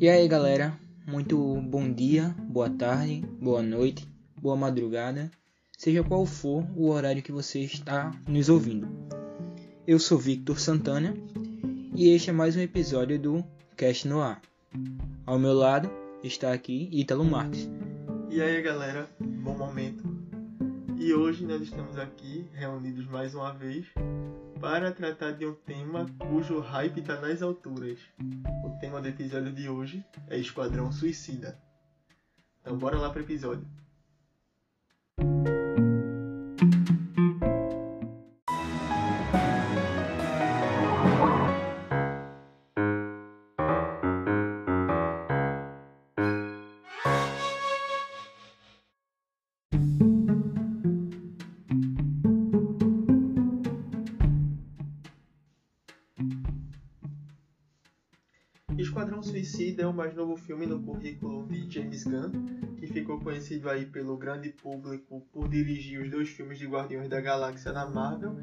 E 0.00 0.08
aí 0.08 0.28
galera, 0.28 0.78
muito 1.04 1.36
bom 1.62 1.92
dia, 1.92 2.32
boa 2.38 2.70
tarde, 2.70 3.20
boa 3.40 3.60
noite, 3.60 4.06
boa 4.40 4.54
madrugada, 4.54 5.28
seja 5.76 6.04
qual 6.04 6.24
for 6.24 6.64
o 6.76 6.88
horário 6.90 7.20
que 7.20 7.32
você 7.32 7.58
está 7.62 8.12
nos 8.28 8.48
ouvindo. 8.48 8.86
Eu 9.84 9.98
sou 9.98 10.16
Victor 10.16 10.60
Santana 10.60 11.14
e 11.96 12.10
este 12.10 12.30
é 12.30 12.32
mais 12.32 12.54
um 12.54 12.60
episódio 12.60 13.18
do 13.18 13.44
Cast 13.76 14.06
no 14.06 14.22
Ar. 14.22 14.40
Ao 15.26 15.36
meu 15.36 15.52
lado 15.52 15.90
está 16.22 16.52
aqui 16.52 16.88
Ítalo 16.92 17.24
Marques. 17.24 17.68
E 18.30 18.40
aí 18.40 18.62
galera, 18.62 19.10
bom 19.18 19.58
momento. 19.58 20.07
E 21.08 21.14
hoje 21.14 21.46
nós 21.46 21.62
estamos 21.62 21.96
aqui 21.96 22.46
reunidos 22.52 23.06
mais 23.06 23.34
uma 23.34 23.50
vez 23.54 23.86
para 24.60 24.92
tratar 24.92 25.32
de 25.32 25.46
um 25.46 25.54
tema 25.54 26.04
cujo 26.18 26.60
hype 26.60 27.00
está 27.00 27.18
nas 27.18 27.40
alturas. 27.40 27.98
O 28.62 28.78
tema 28.78 29.00
do 29.00 29.08
episódio 29.08 29.50
de 29.50 29.70
hoje 29.70 30.04
é 30.28 30.36
Esquadrão 30.36 30.92
Suicida. 30.92 31.58
Então 32.60 32.76
bora 32.76 32.98
lá 32.98 33.08
para 33.08 33.20
o 33.20 33.24
episódio. 33.24 33.66
Suicida 59.58 59.82
é 59.82 59.86
o 59.88 59.92
mais 59.92 60.14
novo 60.14 60.36
filme 60.36 60.66
no 60.66 60.80
currículo 60.80 61.44
de 61.48 61.68
James 61.68 62.04
Gunn, 62.04 62.30
que 62.78 62.86
ficou 62.86 63.18
conhecido 63.18 63.68
aí 63.68 63.86
pelo 63.86 64.16
grande 64.16 64.50
público 64.50 65.20
por 65.32 65.48
dirigir 65.48 66.00
os 66.00 66.08
dois 66.08 66.28
filmes 66.28 66.60
de 66.60 66.66
Guardiões 66.68 67.08
da 67.08 67.20
Galáxia 67.20 67.72
da 67.72 67.84
Marvel 67.84 68.36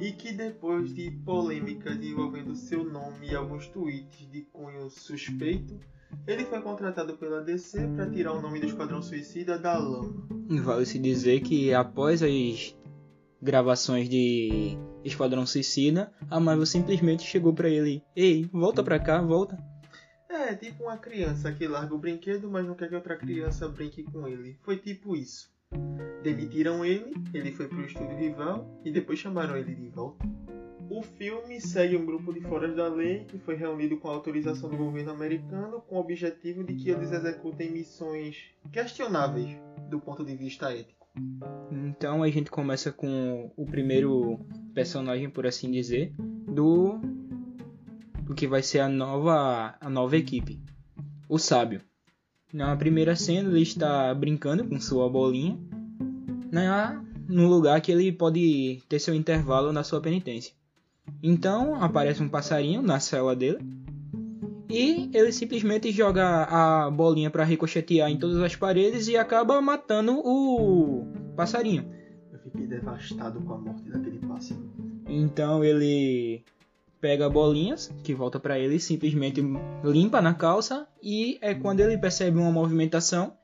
e 0.00 0.12
que 0.12 0.32
depois 0.32 0.94
de 0.94 1.10
polêmicas 1.26 2.02
envolvendo 2.02 2.56
seu 2.56 2.82
nome 2.84 3.28
e 3.28 3.36
alguns 3.36 3.66
tweets 3.66 4.26
de 4.32 4.46
cunho 4.50 4.88
suspeito, 4.88 5.78
ele 6.26 6.46
foi 6.46 6.62
contratado 6.62 7.18
pela 7.18 7.42
DC 7.42 7.88
para 7.88 8.08
tirar 8.08 8.32
o 8.32 8.40
nome 8.40 8.58
do 8.58 8.64
Esquadrão 8.64 9.02
Suicida 9.02 9.58
da 9.58 9.76
lama. 9.76 10.26
Vale-se 10.48 10.98
dizer 10.98 11.42
que 11.42 11.74
após 11.74 12.22
as 12.22 12.74
gravações 13.42 14.08
de 14.08 14.78
Esquadrão 15.04 15.44
Suicida, 15.44 16.10
a 16.30 16.40
Marvel 16.40 16.64
simplesmente 16.64 17.24
chegou 17.24 17.52
para 17.52 17.68
ele: 17.68 18.02
"Ei, 18.16 18.48
volta 18.50 18.82
pra 18.82 18.98
cá, 18.98 19.20
volta". 19.20 19.71
É, 20.32 20.54
tipo 20.54 20.84
uma 20.84 20.96
criança 20.96 21.52
que 21.52 21.68
larga 21.68 21.94
o 21.94 21.98
brinquedo, 21.98 22.50
mas 22.50 22.66
não 22.66 22.74
quer 22.74 22.88
que 22.88 22.94
outra 22.94 23.16
criança 23.16 23.68
brinque 23.68 24.02
com 24.02 24.26
ele. 24.26 24.56
Foi 24.62 24.78
tipo 24.78 25.14
isso. 25.14 25.52
Demitiram 26.22 26.82
ele, 26.82 27.12
ele 27.34 27.52
foi 27.52 27.68
pro 27.68 27.84
estúdio 27.84 28.16
rival 28.16 28.80
e 28.82 28.90
depois 28.90 29.18
chamaram 29.18 29.58
ele 29.58 29.74
de 29.74 29.88
volta. 29.90 30.24
O 30.88 31.02
filme 31.02 31.60
segue 31.60 31.98
um 31.98 32.06
grupo 32.06 32.32
de 32.32 32.40
foras 32.40 32.74
da 32.74 32.88
lei 32.88 33.24
que 33.26 33.38
foi 33.38 33.56
reunido 33.56 33.98
com 33.98 34.08
a 34.08 34.12
autorização 34.12 34.70
do 34.70 34.76
governo 34.76 35.10
americano 35.10 35.82
com 35.82 35.96
o 35.96 36.00
objetivo 36.00 36.64
de 36.64 36.76
que 36.76 36.88
eles 36.88 37.12
executem 37.12 37.70
missões 37.70 38.36
questionáveis 38.72 39.54
do 39.90 40.00
ponto 40.00 40.24
de 40.24 40.34
vista 40.34 40.72
ético. 40.72 41.06
Então 41.70 42.22
a 42.22 42.30
gente 42.30 42.50
começa 42.50 42.90
com 42.90 43.52
o 43.54 43.66
primeiro 43.66 44.40
personagem, 44.74 45.28
por 45.28 45.46
assim 45.46 45.70
dizer, 45.70 46.14
do 46.18 46.98
do 48.24 48.34
que 48.34 48.46
vai 48.46 48.62
ser 48.62 48.80
a 48.80 48.88
nova 48.88 49.74
a 49.80 49.90
nova 49.90 50.16
equipe, 50.16 50.60
o 51.28 51.38
Sábio. 51.38 51.80
Na 52.52 52.76
primeira 52.76 53.16
cena 53.16 53.48
ele 53.48 53.62
está 53.62 54.14
brincando 54.14 54.64
com 54.64 54.80
sua 54.80 55.08
bolinha, 55.08 55.58
na 56.50 57.02
no 57.28 57.48
lugar 57.48 57.80
que 57.80 57.90
ele 57.90 58.12
pode 58.12 58.82
ter 58.88 58.98
seu 58.98 59.14
intervalo 59.14 59.72
na 59.72 59.82
sua 59.82 60.00
penitência. 60.00 60.54
Então 61.22 61.82
aparece 61.82 62.22
um 62.22 62.28
passarinho 62.28 62.82
na 62.82 63.00
cela 63.00 63.34
dele 63.34 63.58
e 64.68 65.10
ele 65.12 65.32
simplesmente 65.32 65.90
joga 65.92 66.44
a 66.44 66.90
bolinha 66.90 67.30
para 67.30 67.44
ricochetear 67.44 68.10
em 68.10 68.18
todas 68.18 68.40
as 68.40 68.56
paredes 68.56 69.08
e 69.08 69.16
acaba 69.16 69.60
matando 69.60 70.18
o 70.24 71.06
passarinho. 71.36 71.90
Eu 72.32 72.38
fiquei 72.38 72.66
devastado 72.66 73.40
com 73.40 73.52
a 73.54 73.58
morte 73.58 73.90
daquele 73.90 74.18
pássaro. 74.18 74.60
Então 75.06 75.62
ele 75.62 76.42
pega 77.02 77.28
bolinhas 77.28 77.92
que 78.04 78.14
volta 78.14 78.38
para 78.38 78.56
ele, 78.56 78.78
simplesmente 78.78 79.42
limpa 79.82 80.22
na 80.22 80.32
calça 80.32 80.86
e 81.02 81.36
é 81.42 81.52
quando 81.52 81.80
ele 81.80 81.98
percebe 81.98 82.38
uma 82.38 82.52
movimentação 82.52 83.36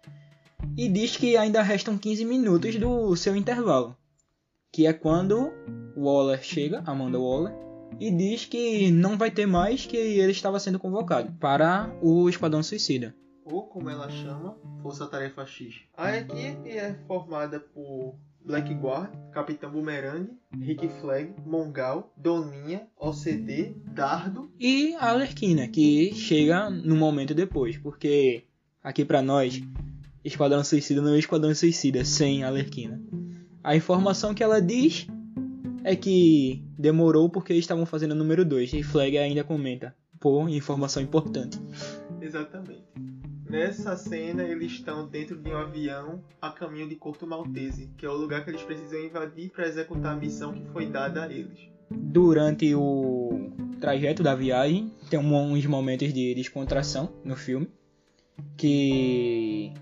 e 0.76 0.88
diz 0.88 1.16
que 1.16 1.36
ainda 1.36 1.60
restam 1.60 1.98
15 1.98 2.24
minutos 2.24 2.76
do 2.76 3.16
seu 3.16 3.34
intervalo, 3.34 3.96
que 4.72 4.86
é 4.86 4.92
quando 4.92 5.52
Waller 5.96 6.40
chega, 6.40 6.84
Amanda 6.86 7.18
Waller, 7.18 7.52
e 7.98 8.12
diz 8.12 8.44
que 8.44 8.92
não 8.92 9.18
vai 9.18 9.30
ter 9.30 9.46
mais 9.46 9.84
que 9.84 9.96
ele 9.96 10.30
estava 10.30 10.60
sendo 10.60 10.78
convocado 10.78 11.32
para 11.40 11.92
o 12.00 12.28
Esquadrão 12.28 12.62
Suicida. 12.62 13.12
Ou 13.44 13.66
como 13.66 13.90
ela 13.90 14.08
chama, 14.08 14.56
Força 14.82 15.06
Tarefa 15.08 15.44
X. 15.44 15.74
A 15.96 16.16
equipe 16.16 16.70
é 16.70 16.94
formada 17.08 17.58
por 17.58 18.14
Blackguard, 18.44 19.10
Capitão 19.32 19.70
Boomerang, 19.70 20.28
Rick 20.58 20.88
Flag, 21.00 21.34
Mongal, 21.44 22.12
Doninha, 22.16 22.86
OCD, 22.98 23.74
Dardo 23.92 24.50
e 24.58 24.94
a 24.94 25.10
Alerquina, 25.10 25.68
que 25.68 26.14
chega 26.14 26.70
no 26.70 26.96
momento 26.96 27.34
depois, 27.34 27.76
porque 27.76 28.44
aqui 28.82 29.04
para 29.04 29.20
nós, 29.20 29.60
Esquadrão 30.24 30.64
Suicida 30.64 31.02
não 31.02 31.14
é 31.14 31.18
Esquadrão 31.18 31.54
Suicida 31.54 32.04
sem 32.04 32.42
a 32.42 32.48
Alerquina. 32.48 33.00
A 33.62 33.76
informação 33.76 34.34
que 34.34 34.42
ela 34.42 34.60
diz 34.60 35.06
é 35.84 35.94
que 35.94 36.64
demorou 36.78 37.28
porque 37.28 37.54
estavam 37.54 37.84
fazendo 37.84 38.12
o 38.12 38.16
número 38.16 38.44
2 38.44 38.72
e 38.72 38.82
Flag 38.82 39.18
ainda 39.18 39.44
comenta. 39.44 39.94
Pô, 40.18 40.48
informação 40.48 41.02
importante. 41.02 41.58
Exatamente. 42.20 42.84
Nessa 43.48 43.96
cena, 43.96 44.42
eles 44.42 44.72
estão 44.72 45.08
dentro 45.08 45.36
de 45.36 45.50
um 45.50 45.56
avião 45.56 46.22
a 46.40 46.50
caminho 46.50 46.86
de 46.86 46.96
Corto 46.96 47.26
Maltese, 47.26 47.90
que 47.96 48.04
é 48.04 48.08
o 48.08 48.16
lugar 48.16 48.44
que 48.44 48.50
eles 48.50 48.62
precisam 48.62 49.00
invadir 49.00 49.50
para 49.50 49.66
executar 49.66 50.12
a 50.12 50.16
missão 50.16 50.52
que 50.52 50.68
foi 50.70 50.86
dada 50.86 51.24
a 51.24 51.32
eles. 51.32 51.58
Durante 51.90 52.74
o 52.74 53.50
trajeto 53.80 54.22
da 54.22 54.34
viagem, 54.34 54.92
tem 55.08 55.18
uns 55.18 55.64
momentos 55.64 56.12
de 56.12 56.34
descontração 56.34 57.10
no 57.24 57.36
filme, 57.36 57.70
que 58.54 59.72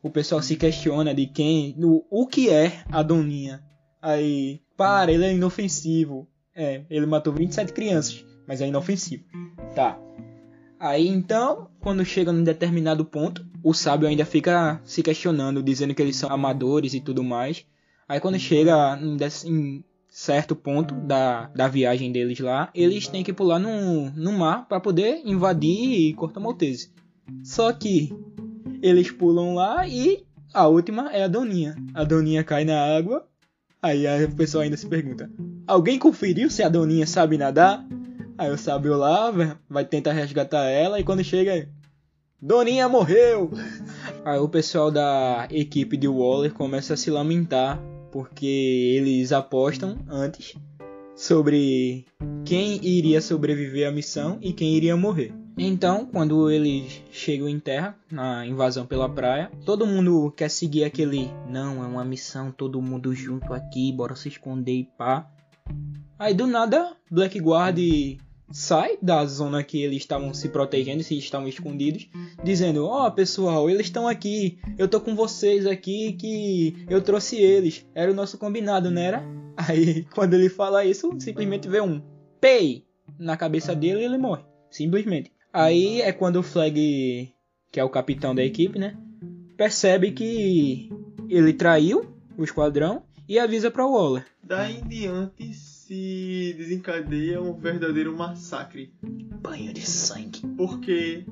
o 0.00 0.08
pessoal 0.08 0.40
se 0.40 0.54
questiona 0.54 1.12
de 1.12 1.26
quem, 1.26 1.74
o, 1.82 2.04
o 2.08 2.26
que 2.28 2.48
é 2.48 2.84
a 2.92 3.02
Doninha. 3.02 3.64
Aí, 4.00 4.60
para, 4.76 5.10
ele 5.10 5.24
é 5.24 5.32
inofensivo. 5.32 6.28
É, 6.54 6.84
ele 6.88 7.06
matou 7.06 7.32
27 7.32 7.72
crianças, 7.72 8.24
mas 8.46 8.60
é 8.60 8.68
inofensivo. 8.68 9.24
Tá. 9.74 9.98
Aí 10.84 11.08
então, 11.08 11.70
quando 11.80 12.04
chega 12.04 12.30
num 12.30 12.44
determinado 12.44 13.06
ponto, 13.06 13.42
o 13.62 13.72
sábio 13.72 14.06
ainda 14.06 14.26
fica 14.26 14.78
se 14.84 15.02
questionando, 15.02 15.62
dizendo 15.62 15.94
que 15.94 16.02
eles 16.02 16.14
são 16.14 16.30
amadores 16.30 16.92
e 16.92 17.00
tudo 17.00 17.24
mais. 17.24 17.64
Aí 18.06 18.20
quando 18.20 18.38
chega 18.38 18.98
em, 19.00 19.16
em 19.46 19.84
certo 20.10 20.54
ponto 20.54 20.94
da, 20.94 21.46
da 21.56 21.68
viagem 21.68 22.12
deles 22.12 22.38
lá, 22.38 22.68
eles 22.74 23.08
têm 23.08 23.24
que 23.24 23.32
pular 23.32 23.58
no, 23.58 24.10
no 24.10 24.30
mar 24.32 24.68
para 24.68 24.78
poder 24.78 25.22
invadir 25.24 26.14
Corto 26.16 26.38
Maltese. 26.38 26.92
Só 27.42 27.72
que 27.72 28.14
eles 28.82 29.10
pulam 29.10 29.54
lá 29.54 29.88
e 29.88 30.26
a 30.52 30.68
última 30.68 31.10
é 31.14 31.24
a 31.24 31.28
Doninha. 31.28 31.74
A 31.94 32.04
Doninha 32.04 32.44
cai 32.44 32.66
na 32.66 32.78
água. 32.78 33.26
Aí 33.80 34.06
a 34.06 34.28
pessoa 34.36 34.64
ainda 34.64 34.76
se 34.76 34.86
pergunta: 34.86 35.30
Alguém 35.66 35.98
conferiu 35.98 36.50
se 36.50 36.62
a 36.62 36.68
Doninha 36.68 37.06
sabe 37.06 37.38
nadar? 37.38 37.82
Aí 38.36 38.50
o 38.50 38.58
sábio 38.58 38.96
lá 38.96 39.32
vai 39.68 39.84
tentar 39.84 40.12
resgatar 40.12 40.64
ela 40.64 40.98
e 40.98 41.04
quando 41.04 41.22
chega, 41.22 41.68
Doninha 42.40 42.88
morreu! 42.88 43.50
Aí 44.24 44.38
o 44.38 44.48
pessoal 44.48 44.90
da 44.90 45.46
equipe 45.50 45.96
de 45.96 46.08
Waller 46.08 46.52
começa 46.52 46.94
a 46.94 46.96
se 46.96 47.10
lamentar 47.10 47.80
porque 48.10 48.46
eles 48.96 49.32
apostam 49.32 49.98
antes 50.08 50.54
sobre 51.16 52.06
quem 52.44 52.84
iria 52.84 53.20
sobreviver 53.20 53.88
à 53.88 53.92
missão 53.92 54.38
e 54.42 54.52
quem 54.52 54.74
iria 54.74 54.96
morrer. 54.96 55.32
Então, 55.56 56.04
quando 56.04 56.50
eles 56.50 57.02
chegam 57.12 57.48
em 57.48 57.60
terra, 57.60 57.96
na 58.10 58.44
invasão 58.44 58.84
pela 58.84 59.08
praia, 59.08 59.50
todo 59.64 59.86
mundo 59.86 60.32
quer 60.36 60.50
seguir 60.50 60.82
aquele 60.82 61.30
não, 61.48 61.84
é 61.84 61.86
uma 61.86 62.04
missão, 62.04 62.50
todo 62.50 62.82
mundo 62.82 63.14
junto 63.14 63.54
aqui, 63.54 63.92
bora 63.92 64.16
se 64.16 64.28
esconder 64.28 64.72
e 64.72 64.84
pá. 64.98 65.30
Aí 66.18 66.34
do 66.34 66.46
nada, 66.46 66.96
Blackguard 67.10 67.78
sai 68.50 68.98
da 69.00 69.24
zona 69.26 69.62
que 69.62 69.82
eles 69.82 69.98
estavam 69.98 70.32
se 70.34 70.48
protegendo, 70.48 71.02
se 71.02 71.16
estavam 71.18 71.48
escondidos, 71.48 72.08
dizendo: 72.42 72.86
"Ó, 72.86 73.06
oh, 73.06 73.10
pessoal, 73.10 73.68
eles 73.68 73.86
estão 73.86 74.06
aqui. 74.06 74.58
Eu 74.78 74.88
tô 74.88 75.00
com 75.00 75.14
vocês 75.14 75.66
aqui 75.66 76.12
que 76.12 76.86
eu 76.88 77.00
trouxe 77.00 77.36
eles. 77.36 77.86
Era 77.94 78.10
o 78.10 78.14
nosso 78.14 78.38
combinado, 78.38 78.90
não 78.90 79.00
era?" 79.00 79.24
Aí, 79.56 80.04
quando 80.14 80.34
ele 80.34 80.48
fala 80.48 80.84
isso, 80.84 81.10
simplesmente 81.18 81.68
vê 81.68 81.80
um 81.80 82.02
pei 82.40 82.84
na 83.18 83.36
cabeça 83.36 83.74
dele 83.74 84.00
e 84.00 84.04
ele 84.04 84.18
morre, 84.18 84.42
simplesmente. 84.70 85.32
Aí 85.52 86.00
é 86.00 86.12
quando 86.12 86.36
o 86.36 86.42
Flag, 86.42 87.32
que 87.70 87.80
é 87.80 87.84
o 87.84 87.90
capitão 87.90 88.34
da 88.34 88.44
equipe, 88.44 88.78
né? 88.78 88.96
Percebe 89.56 90.10
que 90.10 90.90
ele 91.28 91.52
traiu 91.52 92.12
o 92.36 92.42
esquadrão 92.42 93.04
e 93.28 93.38
avisa 93.38 93.70
para 93.70 93.86
Waller. 93.86 94.26
Daí 94.42 94.80
em 94.80 94.88
diante 94.88 95.73
se 95.86 96.54
desencadeia 96.56 97.42
um 97.42 97.52
verdadeiro 97.52 98.16
massacre. 98.16 98.90
Banho 99.02 99.72
de 99.72 99.82
sangue. 99.82 100.40
Porque 100.56 101.26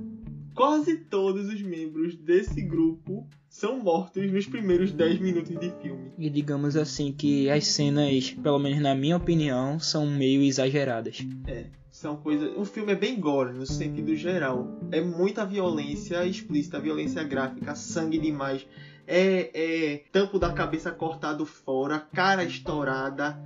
quase 0.54 0.96
todos 0.96 1.49
os 1.49 1.62
membros 1.62 2.16
desse 2.16 2.60
grupo 2.60 3.26
são 3.49 3.78
mortos 3.78 4.31
nos 4.31 4.46
primeiros 4.46 4.93
10 4.93 5.20
minutos 5.20 5.58
de 5.58 5.70
filme. 5.81 6.12
E 6.19 6.28
digamos 6.28 6.76
assim 6.76 7.12
que 7.12 7.49
as 7.49 7.66
cenas, 7.66 8.31
pelo 8.43 8.58
menos 8.58 8.81
na 8.81 8.94
minha 8.94 9.16
opinião, 9.16 9.81
são 9.81 10.06
meio 10.06 10.43
exageradas. 10.43 11.26
É, 11.46 11.66
são 11.90 12.16
coisas. 12.16 12.52
O 12.54 12.66
filme 12.66 12.93
é 12.93 12.96
bem 12.96 13.19
gore 13.19 13.54
no 13.54 13.64
sentido 13.64 14.14
geral. 14.14 14.78
É 14.90 15.00
muita 15.00 15.46
violência 15.46 16.26
explícita, 16.26 16.78
violência 16.78 17.25
gráfica, 17.25 17.75
sangue 17.75 18.19
demais. 18.19 18.66
É, 19.06 19.50
é 19.54 19.96
tampo 20.12 20.38
da 20.38 20.52
cabeça 20.52 20.90
cortado 20.90 21.46
fora, 21.46 21.99
cara 21.99 22.44
estourada, 22.44 23.43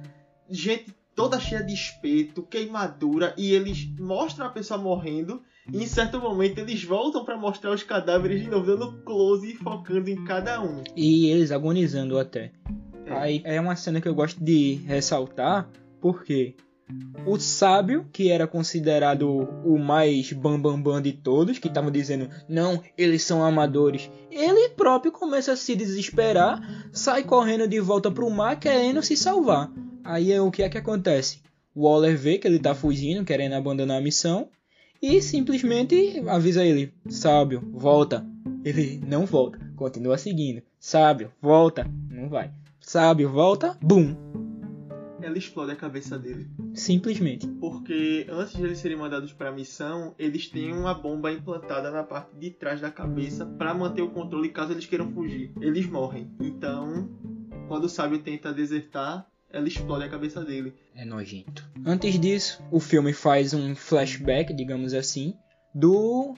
gente 0.51 0.95
toda 1.17 1.41
cheia 1.41 1.65
de 1.65 1.73
espeto, 1.73 2.43
queimadura, 2.43 3.35
e 3.39 3.53
eles 3.53 3.89
mostram 3.99 4.47
a 4.47 4.51
pessoa 4.51 4.79
morrendo. 4.79 5.43
E 5.73 5.83
em 5.83 5.87
certo 5.87 6.21
momento 6.21 6.59
eles 6.59 6.85
voltam 6.85 7.25
para 7.25 7.37
mostrar 7.37 7.73
os 7.73 7.83
cadáveres 7.83 8.43
de 8.43 8.49
novo, 8.49 8.67
dando 8.67 9.03
close 9.03 9.53
e 9.53 9.57
focando 9.57 10.09
em 10.11 10.25
cada 10.25 10.63
um. 10.63 10.85
E 10.95 11.27
eles 11.31 11.51
agonizando 11.51 12.19
até. 12.19 12.53
É. 13.07 13.13
Aí 13.13 13.43
é 13.45 13.61
uma 13.61 13.75
cena 13.75 14.01
que 14.01 14.09
eu 14.09 14.15
gosto 14.15 14.45
de 14.45 14.75
ressaltar, 14.87 15.69
porque 16.01 16.55
o 17.27 17.39
sábio, 17.39 18.07
que 18.13 18.31
era 18.31 18.47
considerado 18.47 19.29
o 19.65 19.77
mais 19.77 20.33
bambambam 20.33 20.83
bam, 20.83 20.93
bam 20.93 21.03
de 21.03 21.13
todos, 21.13 21.59
que 21.59 21.67
estavam 21.67 21.91
dizendo, 21.91 22.29
não, 22.49 22.81
eles 22.97 23.23
são 23.23 23.43
amadores, 23.43 24.09
ele 24.31 24.69
próprio 24.71 25.11
começa 25.11 25.53
a 25.53 25.57
se 25.57 25.75
desesperar, 25.75 26.61
sai 26.93 27.25
correndo 27.25 27.67
de 27.67 27.81
volta 27.81 28.11
pro 28.11 28.31
mar, 28.31 28.61
querendo 28.61 29.03
se 29.03 29.17
salvar. 29.17 29.73
Aí 30.07 30.31
é 30.31 30.41
o 30.41 30.53
que 30.53 30.63
é 30.63 30.69
que 30.69 30.79
acontece? 30.79 31.41
O 31.75 31.83
Waller 31.83 32.17
vê 32.17 32.39
que 32.39 32.47
ele 32.47 32.61
tá 32.61 32.77
fugindo, 32.77 33.25
querendo 33.25 33.55
abandonar 33.55 33.99
a 33.99 34.01
missão, 34.01 34.49
e 35.03 35.21
simplesmente 35.21 36.23
avisa 36.29 36.65
ele: 36.65 36.95
Sábio, 37.09 37.61
volta. 37.73 38.25
Ele 38.65 39.03
não 39.05 39.27
volta, 39.27 39.59
continua 39.75 40.17
seguindo. 40.17 40.63
Sábio, 40.79 41.33
volta. 41.43 41.91
Não 42.09 42.29
vai. 42.29 42.53
Sábio, 42.81 43.29
volta. 43.29 43.77
Bum. 43.83 44.15
Ela 45.21 45.37
explode 45.37 45.73
a 45.73 45.77
cabeça 45.77 46.17
dele. 46.17 46.49
Simplesmente. 46.73 47.49
Porque 47.61 48.27
antes 48.29 48.55
de 48.55 48.63
eles 48.63 48.79
serem 48.79 48.97
mandados 48.97 49.33
para 49.33 49.49
a 49.49 49.53
missão, 49.53 50.15
eles 50.17 50.49
têm 50.49 50.73
uma 50.73 50.95
bomba 50.95 51.33
implantada 51.33 51.91
na 51.91 52.05
parte 52.05 52.37
de 52.37 52.51
trás 52.51 52.81
da 52.81 52.93
cabeça 52.93 53.45
para 53.45 53.75
manter 53.75 54.03
o 54.03 54.11
controle 54.11 54.51
caso 54.51 54.73
eles 54.73 54.87
queiram 54.87 55.11
fugir. 55.11 55.51
Eles 55.61 55.85
morrem. 55.87 56.31
Então, 56.41 57.09
quando 57.67 57.85
o 57.85 57.89
sábio 57.89 58.21
tenta 58.21 58.53
desertar, 58.53 59.27
ela 59.57 59.69
explode 59.69 60.05
a 60.05 60.09
cabeça 60.09 60.45
dele. 60.45 60.75
É 60.95 61.05
nojento. 61.05 61.69
Antes 61.85 62.19
disso, 62.19 62.63
o 62.71 62.79
filme 62.79 63.13
faz 63.13 63.55
um 63.55 63.75
flashback, 63.75 64.53
digamos 64.53 64.93
assim, 64.93 65.35
do 65.75 66.35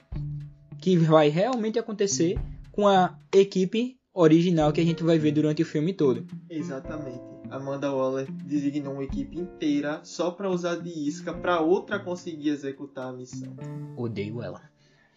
que 0.79 0.97
vai 0.97 1.29
realmente 1.29 1.77
acontecer 1.77 2.39
com 2.71 2.87
a 2.87 3.17
equipe 3.33 3.97
original 4.13 4.71
que 4.71 4.81
a 4.81 4.83
gente 4.85 5.03
vai 5.03 5.17
ver 5.17 5.31
durante 5.31 5.61
o 5.61 5.65
filme 5.65 5.93
todo. 5.93 6.25
Exatamente. 6.49 7.19
Amanda 7.49 7.91
Waller 7.91 8.31
designou 8.31 8.93
uma 8.93 9.03
equipe 9.03 9.37
inteira 9.37 10.01
só 10.03 10.31
para 10.31 10.49
usar 10.49 10.75
de 10.75 10.89
isca 10.89 11.33
para 11.33 11.59
outra 11.59 11.99
conseguir 11.99 12.49
executar 12.49 13.09
a 13.09 13.13
missão. 13.13 13.55
Odeio 13.97 14.41
ela. 14.41 14.61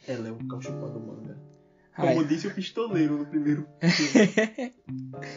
Ela 0.08 0.28
é 0.28 0.32
um 0.32 0.49
cão 0.49 0.60
chupando 0.60 0.99
manga. 0.99 1.38
Como 1.94 2.20
Ai. 2.20 2.25
disse 2.25 2.46
o 2.46 2.54
pistoleiro 2.54 3.19
no 3.19 3.26
primeiro 3.26 3.66
filme. 3.81 4.75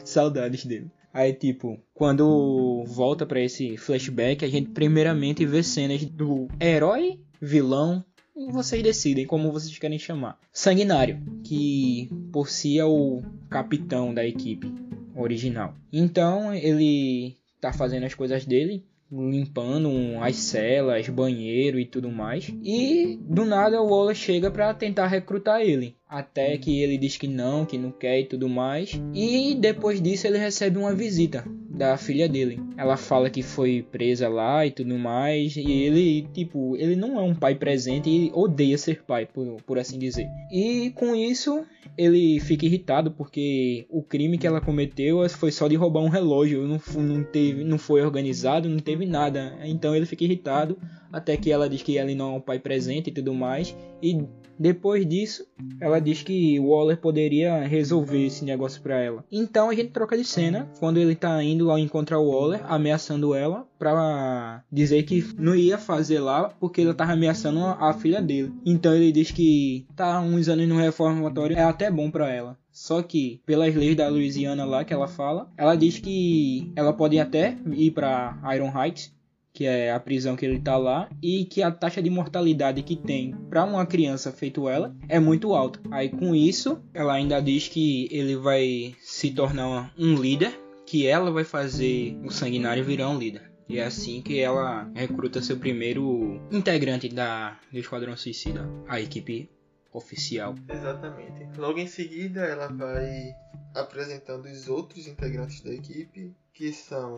Saudades 0.06 0.66
dele. 0.66 0.90
Aí, 1.16 1.32
tipo, 1.32 1.80
quando 1.94 2.84
volta 2.86 3.26
pra 3.26 3.40
esse 3.40 3.78
flashback, 3.78 4.44
a 4.44 4.50
gente 4.50 4.72
primeiramente 4.72 5.46
vê 5.46 5.64
cenas 5.64 6.04
do 6.04 6.50
herói, 6.60 7.22
vilão, 7.42 8.04
vocês 8.52 8.84
decidem 8.84 9.26
como 9.26 9.50
vocês 9.50 9.80
querem 9.80 9.98
chamar. 9.98 10.38
Sanguinário, 10.52 11.22
que 11.42 12.10
por 12.34 12.50
si 12.50 12.78
é 12.78 12.84
o 12.84 13.22
capitão 13.50 14.14
da 14.14 14.26
equipe 14.26 14.70
original. 15.16 15.74
Então, 15.90 16.54
ele 16.54 17.38
tá 17.62 17.72
fazendo 17.72 18.06
as 18.06 18.14
coisas 18.14 18.46
dele, 18.46 18.84
limpando 19.10 19.90
as 20.22 20.36
celas, 20.36 21.08
banheiro 21.08 21.80
e 21.80 21.86
tudo 21.86 22.12
mais. 22.12 22.52
E 22.62 23.18
do 23.22 23.46
nada 23.46 23.82
o 23.82 23.88
Wallace 23.88 24.20
chega 24.20 24.52
pra 24.52 24.74
tentar 24.74 25.08
recrutar 25.08 25.62
ele. 25.62 25.96
Até 26.16 26.58
que 26.58 26.82
ele 26.82 26.98
diz 26.98 27.18
que 27.18 27.28
não, 27.28 27.66
que 27.66 27.78
não 27.78 27.92
quer 27.92 28.22
e 28.22 28.26
tudo 28.26 28.48
mais. 28.48 28.98
E 29.14 29.54
depois 29.54 30.02
disso 30.02 30.26
ele 30.26 30.38
recebe 30.38 30.78
uma 30.78 30.96
visita 30.96 31.44
da 31.70 31.98
filha 31.98 32.30
dele. 32.30 32.58
Ela 32.78 32.96
fala 32.96 33.30
que 33.30 33.44
foi 33.44 33.86
presa 33.92 34.30
lá 34.30 34.66
e 34.66 34.72
tudo 34.72 34.98
mais. 34.98 35.58
E 35.58 35.70
ele, 35.70 36.26
tipo, 36.34 36.78
ele 36.78 36.96
não 36.96 37.20
é 37.20 37.22
um 37.22 37.36
pai 37.36 37.54
presente 37.54 38.10
e 38.10 38.32
odeia 38.34 38.78
ser 38.78 39.04
pai, 39.04 39.26
por, 39.26 39.62
por 39.64 39.78
assim 39.78 40.00
dizer. 40.00 40.26
E 40.50 40.90
com 40.92 41.14
isso 41.14 41.66
ele 41.98 42.40
fica 42.40 42.66
irritado 42.66 43.12
porque 43.12 43.86
o 43.90 44.02
crime 44.02 44.38
que 44.38 44.48
ela 44.48 44.62
cometeu 44.62 45.28
foi 45.28 45.52
só 45.52 45.68
de 45.68 45.76
roubar 45.76 46.00
um 46.00 46.08
relógio. 46.08 46.66
Não, 46.66 46.80
não, 47.04 47.24
teve, 47.26 47.62
não 47.66 47.78
foi 47.78 48.02
organizado, 48.02 48.70
não 48.70 48.80
teve 48.80 49.06
nada. 49.06 49.58
Então 49.66 49.94
ele 49.94 50.06
fica 50.06 50.24
irritado. 50.24 50.78
Até 51.12 51.36
que 51.36 51.52
ela 51.52 51.68
diz 51.68 51.82
que 51.82 51.98
ele 51.98 52.16
não 52.16 52.36
é 52.36 52.38
um 52.38 52.42
pai 52.42 52.58
presente 52.58 53.10
e 53.10 53.14
tudo 53.14 53.34
mais. 53.34 53.76
E 54.02 54.24
depois 54.58 55.08
disso, 55.08 55.46
ela 55.80 56.00
diz 56.00 56.24
que 56.24 56.60
Waller 56.60 56.98
poderia 56.98 57.66
resolver 57.66 58.26
esse 58.26 58.46
negócio 58.46 58.82
pra 58.82 59.00
ela. 59.00 59.24
Então 59.32 59.70
a 59.70 59.76
gente 59.76 59.92
troca 59.92 60.18
de 60.18 60.24
cena 60.24 60.70
quando 60.80 60.98
ele 60.98 61.16
tá 61.16 61.42
indo 61.44 61.70
ao 61.70 61.78
encontrar 61.78 62.20
o 62.20 62.30
Waller, 62.30 62.62
ameaçando 62.72 63.34
ela 63.34 63.68
pra 63.78 64.64
dizer 64.72 65.04
que 65.04 65.26
não 65.38 65.56
ia 65.56 65.78
fazer 65.78 66.20
lá 66.20 66.50
porque 66.60 66.82
ela 66.82 66.94
tava 66.94 67.14
ameaçando 67.14 67.60
a, 67.60 67.94
filha 67.94 68.22
dele. 68.22 68.54
Então 68.66 68.94
ele 68.94 69.12
diz 69.12 69.32
que 69.32 69.86
tá 69.96 70.20
uns 70.20 70.50
anos 70.50 70.68
no 70.68 70.78
reformatório 70.78 71.58
é 71.58 71.64
até 71.64 71.90
bom 71.90 72.10
pra 72.10 72.30
ela. 72.30 72.58
Só 72.72 73.02
que, 73.02 73.42
pelas 73.46 73.74
leis 73.74 73.96
da 73.96 74.10
Louisiana 74.10 74.66
lá 74.66 74.84
que 74.84 74.94
ela 74.94 75.08
fala, 75.08 75.50
ela 75.56 75.78
diz 75.78 75.98
que 75.98 76.74
ela 76.76 76.92
pode 76.92 77.18
até 77.18 77.58
ir 77.72 77.92
pra 77.92 78.38
Iron 78.54 78.70
Heights, 78.78 79.15
que 79.56 79.66
é 79.66 79.92
a 79.92 80.00
prisão 80.00 80.36
que 80.36 80.46
ele 80.46 80.60
tá 80.60 80.78
lá, 80.78 81.10
e 81.24 81.46
que 81.46 81.64
a 81.64 81.72
taxa 81.72 82.04
de 82.04 82.10
mortalidade 82.10 82.84
que 82.84 82.96
tem 82.96 83.34
para 83.50 83.64
uma 83.64 83.86
criança 83.86 84.32
feito 84.32 84.68
ela 84.68 84.94
é 85.08 85.18
muito 85.18 85.56
alta. 85.56 85.80
Aí 85.90 86.10
com 86.10 86.36
isso, 86.36 86.84
ela 86.94 87.14
ainda 87.14 87.42
diz 87.42 87.70
que 87.70 88.10
ele 88.12 88.36
vai 88.36 88.94
se 89.00 89.32
tornar 89.32 89.94
um 89.98 90.14
líder, 90.16 90.54
que 90.86 91.08
ela 91.08 91.32
vai 91.32 91.46
fazer 91.46 92.20
o 92.24 92.30
sanguinário 92.30 92.84
virar 92.84 93.10
um 93.10 93.18
líder. 93.18 93.50
E 93.68 93.80
é 93.80 93.86
assim 93.86 94.22
que 94.22 94.40
ela 94.40 94.92
recruta 94.94 95.42
seu 95.42 95.58
primeiro 95.58 96.40
integrante 96.52 97.10
da 97.10 97.58
do 97.72 97.80
Esquadrão 97.80 98.16
Suicida, 98.16 98.70
a 98.88 99.00
equipe 99.00 99.50
oficial. 99.92 100.54
Exatamente. 100.70 101.58
Logo 101.58 101.80
em 101.80 101.88
seguida, 101.88 102.42
ela 102.42 102.68
vai 102.68 103.34
apresentando 103.74 104.46
os 104.46 104.68
outros 104.68 105.08
integrantes 105.08 105.62
da 105.62 105.74
equipe, 105.74 106.36
que 106.54 106.72
são 106.72 107.18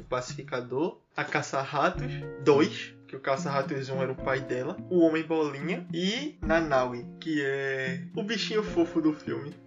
o 0.00 0.04
Pacificador, 0.04 1.01
a 1.16 1.24
Caça-Ratos 1.24 2.12
2, 2.44 2.94
que 3.06 3.16
o 3.16 3.20
Caça-Ratos 3.20 3.88
1 3.88 4.02
era 4.02 4.12
o 4.12 4.16
pai 4.16 4.40
dela, 4.40 4.76
o 4.90 5.00
Homem 5.00 5.22
Bolinha 5.22 5.86
e 5.92 6.36
Nanaui, 6.40 7.06
que 7.20 7.42
é 7.42 8.02
o 8.16 8.22
bichinho 8.22 8.62
fofo 8.62 9.00
do 9.00 9.12
filme. 9.12 9.54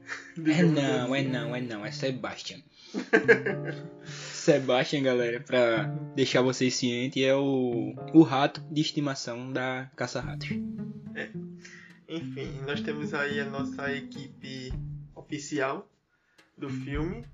É 0.45 0.61
não, 0.61 1.15
é 1.15 1.23
não, 1.23 1.55
é 1.55 1.61
não, 1.61 1.85
é 1.85 1.91
Sebastian. 1.91 2.59
Sebastian, 4.05 5.01
galera, 5.01 5.39
pra 5.39 5.83
deixar 6.13 6.41
vocês 6.41 6.75
cientes, 6.75 7.23
é 7.23 7.33
o, 7.33 7.95
o 8.13 8.21
rato 8.21 8.61
de 8.69 8.81
estimação 8.81 9.51
da 9.51 9.89
Caça-Ratos. 9.95 10.49
Enfim, 12.07 12.59
nós 12.67 12.81
temos 12.81 13.13
aí 13.13 13.39
a 13.39 13.45
nossa 13.45 13.91
equipe 13.91 14.71
oficial 15.15 15.89
do 16.57 16.69
filme, 16.69 17.25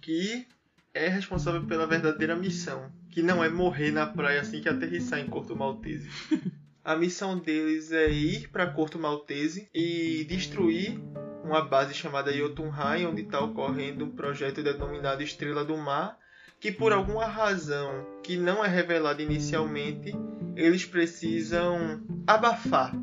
que 0.00 0.46
é 0.92 1.08
responsável 1.08 1.64
pela 1.66 1.86
verdadeira 1.86 2.36
missão, 2.36 2.90
que 3.10 3.22
não 3.22 3.42
é 3.42 3.48
morrer 3.48 3.90
na 3.90 4.06
praia 4.06 4.40
assim 4.40 4.60
que 4.60 4.68
aterrissar 4.68 5.18
em 5.18 5.26
Corto 5.26 5.56
Maltese. 5.56 6.08
A 6.82 6.96
missão 6.96 7.38
deles 7.38 7.92
é 7.92 8.10
ir 8.10 8.48
para 8.48 8.66
Corto 8.66 8.98
Maltese 8.98 9.68
e 9.74 10.24
destruir 10.24 10.98
uma 11.44 11.62
base 11.62 11.92
chamada 11.92 12.32
Jotunheim, 12.32 13.06
onde 13.06 13.22
está 13.22 13.40
ocorrendo 13.40 14.04
um 14.04 14.10
projeto 14.10 14.62
denominado 14.62 15.22
Estrela 15.22 15.64
do 15.64 15.76
Mar, 15.76 16.18
que 16.58 16.72
por 16.72 16.92
alguma 16.92 17.26
razão 17.26 18.06
que 18.22 18.36
não 18.36 18.64
é 18.64 18.68
revelada 18.68 19.22
inicialmente, 19.22 20.12
eles 20.56 20.84
precisam 20.84 22.02
abafar, 22.26 22.94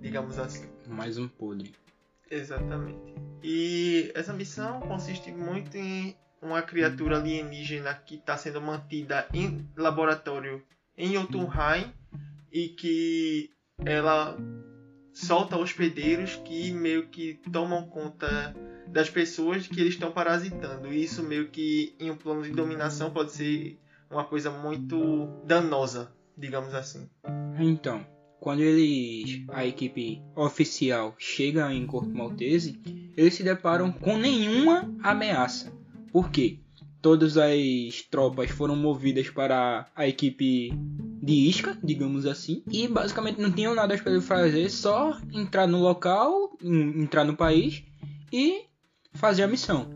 digamos 0.00 0.38
assim. 0.38 0.68
Mais 0.86 1.18
um 1.18 1.28
podre. 1.28 1.74
Exatamente. 2.30 3.14
E 3.42 4.10
essa 4.14 4.32
missão 4.32 4.80
consiste 4.80 5.30
muito 5.30 5.76
em 5.76 6.16
uma 6.46 6.62
criatura 6.62 7.18
alienígena 7.18 7.94
que 7.94 8.16
está 8.16 8.36
sendo 8.36 8.60
mantida 8.60 9.26
em 9.32 9.68
laboratório 9.76 10.62
em 10.96 11.12
Jotunheim 11.12 11.92
e 12.50 12.68
que 12.68 13.50
ela 13.84 14.36
solta 15.12 15.56
hospedeiros 15.56 16.36
que 16.36 16.72
meio 16.72 17.08
que 17.08 17.40
tomam 17.52 17.86
conta 17.88 18.54
das 18.88 19.10
pessoas 19.10 19.66
que 19.66 19.80
eles 19.80 19.94
estão 19.94 20.12
parasitando. 20.12 20.92
E 20.92 21.02
isso 21.02 21.22
meio 21.22 21.48
que 21.48 21.94
em 21.98 22.10
um 22.10 22.16
plano 22.16 22.42
de 22.42 22.50
dominação 22.50 23.10
pode 23.10 23.32
ser 23.32 23.78
uma 24.10 24.24
coisa 24.24 24.50
muito 24.50 25.28
danosa, 25.44 26.12
digamos 26.36 26.74
assim. 26.74 27.08
Então, 27.58 28.06
quando 28.40 28.60
eles, 28.60 29.42
a 29.48 29.66
equipe 29.66 30.22
oficial 30.34 31.14
chega 31.18 31.72
em 31.72 31.86
Corto 31.86 32.14
Maltese, 32.14 32.80
eles 33.16 33.34
se 33.34 33.42
deparam 33.42 33.90
com 33.90 34.16
nenhuma 34.16 34.88
ameaça. 35.02 35.72
Por 36.16 36.30
quê? 36.30 36.60
Todas 37.02 37.36
as 37.36 38.00
tropas 38.10 38.50
foram 38.50 38.74
movidas 38.74 39.28
para 39.28 39.86
a 39.94 40.08
equipe 40.08 40.72
de 41.22 41.34
isca, 41.46 41.78
digamos 41.84 42.24
assim, 42.24 42.62
e 42.72 42.88
basicamente 42.88 43.38
não 43.38 43.52
tinham 43.52 43.74
nada 43.74 43.98
para 43.98 44.18
fazer, 44.22 44.70
só 44.70 45.20
entrar 45.30 45.66
no 45.66 45.78
local, 45.78 46.56
entrar 46.62 47.22
no 47.22 47.36
país 47.36 47.84
e 48.32 48.62
fazer 49.12 49.42
a 49.42 49.46
missão. 49.46 49.90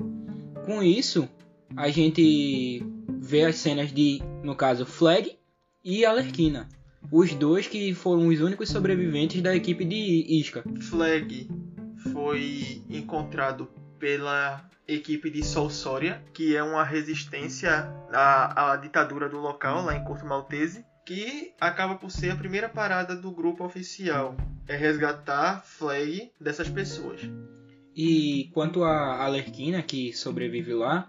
Com 0.66 0.82
isso, 0.82 1.26
a 1.74 1.88
gente 1.88 2.84
vê 3.18 3.46
as 3.46 3.56
cenas 3.56 3.90
de, 3.90 4.20
no 4.44 4.54
caso, 4.54 4.84
Flag 4.84 5.38
e 5.82 6.04
Alerquina. 6.04 6.68
Os 7.10 7.32
dois 7.32 7.66
que 7.66 7.94
foram 7.94 8.26
os 8.26 8.42
únicos 8.42 8.68
sobreviventes 8.68 9.40
da 9.40 9.56
equipe 9.56 9.86
de 9.86 10.26
Isca. 10.38 10.62
Flag 10.82 11.48
foi 12.12 12.82
encontrado 12.90 13.70
pela 14.00 14.68
equipe 14.88 15.30
de 15.30 15.44
Solsória, 15.44 16.20
que 16.34 16.56
é 16.56 16.62
uma 16.62 16.82
resistência 16.82 17.92
à, 18.12 18.72
à 18.72 18.76
ditadura 18.76 19.28
do 19.28 19.38
local, 19.38 19.84
lá 19.84 19.94
em 19.94 20.02
Corto 20.02 20.26
Maltese, 20.26 20.84
que 21.06 21.52
acaba 21.60 21.94
por 21.94 22.10
ser 22.10 22.30
a 22.30 22.36
primeira 22.36 22.68
parada 22.68 23.14
do 23.14 23.30
grupo 23.30 23.64
oficial. 23.64 24.34
É 24.66 24.74
resgatar 24.74 25.62
Flag 25.64 26.32
dessas 26.40 26.68
pessoas. 26.68 27.20
E 27.94 28.50
quanto 28.54 28.82
a 28.82 29.22
Alerquina, 29.22 29.82
que 29.82 30.12
sobrevive 30.12 30.72
lá, 30.72 31.08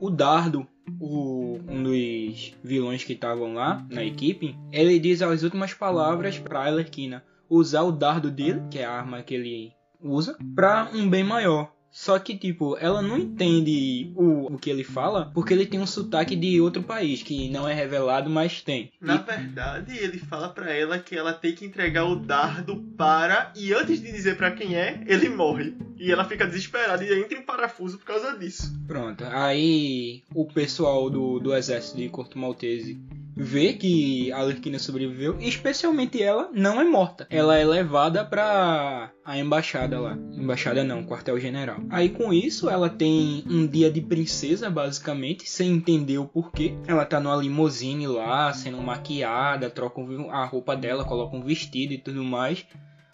o 0.00 0.10
Dardo, 0.10 0.66
o, 1.00 1.58
um 1.68 1.82
dos 1.82 2.54
vilões 2.62 3.04
que 3.04 3.12
estavam 3.12 3.54
lá 3.54 3.84
na 3.90 4.04
equipe, 4.04 4.56
ele 4.70 4.98
diz 4.98 5.20
as 5.22 5.42
últimas 5.42 5.74
palavras 5.74 6.38
para 6.38 6.66
Alerquina 6.66 7.24
usar 7.48 7.82
o 7.82 7.92
dardo 7.92 8.30
dele, 8.30 8.62
que 8.70 8.78
é 8.78 8.84
a 8.84 8.92
arma 8.92 9.22
que 9.22 9.34
ele 9.34 9.72
usa, 10.00 10.36
para 10.54 10.88
um 10.94 11.08
bem 11.08 11.22
maior. 11.22 11.70
Só 11.92 12.18
que, 12.18 12.34
tipo, 12.36 12.76
ela 12.78 13.02
não 13.02 13.18
entende 13.18 14.10
o, 14.16 14.54
o 14.54 14.58
que 14.58 14.70
ele 14.70 14.82
fala 14.82 15.30
porque 15.34 15.52
ele 15.52 15.66
tem 15.66 15.78
um 15.78 15.86
sotaque 15.86 16.34
de 16.34 16.58
outro 16.58 16.82
país, 16.82 17.22
que 17.22 17.50
não 17.50 17.68
é 17.68 17.74
revelado, 17.74 18.30
mas 18.30 18.62
tem. 18.62 18.90
Na 18.98 19.16
E- 19.16 19.18
verdade, 19.18 19.96
ele 19.98 20.18
fala 20.18 20.48
pra 20.48 20.72
ela 20.72 20.98
que 20.98 21.14
ela 21.14 21.34
tem 21.34 21.54
que 21.54 21.66
entregar 21.66 22.04
o 22.06 22.16
dardo 22.16 22.76
para. 22.96 23.52
E 23.54 23.74
antes 23.74 24.00
de 24.00 24.10
dizer 24.10 24.36
pra 24.38 24.50
quem 24.52 24.74
é, 24.74 25.02
ele 25.06 25.28
morre. 25.28 25.74
E 25.98 26.10
ela 26.10 26.24
fica 26.24 26.46
desesperada 26.46 27.04
e 27.04 27.20
entra 27.20 27.36
em 27.38 27.42
parafuso 27.42 27.98
por 27.98 28.06
causa 28.06 28.36
disso. 28.38 28.72
Pronto. 28.86 29.22
Aí 29.26 30.22
o 30.34 30.46
pessoal 30.46 31.10
do, 31.10 31.38
do 31.38 31.54
exército 31.54 31.98
de 31.98 32.08
Corto 32.08 32.38
Maltese 32.38 32.98
vê 33.36 33.72
que 33.72 34.30
a 34.32 34.38
Alerquina 34.38 34.78
sobreviveu, 34.78 35.36
especialmente 35.40 36.22
ela 36.22 36.50
não 36.52 36.80
é 36.80 36.84
morta. 36.84 37.26
Ela 37.30 37.56
é 37.56 37.64
levada 37.64 38.24
pra 38.24 39.10
a 39.24 39.38
embaixada 39.38 40.00
lá. 40.00 40.16
Embaixada 40.32 40.84
não, 40.84 41.04
quartel-general. 41.04 41.78
Aí 41.90 42.08
com 42.08 42.32
isso 42.32 42.68
ela 42.68 42.88
tem 42.88 43.44
um 43.48 43.66
dia 43.66 43.90
de 43.90 44.00
princesa, 44.00 44.68
basicamente, 44.68 45.48
sem 45.48 45.72
entender 45.72 46.18
o 46.18 46.26
porquê. 46.26 46.74
Ela 46.86 47.04
tá 47.04 47.20
numa 47.20 47.36
limousine 47.36 48.06
lá, 48.06 48.52
sendo 48.52 48.78
maquiada, 48.78 49.70
troca 49.70 50.00
a 50.30 50.44
roupa 50.44 50.76
dela, 50.76 51.04
coloca 51.04 51.36
um 51.36 51.42
vestido 51.42 51.92
e 51.92 51.98
tudo 51.98 52.22
mais. 52.24 52.64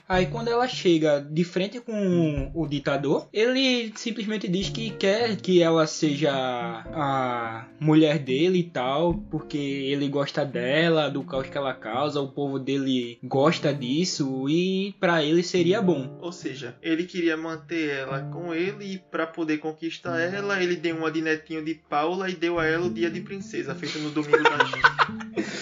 Aí 0.08 0.24
quando 0.24 0.48
ela 0.48 0.66
chega 0.66 1.20
de 1.20 1.44
frente 1.44 1.80
com 1.80 2.50
o 2.54 2.66
ditador, 2.66 3.28
ele 3.30 3.92
simplesmente 3.94 4.48
diz 4.48 4.70
que 4.70 4.90
quer 4.90 5.36
que 5.36 5.62
ela 5.62 5.86
seja 5.86 6.32
a 6.32 7.68
mulher 7.78 8.18
dele 8.18 8.60
e 8.60 8.62
tal, 8.62 9.14
porque 9.30 9.58
ele 9.58 10.08
gosta 10.08 10.46
dela, 10.46 11.10
do 11.10 11.22
caos 11.22 11.48
que 11.48 11.58
ela 11.58 11.74
causa, 11.74 12.22
o 12.22 12.32
povo 12.32 12.58
dele 12.58 13.18
gosta 13.22 13.72
disso 13.74 14.48
e 14.48 14.94
pra 14.98 15.22
ele 15.22 15.42
seria 15.42 15.82
bom. 15.82 16.18
Ou 16.22 16.32
seja, 16.32 16.74
ele 16.80 17.04
queria 17.04 17.36
manter 17.36 17.90
ela 17.90 18.22
com 18.22 18.54
ele 18.54 18.94
e 18.94 18.98
pra 18.98 19.26
poder 19.26 19.58
conquistar 19.58 20.18
ela, 20.18 20.62
ele 20.62 20.76
deu 20.76 20.96
uma 20.96 21.10
de 21.10 21.20
netinho 21.20 21.62
de 21.62 21.74
Paula 21.74 22.30
e 22.30 22.34
deu 22.34 22.58
a 22.58 22.64
ela 22.64 22.86
o 22.86 22.92
dia 22.92 23.10
de 23.10 23.20
princesa, 23.20 23.74
feito 23.74 23.98
no 23.98 24.10
domingo 24.10 24.42
da 24.42 24.64
gente. 24.64 25.58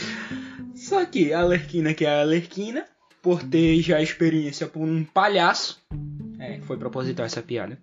Só 0.77 1.05
que 1.05 1.33
a 1.33 1.41
Alerquina, 1.41 1.93
que 1.95 2.05
é 2.05 2.09
a 2.09 2.21
Alerquina, 2.21 2.87
por 3.27 3.43
ter 3.43 3.83
já 3.83 4.01
experiência 4.01 4.69
por 4.69 4.87
um 4.87 5.03
palhaço, 5.03 5.83
é, 6.39 6.61
foi 6.61 6.77
proposital 6.77 7.27
essa 7.27 7.43
piada, 7.43 7.77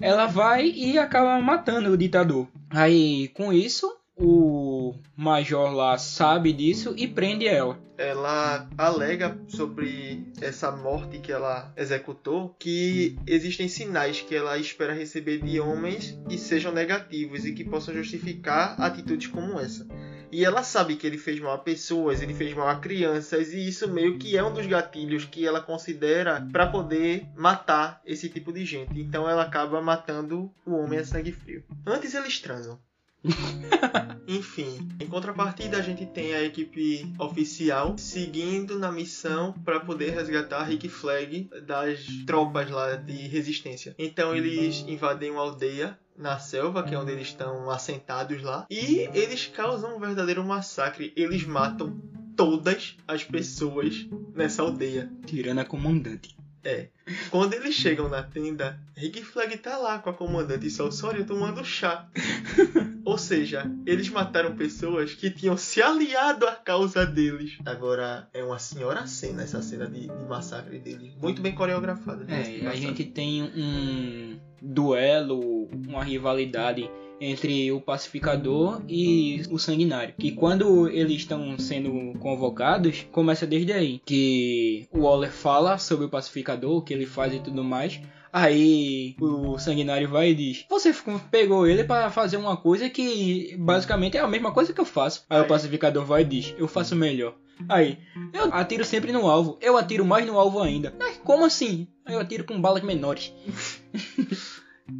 ela 0.00 0.26
vai 0.26 0.68
e 0.70 0.98
acaba 0.98 1.40
matando 1.40 1.92
o 1.92 1.96
ditador. 1.96 2.48
Aí, 2.68 3.28
com 3.28 3.52
isso, 3.52 3.96
o 4.16 4.81
major 5.16 5.72
lá 5.72 5.98
sabe 5.98 6.52
disso 6.52 6.94
e 6.96 7.06
prende 7.06 7.46
ela. 7.46 7.78
ela 7.96 8.68
alega 8.76 9.38
sobre 9.46 10.26
essa 10.40 10.72
morte 10.72 11.18
que 11.20 11.30
ela 11.30 11.72
executou 11.76 12.54
que 12.58 13.16
existem 13.26 13.68
sinais 13.68 14.20
que 14.20 14.34
ela 14.34 14.58
espera 14.58 14.92
receber 14.92 15.38
de 15.38 15.60
homens 15.60 16.18
que 16.28 16.36
sejam 16.36 16.72
negativos 16.72 17.44
e 17.44 17.52
que 17.52 17.64
possam 17.64 17.94
justificar 17.94 18.80
atitudes 18.80 19.28
como 19.28 19.60
essa. 19.60 19.86
E 20.32 20.46
ela 20.46 20.62
sabe 20.62 20.96
que 20.96 21.06
ele 21.06 21.18
fez 21.18 21.38
mal 21.38 21.52
a 21.52 21.58
pessoas, 21.58 22.22
ele 22.22 22.32
fez 22.32 22.54
mal 22.54 22.66
a 22.66 22.76
crianças, 22.76 23.52
e 23.52 23.68
isso 23.68 23.86
meio 23.86 24.18
que 24.18 24.34
é 24.34 24.42
um 24.42 24.54
dos 24.54 24.66
gatilhos 24.66 25.26
que 25.26 25.46
ela 25.46 25.60
considera 25.60 26.48
para 26.50 26.66
poder 26.66 27.26
matar 27.36 28.00
esse 28.02 28.30
tipo 28.30 28.50
de 28.50 28.64
gente. 28.64 28.98
Então 28.98 29.28
ela 29.28 29.42
acaba 29.42 29.82
matando 29.82 30.50
o 30.64 30.72
homem 30.72 31.00
a 31.00 31.04
sangue 31.04 31.32
frio. 31.32 31.62
Antes 31.86 32.14
eles 32.14 32.40
transam. 32.40 32.80
Enfim, 34.26 34.88
em 35.00 35.06
contrapartida 35.06 35.76
a 35.76 35.82
gente 35.82 36.06
tem 36.06 36.34
a 36.34 36.42
equipe 36.42 37.12
oficial 37.18 37.96
seguindo 37.98 38.78
na 38.78 38.90
missão 38.90 39.52
para 39.64 39.80
poder 39.80 40.10
resgatar 40.10 40.64
Rick 40.64 40.88
Flag 40.88 41.50
das 41.66 42.06
tropas 42.26 42.70
lá 42.70 42.96
de 42.96 43.28
resistência. 43.28 43.94
Então 43.98 44.34
eles 44.34 44.84
invadem 44.88 45.30
uma 45.30 45.42
aldeia 45.42 45.98
na 46.16 46.38
selva, 46.38 46.82
que 46.82 46.94
é 46.94 46.98
onde 46.98 47.12
eles 47.12 47.28
estão 47.28 47.70
assentados 47.70 48.42
lá, 48.42 48.66
e 48.70 49.08
eles 49.14 49.46
causam 49.46 49.96
um 49.96 50.00
verdadeiro 50.00 50.44
massacre. 50.44 51.12
Eles 51.16 51.44
matam 51.44 52.00
todas 52.36 52.96
as 53.06 53.24
pessoas 53.24 54.06
nessa 54.34 54.62
aldeia. 54.62 55.10
Tirando 55.26 55.60
a 55.60 55.64
comandante. 55.64 56.36
É. 56.64 56.88
Quando 57.30 57.54
eles 57.54 57.74
chegam 57.74 58.08
na 58.08 58.22
tenda, 58.22 58.78
Rick 58.96 59.22
Flag 59.24 59.56
tá 59.58 59.76
lá 59.78 59.98
com 59.98 60.10
a 60.10 60.14
comandante 60.14 60.70
Salsória 60.70 61.24
tomando 61.24 61.64
chá. 61.64 62.08
Ou 63.04 63.18
seja, 63.18 63.70
eles 63.84 64.08
mataram 64.08 64.54
pessoas 64.54 65.12
que 65.14 65.30
tinham 65.30 65.56
se 65.56 65.82
aliado 65.82 66.46
à 66.46 66.52
causa 66.52 67.04
deles. 67.04 67.58
Agora, 67.66 68.28
é 68.32 68.44
uma 68.44 68.58
senhora 68.58 69.06
cena 69.06 69.42
essa 69.42 69.60
cena 69.60 69.86
de, 69.86 70.02
de 70.02 70.24
massacre 70.28 70.78
deles. 70.78 71.12
Muito 71.20 71.42
bem 71.42 71.54
coreografada. 71.54 72.24
de 72.24 72.32
É, 72.32 72.66
a 72.68 72.76
gente 72.76 73.04
tem 73.04 73.42
um 73.42 74.38
duelo, 74.60 75.68
uma 75.88 76.04
rivalidade 76.04 76.88
entre 77.22 77.70
o 77.70 77.80
pacificador 77.80 78.82
e 78.88 79.42
o 79.50 79.58
sanguinário. 79.58 80.14
Que 80.18 80.32
quando 80.32 80.88
eles 80.88 81.18
estão 81.18 81.56
sendo 81.56 82.18
convocados, 82.18 83.06
começa 83.12 83.46
desde 83.46 83.72
aí. 83.72 84.00
Que 84.04 84.88
o 84.90 85.02
Waller 85.02 85.30
fala 85.30 85.78
sobre 85.78 86.06
o 86.06 86.10
pacificador, 86.10 86.78
o 86.78 86.82
que 86.82 86.92
ele 86.92 87.06
faz 87.06 87.32
e 87.32 87.38
tudo 87.38 87.62
mais. 87.62 88.00
Aí 88.32 89.14
o 89.20 89.58
sanguinário 89.58 90.08
vai 90.08 90.30
e 90.30 90.34
diz: 90.34 90.64
Você 90.68 90.92
pegou 91.30 91.66
ele 91.66 91.84
para 91.84 92.10
fazer 92.10 92.38
uma 92.38 92.56
coisa 92.56 92.90
que 92.90 93.54
basicamente 93.58 94.16
é 94.16 94.20
a 94.20 94.26
mesma 94.28 94.52
coisa 94.52 94.72
que 94.72 94.80
eu 94.80 94.86
faço. 94.86 95.24
Aí 95.30 95.40
o 95.40 95.46
pacificador 95.46 96.04
vai 96.04 96.22
e 96.22 96.24
diz: 96.26 96.54
Eu 96.58 96.66
faço 96.66 96.96
melhor. 96.96 97.36
Aí, 97.68 97.98
eu 98.32 98.52
atiro 98.52 98.84
sempre 98.84 99.12
no 99.12 99.28
alvo. 99.28 99.58
Eu 99.60 99.76
atiro 99.76 100.04
mais 100.04 100.26
no 100.26 100.38
alvo 100.38 100.60
ainda. 100.60 100.92
Mas 100.98 101.18
como 101.18 101.44
assim? 101.44 101.86
Eu 102.08 102.18
atiro 102.18 102.42
com 102.42 102.60
balas 102.60 102.82
menores. 102.82 103.32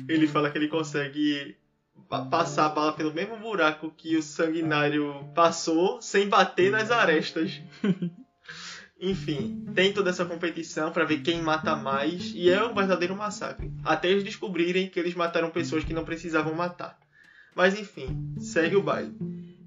Ele 0.09 0.29
fala 0.29 0.51
que 0.51 0.59
ele 0.59 0.69
consegue 0.69 1.57
passar 2.31 2.67
a 2.67 2.69
bala 2.69 2.93
pelo 2.93 3.13
mesmo 3.13 3.37
buraco 3.39 3.93
que 3.97 4.17
o 4.17 4.23
sanguinário 4.23 5.29
passou 5.35 6.01
sem 6.01 6.29
bater 6.29 6.71
nas 6.71 6.91
arestas. 6.91 7.61
Enfim, 9.01 9.67
tem 9.75 9.93
toda 9.93 10.11
essa 10.11 10.25
competição 10.25 10.93
pra 10.93 11.05
ver 11.05 11.23
quem 11.23 11.43
mata 11.43 11.75
mais 11.75 12.33
e 12.37 12.49
é 12.49 12.63
um 12.65 12.73
verdadeiro 12.73 13.17
massacre. 13.17 13.73
Até 13.85 14.09
eles 14.09 14.23
descobrirem 14.23 14.89
que 14.89 15.01
eles 15.01 15.15
mataram 15.15 15.51
pessoas 15.51 15.83
que 15.83 15.93
não 15.93 16.05
precisavam 16.05 16.55
matar. 16.55 16.97
Mas 17.55 17.79
enfim, 17.79 18.35
segue 18.39 18.77
o 18.77 18.83
baile. 18.83 19.13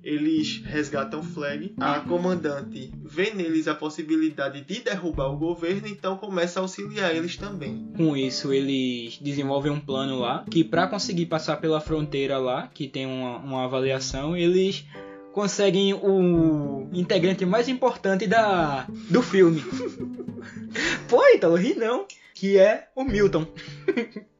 Eles 0.05 0.62
resgatam 0.63 1.24
Flag. 1.24 1.74
A 1.79 2.00
comandante 2.01 2.91
vê 3.03 3.33
neles 3.33 3.67
a 3.67 3.74
possibilidade 3.74 4.62
de 4.62 4.81
derrubar 4.81 5.31
o 5.31 5.38
governo, 5.38 5.88
então 5.88 6.15
começa 6.15 6.59
a 6.59 6.62
auxiliar 6.62 7.15
eles 7.15 7.35
também. 7.35 7.91
Com 7.97 8.15
isso, 8.15 8.53
eles 8.53 9.17
desenvolvem 9.17 9.71
um 9.71 9.79
plano 9.79 10.19
lá 10.19 10.45
que 10.50 10.63
para 10.63 10.88
conseguir 10.88 11.25
passar 11.25 11.57
pela 11.57 11.81
fronteira 11.81 12.38
lá, 12.38 12.67
que 12.67 12.88
tem 12.88 13.07
uma, 13.07 13.38
uma 13.39 13.65
avaliação, 13.65 14.38
eles 14.38 14.85
conseguem 15.33 15.91
o 15.95 16.88
integrante 16.93 17.43
mais 17.43 17.67
importante 17.67 18.27
da 18.27 18.85
do 19.09 19.24
filme. 19.24 19.63
Pô, 21.09 21.19
Ítalo, 21.33 21.55
ri 21.55 21.74
não. 21.74 22.05
Que 22.35 22.57
é 22.59 22.89
o 22.95 23.03
Milton. 23.03 23.47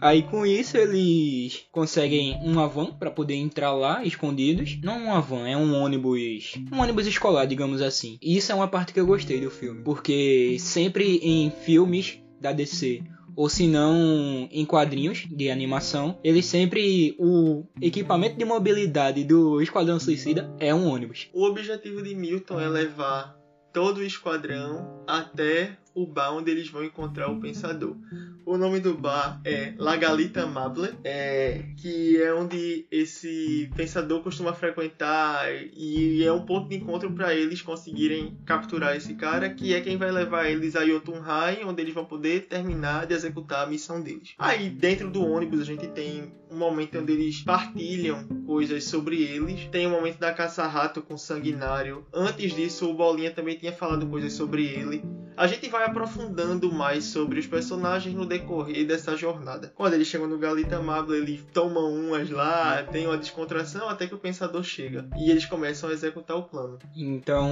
Aí 0.00 0.22
com 0.22 0.44
isso 0.44 0.76
eles 0.76 1.66
conseguem 1.70 2.38
uma 2.42 2.68
van 2.68 2.92
para 2.92 3.10
poder 3.10 3.34
entrar 3.34 3.72
lá 3.72 4.04
escondidos. 4.04 4.78
Não 4.82 5.04
uma 5.04 5.20
van, 5.20 5.48
é 5.48 5.56
um 5.56 5.74
ônibus, 5.74 6.54
um 6.72 6.80
ônibus 6.80 7.06
escolar, 7.06 7.46
digamos 7.46 7.80
assim. 7.80 8.18
E 8.22 8.36
isso 8.36 8.52
é 8.52 8.54
uma 8.54 8.68
parte 8.68 8.92
que 8.92 9.00
eu 9.00 9.06
gostei 9.06 9.40
do 9.40 9.50
filme, 9.50 9.82
porque 9.82 10.56
sempre 10.58 11.18
em 11.22 11.50
filmes 11.50 12.18
da 12.40 12.52
DC 12.52 13.02
ou 13.36 13.48
se 13.48 13.66
não 13.66 14.48
em 14.50 14.66
quadrinhos 14.66 15.26
de 15.30 15.50
animação, 15.50 16.18
ele 16.22 16.42
sempre 16.42 17.16
o 17.18 17.64
equipamento 17.80 18.36
de 18.36 18.44
mobilidade 18.44 19.24
do 19.24 19.62
Esquadrão 19.62 19.98
Suicida 19.98 20.52
é 20.58 20.74
um 20.74 20.86
ônibus. 20.86 21.28
O 21.32 21.44
objetivo 21.44 22.02
de 22.02 22.14
Milton 22.14 22.60
é 22.60 22.68
levar 22.68 23.38
todo 23.72 23.98
o 23.98 24.02
esquadrão 24.02 25.02
até 25.06 25.78
o 25.94 26.06
bar 26.06 26.32
onde 26.32 26.50
eles 26.50 26.68
vão 26.68 26.84
encontrar 26.84 27.30
o 27.30 27.40
Pensador. 27.40 27.96
O 28.44 28.56
nome 28.56 28.80
do 28.80 28.94
bar 28.94 29.40
é 29.44 29.74
La 29.78 29.96
Galita 29.96 30.46
Mable, 30.46 30.90
é, 31.04 31.64
que 31.76 32.20
é 32.20 32.34
onde 32.34 32.86
esse 32.90 33.70
Pensador 33.76 34.22
costuma 34.22 34.52
frequentar 34.52 35.46
e 35.72 36.24
é 36.24 36.32
um 36.32 36.44
ponto 36.44 36.68
de 36.68 36.76
encontro 36.76 37.10
para 37.12 37.34
eles 37.34 37.62
conseguirem 37.62 38.36
capturar 38.44 38.96
esse 38.96 39.14
cara, 39.14 39.50
que 39.50 39.74
é 39.74 39.80
quem 39.80 39.96
vai 39.96 40.10
levar 40.10 40.48
eles 40.48 40.74
a 40.74 40.84
Jotunheim, 40.84 41.64
onde 41.64 41.82
eles 41.82 41.94
vão 41.94 42.04
poder 42.04 42.46
terminar 42.46 43.06
de 43.06 43.14
executar 43.14 43.64
a 43.64 43.70
missão 43.70 44.00
deles. 44.00 44.34
Aí 44.38 44.68
dentro 44.68 45.10
do 45.10 45.24
ônibus 45.24 45.60
a 45.60 45.64
gente 45.64 45.86
tem 45.88 46.32
um 46.50 46.56
momento 46.56 46.98
onde 46.98 47.12
eles 47.12 47.42
partilham 47.42 48.26
coisas 48.44 48.84
sobre 48.84 49.22
eles. 49.22 49.66
Tem 49.66 49.86
o 49.86 49.90
um 49.90 49.92
momento 49.92 50.18
da 50.18 50.32
caça-rato 50.32 51.00
com 51.00 51.14
o 51.14 51.18
Sanguinário. 51.18 52.04
Antes 52.12 52.54
disso, 52.54 52.90
o 52.90 52.94
Bolinha 52.94 53.30
também 53.30 53.56
tinha 53.56 53.72
falado 53.72 54.06
coisas 54.06 54.32
sobre 54.32 54.66
ele. 54.66 55.02
A 55.36 55.46
gente 55.46 55.68
vai 55.68 55.79
aprofundando 55.84 56.72
mais 56.72 57.04
sobre 57.04 57.38
os 57.40 57.46
personagens 57.46 58.14
no 58.14 58.26
decorrer 58.26 58.86
dessa 58.86 59.16
jornada. 59.16 59.72
Quando 59.74 59.94
eles 59.94 60.08
chegam 60.08 60.26
no 60.26 60.38
Galita 60.38 60.76
Amable, 60.76 61.16
eles 61.16 61.44
tomam 61.52 61.92
umas 61.92 62.30
lá, 62.30 62.82
tem 62.84 63.06
uma 63.06 63.18
descontração 63.18 63.88
até 63.88 64.06
que 64.06 64.14
o 64.14 64.18
pensador 64.18 64.62
chega. 64.62 65.08
E 65.16 65.30
eles 65.30 65.46
começam 65.46 65.90
a 65.90 65.92
executar 65.92 66.36
o 66.36 66.44
plano. 66.44 66.78
Então, 66.94 67.50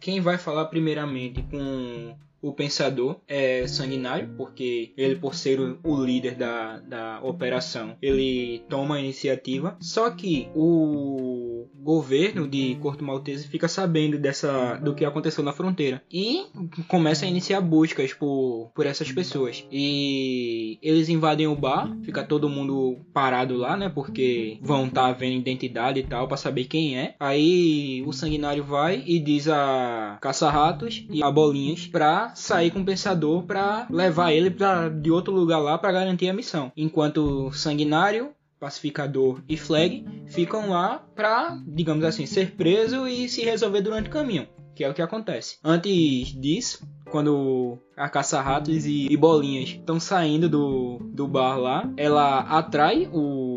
quem 0.00 0.20
vai 0.20 0.38
falar 0.38 0.66
primeiramente 0.66 1.42
com 1.42 2.16
o 2.40 2.52
pensador 2.52 3.20
é 3.26 3.66
sanguinário, 3.66 4.34
porque 4.36 4.92
ele, 4.96 5.16
por 5.16 5.34
ser 5.34 5.58
o 5.60 6.04
líder 6.04 6.34
da, 6.34 6.78
da 6.78 7.20
operação, 7.22 7.96
ele 8.00 8.62
toma 8.68 8.96
a 8.96 9.00
iniciativa. 9.00 9.76
Só 9.80 10.10
que 10.10 10.48
o 10.54 11.66
governo 11.74 12.48
de 12.48 12.76
Corto 12.76 13.04
Maltese 13.04 13.48
fica 13.48 13.68
sabendo 13.68 14.18
dessa 14.18 14.74
do 14.76 14.94
que 14.94 15.04
aconteceu 15.04 15.44
na 15.44 15.52
fronteira 15.52 16.02
e 16.10 16.46
começa 16.88 17.24
a 17.24 17.28
iniciar 17.28 17.60
buscas 17.60 18.12
por, 18.12 18.70
por 18.74 18.86
essas 18.86 19.12
pessoas. 19.12 19.64
E 19.70 20.78
eles 20.82 21.08
invadem 21.08 21.46
o 21.46 21.54
bar, 21.54 21.96
fica 22.02 22.24
todo 22.24 22.48
mundo 22.48 22.98
parado 23.12 23.56
lá, 23.56 23.76
né? 23.76 23.88
Porque 23.88 24.58
vão 24.60 24.86
estar 24.86 25.08
tá 25.08 25.12
vendo 25.12 25.38
identidade 25.38 26.00
e 26.00 26.02
tal 26.02 26.26
para 26.26 26.36
saber 26.36 26.64
quem 26.64 26.98
é. 26.98 27.14
Aí 27.20 28.02
o 28.06 28.12
sanguinário 28.12 28.64
vai 28.64 29.02
e 29.06 29.18
diz 29.18 29.48
a 29.48 30.18
caça-ratos 30.20 31.06
e 31.10 31.22
a 31.22 31.30
bolinhas 31.30 31.86
pra 31.86 32.25
sair 32.34 32.70
com 32.70 32.80
o 32.80 32.84
pensador 32.84 33.42
para 33.44 33.86
levar 33.90 34.32
ele 34.32 34.50
para 34.50 34.88
de 34.88 35.10
outro 35.10 35.32
lugar 35.32 35.58
lá 35.58 35.78
para 35.78 35.92
garantir 35.92 36.28
a 36.28 36.34
missão. 36.34 36.72
Enquanto 36.76 37.52
sanguinário 37.52 38.30
pacificador 38.58 39.42
e 39.48 39.56
flag 39.56 40.04
ficam 40.26 40.70
lá 40.70 41.04
para, 41.14 41.58
digamos 41.66 42.04
assim, 42.04 42.26
ser 42.26 42.52
preso 42.52 43.06
e 43.06 43.28
se 43.28 43.42
resolver 43.42 43.82
durante 43.82 44.08
o 44.08 44.12
caminho, 44.12 44.48
que 44.74 44.82
é 44.82 44.90
o 44.90 44.94
que 44.94 45.02
acontece. 45.02 45.58
Antes 45.62 46.32
disso, 46.40 46.86
quando 47.10 47.78
a 47.96 48.08
caça-ratos 48.08 48.86
e, 48.86 49.06
e, 49.10 49.16
bolinhas 49.16 49.70
estão 49.70 50.00
saindo 50.00 50.48
do, 50.48 50.98
do 51.12 51.26
bar 51.26 51.56
lá, 51.58 51.90
ela 51.96 52.40
atrai 52.40 53.08
o 53.12 53.55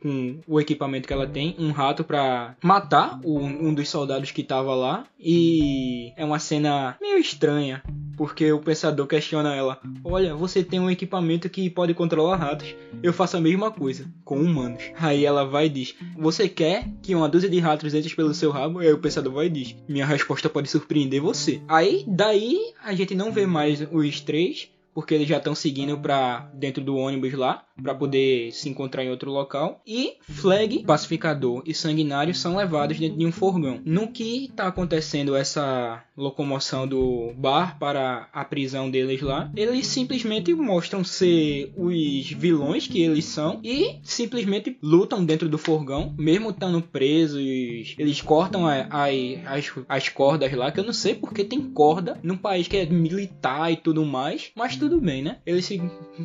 com 0.00 0.40
o 0.46 0.60
equipamento 0.60 1.06
que 1.06 1.12
ela 1.12 1.26
tem, 1.26 1.54
um 1.58 1.70
rato 1.70 2.04
para 2.04 2.56
matar 2.62 3.20
o, 3.24 3.38
um 3.38 3.74
dos 3.74 3.88
soldados 3.88 4.30
que 4.30 4.42
estava 4.42 4.74
lá. 4.74 5.04
E 5.18 6.12
é 6.16 6.24
uma 6.24 6.38
cena 6.38 6.96
meio 7.00 7.18
estranha, 7.18 7.82
porque 8.16 8.50
o 8.52 8.60
pensador 8.60 9.06
questiona 9.06 9.54
ela: 9.54 9.80
Olha, 10.04 10.34
você 10.34 10.62
tem 10.62 10.80
um 10.80 10.90
equipamento 10.90 11.48
que 11.48 11.68
pode 11.70 11.94
controlar 11.94 12.36
ratos. 12.36 12.74
Eu 13.02 13.12
faço 13.12 13.36
a 13.36 13.40
mesma 13.40 13.70
coisa 13.70 14.06
com 14.24 14.40
humanos. 14.40 14.82
Aí 14.98 15.24
ela 15.24 15.44
vai 15.44 15.66
e 15.66 15.70
diz: 15.70 15.94
Você 16.16 16.48
quer 16.48 16.88
que 17.02 17.14
uma 17.14 17.28
dúzia 17.28 17.48
de 17.48 17.58
ratos 17.58 17.94
entre 17.94 18.14
pelo 18.14 18.34
seu 18.34 18.50
rabo? 18.50 18.78
Aí 18.78 18.92
o 18.92 18.98
pensador 18.98 19.32
vai 19.32 19.46
e 19.46 19.50
diz: 19.50 19.76
Minha 19.88 20.06
resposta 20.06 20.48
pode 20.48 20.68
surpreender 20.68 21.20
você. 21.20 21.60
Aí 21.68 22.04
daí 22.06 22.58
a 22.82 22.94
gente 22.94 23.14
não 23.14 23.32
vê 23.32 23.46
mais 23.46 23.86
os 23.90 24.20
três 24.20 24.70
porque 24.94 25.14
eles 25.14 25.28
já 25.28 25.36
estão 25.36 25.54
seguindo 25.54 25.96
para 25.96 26.50
dentro 26.52 26.82
do 26.82 26.96
ônibus 26.96 27.32
lá 27.32 27.64
para 27.82 27.94
poder 27.94 28.52
se 28.52 28.68
encontrar 28.68 29.04
em 29.04 29.10
outro 29.10 29.30
local. 29.30 29.80
E 29.86 30.14
Flag, 30.22 30.84
Pacificador 30.84 31.62
e 31.64 31.74
Sanguinário 31.74 32.34
são 32.34 32.56
levados 32.56 32.98
dentro 32.98 33.18
de 33.18 33.26
um 33.26 33.32
furgão. 33.32 33.80
No 33.84 34.08
que 34.08 34.46
está 34.46 34.66
acontecendo 34.66 35.36
essa 35.36 36.02
locomoção 36.16 36.86
do 36.86 37.32
bar 37.36 37.78
para 37.78 38.28
a 38.32 38.44
prisão 38.44 38.90
deles 38.90 39.22
lá, 39.22 39.50
eles 39.54 39.86
simplesmente 39.86 40.52
mostram 40.54 41.04
ser 41.04 41.72
os 41.76 42.30
vilões 42.32 42.86
que 42.86 43.00
eles 43.00 43.24
são 43.24 43.60
e 43.62 43.96
simplesmente 44.02 44.76
lutam 44.82 45.24
dentro 45.24 45.48
do 45.48 45.56
furgão, 45.56 46.14
mesmo 46.18 46.50
estando 46.50 46.82
presos. 46.82 47.94
Eles 47.96 48.20
cortam 48.20 48.66
a, 48.66 48.86
a, 48.90 49.06
as, 49.54 49.72
as 49.88 50.08
cordas 50.08 50.52
lá, 50.52 50.72
que 50.72 50.80
eu 50.80 50.84
não 50.84 50.92
sei 50.92 51.14
porque 51.14 51.44
tem 51.44 51.60
corda 51.70 52.18
num 52.22 52.36
país 52.36 52.66
que 52.66 52.76
é 52.76 52.86
militar 52.86 53.70
e 53.72 53.76
tudo 53.76 54.04
mais, 54.04 54.50
mas 54.56 54.76
tudo 54.76 55.00
bem, 55.00 55.22
né? 55.22 55.38
Eles 55.46 55.66
se, 55.66 55.80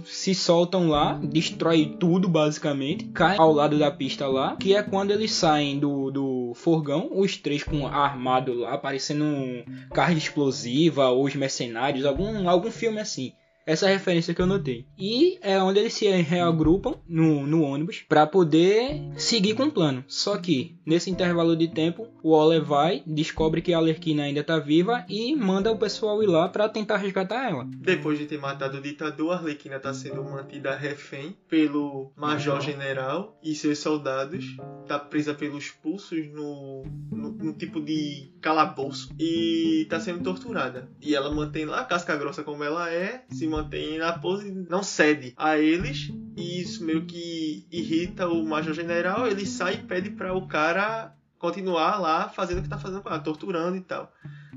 se 0.05 0.33
soltam 0.33 0.89
lá, 0.89 1.19
destrói 1.43 1.95
tudo 1.99 2.29
basicamente, 2.29 3.05
cai 3.05 3.37
ao 3.37 3.51
lado 3.51 3.77
da 3.77 3.91
pista 3.91 4.27
lá, 4.27 4.55
que 4.55 4.75
é 4.75 4.81
quando 4.81 5.11
eles 5.11 5.31
saem 5.31 5.77
do, 5.77 6.09
do 6.09 6.53
forgão, 6.55 7.09
os 7.11 7.35
três 7.35 7.63
com 7.63 7.85
armado 7.85 8.53
lá, 8.53 8.77
parecendo 8.77 9.25
um 9.25 9.63
carne 9.91 10.17
explosiva 10.17 11.09
ou 11.09 11.25
os 11.25 11.35
mercenários, 11.35 12.05
algum, 12.05 12.47
algum 12.49 12.71
filme 12.71 12.99
assim. 12.99 13.33
Essa 13.65 13.87
referência 13.87 14.33
que 14.33 14.41
eu 14.41 14.45
notei. 14.45 14.85
E 14.97 15.37
é 15.41 15.61
onde 15.61 15.79
eles 15.79 15.93
se 15.93 16.09
reagrupam 16.09 16.95
no, 17.07 17.47
no 17.47 17.61
ônibus 17.61 18.03
para 18.07 18.27
poder 18.27 19.01
seguir 19.15 19.55
com 19.55 19.63
o 19.63 19.71
plano. 19.71 20.03
Só 20.07 20.37
que, 20.37 20.77
nesse 20.85 21.09
intervalo 21.09 21.55
de 21.55 21.67
tempo, 21.67 22.07
o 22.21 22.31
Ole 22.31 22.59
vai, 22.59 23.03
descobre 23.05 23.61
que 23.61 23.73
a 23.73 23.77
Alerquina 23.77 24.23
ainda 24.23 24.43
tá 24.43 24.59
viva 24.59 25.05
e 25.07 25.35
manda 25.35 25.71
o 25.71 25.77
pessoal 25.77 26.21
ir 26.21 26.27
lá 26.27 26.49
para 26.49 26.67
tentar 26.67 26.97
resgatar 26.97 27.49
ela. 27.49 27.65
Depois 27.77 28.19
de 28.19 28.25
ter 28.25 28.37
matado 28.37 28.77
o 28.77 28.81
ditador, 28.81 29.31
a 29.31 29.35
Arlequina 29.37 29.79
tá 29.79 29.93
sendo 29.93 30.23
mantida 30.23 30.75
refém 30.75 31.35
pelo 31.47 32.11
Major 32.15 32.59
General 32.61 33.37
e 33.41 33.55
seus 33.55 33.79
soldados. 33.79 34.57
Tá 34.87 34.99
presa 34.99 35.33
pelos 35.33 35.69
pulsos 35.69 36.27
no, 36.31 36.83
no, 37.11 37.31
no 37.31 37.53
tipo 37.53 37.79
de 37.79 38.33
calabouço 38.41 39.09
e 39.17 39.85
tá 39.89 39.99
sendo 39.99 40.23
torturada. 40.23 40.89
E 41.01 41.15
ela 41.15 41.33
mantém 41.33 41.65
lá, 41.65 41.85
casca 41.85 42.15
grossa 42.15 42.43
como 42.43 42.63
ela 42.63 42.91
é, 42.91 43.23
se 43.29 43.47
mantém 43.53 43.97
na 43.97 44.17
pose, 44.17 44.51
não 44.51 44.83
cede 44.83 45.33
a 45.37 45.57
eles, 45.57 46.11
e 46.35 46.61
isso 46.61 46.83
meio 46.83 47.05
que 47.05 47.65
irrita 47.71 48.27
o 48.27 48.45
Major 48.45 48.73
General. 48.73 49.27
Ele 49.27 49.45
sai 49.45 49.75
e 49.75 49.83
pede 49.83 50.09
para 50.09 50.33
o 50.33 50.47
cara 50.47 51.13
continuar 51.37 51.99
lá 51.99 52.29
fazendo 52.29 52.59
o 52.59 52.63
que 52.63 52.69
tá 52.69 52.77
fazendo, 52.77 53.03
torturando 53.23 53.75
e 53.75 53.81
tal. 53.81 54.11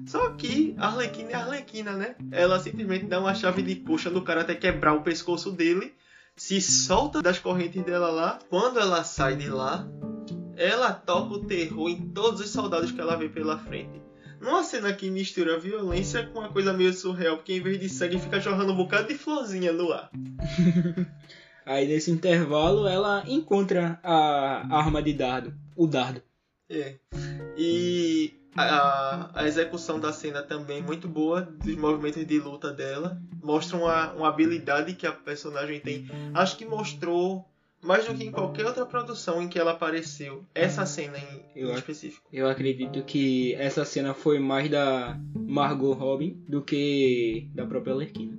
Só 0.07 0.31
que 0.31 0.75
a 0.79 0.87
Arlequina 0.87 1.31
é 1.31 1.35
a 1.35 1.41
Arlequina, 1.41 1.93
né? 1.93 2.15
Ela 2.31 2.61
simplesmente 2.61 3.07
dá 3.07 3.19
uma 3.19 3.35
chave 3.35 3.63
de 3.63 3.75
puxa 3.75 4.09
no 4.09 4.23
cara 4.23 4.43
até 4.43 4.55
quebrar 4.55 4.95
o 4.95 5.03
pescoço 5.03 5.51
dele, 5.51 5.95
se 6.37 6.61
solta 6.61 7.21
das 7.21 7.39
correntes 7.39 7.83
dela 7.83 8.11
lá. 8.11 8.39
Quando 8.49 8.79
ela 8.79 9.03
sai 9.03 9.37
de 9.37 9.49
lá, 9.49 9.87
ela 10.57 10.93
toca 10.93 11.35
o 11.35 11.45
terror 11.45 11.89
em 11.89 12.09
todos 12.11 12.41
os 12.41 12.51
soldados 12.51 12.93
que 12.93 13.01
ela 13.01 13.17
vê 13.17 13.29
pela 13.29 13.59
frente. 13.59 14.06
Numa 14.41 14.63
cena 14.63 14.93
que 14.93 15.11
mistura 15.11 15.59
violência 15.59 16.27
com 16.27 16.41
uma 16.41 16.49
coisa 16.49 16.73
meio 16.73 16.93
surreal, 16.93 17.37
porque 17.37 17.55
em 17.55 17.61
vez 17.61 17.81
de 17.81 17.89
sangue 17.89 18.19
fica 18.19 18.41
jorrando 18.41 18.73
um 18.73 18.77
bocado 18.77 19.09
de 19.09 19.15
florzinha 19.15 19.73
no 19.73 19.93
ar. 19.93 20.11
Aí 21.65 21.89
nesse 21.89 22.11
intervalo 22.11 22.87
ela 22.87 23.25
encontra 23.27 23.99
a 24.03 24.79
arma 24.79 25.03
de 25.03 25.13
dardo, 25.13 25.55
o 25.75 25.87
dardo. 25.87 26.23
É. 26.69 26.97
E 27.57 28.35
a, 28.57 29.31
a, 29.35 29.47
execução 29.47 30.01
da 30.01 30.13
cena 30.13 30.43
também 30.43 30.83
muito 30.83 31.09
boa, 31.09 31.43
dos 31.43 31.77
movimentos 31.77 32.25
de 32.25 32.39
luta 32.39 32.73
dela. 32.73 33.21
Mostra 33.43 33.77
uma, 33.77 34.13
uma 34.13 34.29
habilidade 34.29 34.95
que 34.95 35.07
a 35.07 35.13
personagem 35.13 35.81
tem. 35.81 36.09
Acho 36.33 36.57
que 36.57 36.65
mostrou 36.65 37.49
mais 37.87 38.05
do 38.05 38.15
que 38.15 38.25
em 38.25 38.31
qualquer 38.31 38.67
outra 38.67 38.85
produção 38.85 39.43
em 39.43 39.49
que 39.49 39.59
ela 39.59 39.73
apareceu. 39.73 40.45
Essa 40.55 40.85
cena 40.85 41.17
em, 41.19 41.45
eu, 41.55 41.73
específico. 41.73 42.29
Eu 42.33 42.49
acredito 42.49 43.03
que 43.05 43.55
essa 43.55 43.85
cena 43.85 44.13
foi 44.13 44.39
mais 44.39 44.69
da 44.69 45.19
Margot 45.35 45.93
Robin 45.93 46.43
do 46.49 46.63
que 46.63 47.49
da 47.55 47.65
própria 47.65 47.95
Lerquina. 47.95 48.39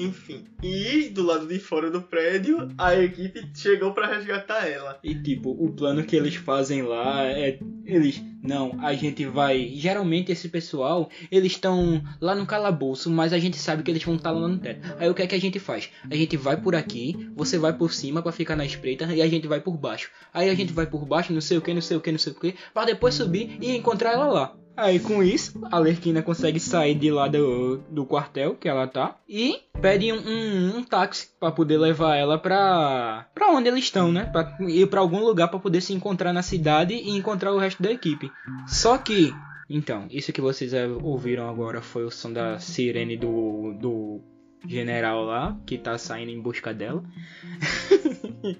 Enfim. 0.00 0.44
E 0.62 1.10
do 1.10 1.22
lado 1.24 1.46
de 1.46 1.58
fora 1.58 1.90
do 1.90 2.00
prédio, 2.00 2.68
a 2.78 2.94
equipe 2.96 3.50
chegou 3.54 3.92
pra 3.92 4.06
resgatar 4.06 4.66
ela. 4.66 4.98
E 5.04 5.14
tipo, 5.14 5.50
o 5.50 5.70
plano 5.72 6.02
que 6.04 6.16
eles 6.16 6.34
fazem 6.34 6.82
lá 6.82 7.26
é. 7.26 7.58
Eles. 7.84 8.22
Não, 8.42 8.78
a 8.80 8.94
gente 8.94 9.26
vai. 9.26 9.72
Geralmente 9.74 10.32
esse 10.32 10.48
pessoal, 10.48 11.10
eles 11.30 11.52
estão 11.52 12.02
lá 12.20 12.34
no 12.34 12.46
calabouço, 12.46 13.10
mas 13.10 13.32
a 13.32 13.38
gente 13.38 13.58
sabe 13.58 13.82
que 13.82 13.90
eles 13.90 14.02
vão 14.02 14.14
estar 14.16 14.30
lá 14.30 14.48
no 14.48 14.58
teto. 14.58 14.80
Aí 14.98 15.10
o 15.10 15.14
que 15.14 15.22
é 15.22 15.26
que 15.26 15.34
a 15.34 15.40
gente 15.40 15.58
faz? 15.58 15.90
A 16.10 16.14
gente 16.14 16.36
vai 16.36 16.56
por 16.56 16.74
aqui, 16.74 17.30
você 17.36 17.58
vai 17.58 17.76
por 17.76 17.92
cima 17.92 18.22
pra 18.22 18.32
ficar 18.32 18.56
na 18.56 18.64
espreita 18.64 19.04
e 19.12 19.20
a 19.20 19.28
gente 19.28 19.46
vai 19.46 19.60
por 19.60 19.76
baixo. 19.76 20.10
Aí 20.32 20.48
a 20.48 20.54
gente 20.54 20.72
vai 20.72 20.86
por 20.86 21.04
baixo, 21.04 21.32
não 21.32 21.40
sei 21.40 21.58
o 21.58 21.60
que, 21.60 21.74
não 21.74 21.82
sei 21.82 21.96
o 21.96 22.00
que, 22.00 22.12
não 22.12 22.18
sei 22.18 22.32
o 22.32 22.36
que, 22.36 22.54
pra 22.72 22.86
depois 22.86 23.14
subir 23.14 23.58
e 23.60 23.76
encontrar 23.76 24.12
ela 24.12 24.26
lá. 24.26 24.56
Aí 24.80 24.98
com 24.98 25.22
isso, 25.22 25.60
a 25.70 25.78
Lerquina 25.78 26.22
consegue 26.22 26.58
sair 26.58 26.94
de 26.94 27.10
lá 27.10 27.28
do, 27.28 27.82
do 27.90 28.06
quartel 28.06 28.54
que 28.54 28.66
ela 28.66 28.86
tá 28.86 29.14
e 29.28 29.60
pede 29.78 30.10
um, 30.10 30.16
um, 30.16 30.78
um 30.78 30.82
táxi 30.82 31.28
para 31.38 31.52
poder 31.52 31.76
levar 31.76 32.16
ela 32.16 32.38
pra, 32.38 33.26
pra 33.34 33.50
onde 33.50 33.68
eles 33.68 33.84
estão, 33.84 34.10
né? 34.10 34.24
Pra 34.24 34.56
ir 34.60 34.88
pra 34.88 35.00
algum 35.00 35.22
lugar 35.22 35.48
para 35.48 35.58
poder 35.58 35.82
se 35.82 35.92
encontrar 35.92 36.32
na 36.32 36.40
cidade 36.40 36.94
e 36.94 37.10
encontrar 37.10 37.52
o 37.52 37.58
resto 37.58 37.82
da 37.82 37.90
equipe. 37.90 38.32
Só 38.66 38.96
que, 38.96 39.34
então, 39.68 40.06
isso 40.10 40.32
que 40.32 40.40
vocês 40.40 40.72
ouviram 41.02 41.46
agora 41.46 41.82
foi 41.82 42.06
o 42.06 42.10
som 42.10 42.32
da 42.32 42.58
sirene 42.58 43.18
do, 43.18 43.74
do 43.78 44.22
general 44.66 45.24
lá, 45.24 45.58
que 45.66 45.76
tá 45.76 45.98
saindo 45.98 46.30
em 46.30 46.40
busca 46.40 46.72
dela. 46.72 47.04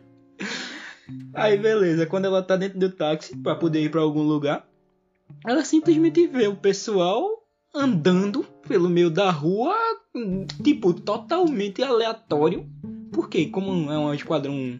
Aí 1.32 1.56
beleza, 1.56 2.04
quando 2.06 2.26
ela 2.26 2.42
tá 2.42 2.56
dentro 2.56 2.78
do 2.78 2.90
táxi 2.90 3.36
para 3.38 3.54
poder 3.56 3.82
ir 3.82 3.90
para 3.90 4.02
algum 4.02 4.22
lugar, 4.22 4.69
ela 5.46 5.64
simplesmente 5.64 6.26
vê 6.26 6.46
o 6.46 6.56
pessoal 6.56 7.40
andando 7.74 8.44
pelo 8.66 8.88
meio 8.88 9.10
da 9.10 9.30
rua, 9.30 9.74
tipo, 10.62 10.92
totalmente 10.92 11.82
aleatório. 11.82 12.68
Porque, 13.12 13.46
como 13.46 13.90
é 13.90 13.98
um 13.98 14.14
esquadrão 14.14 14.78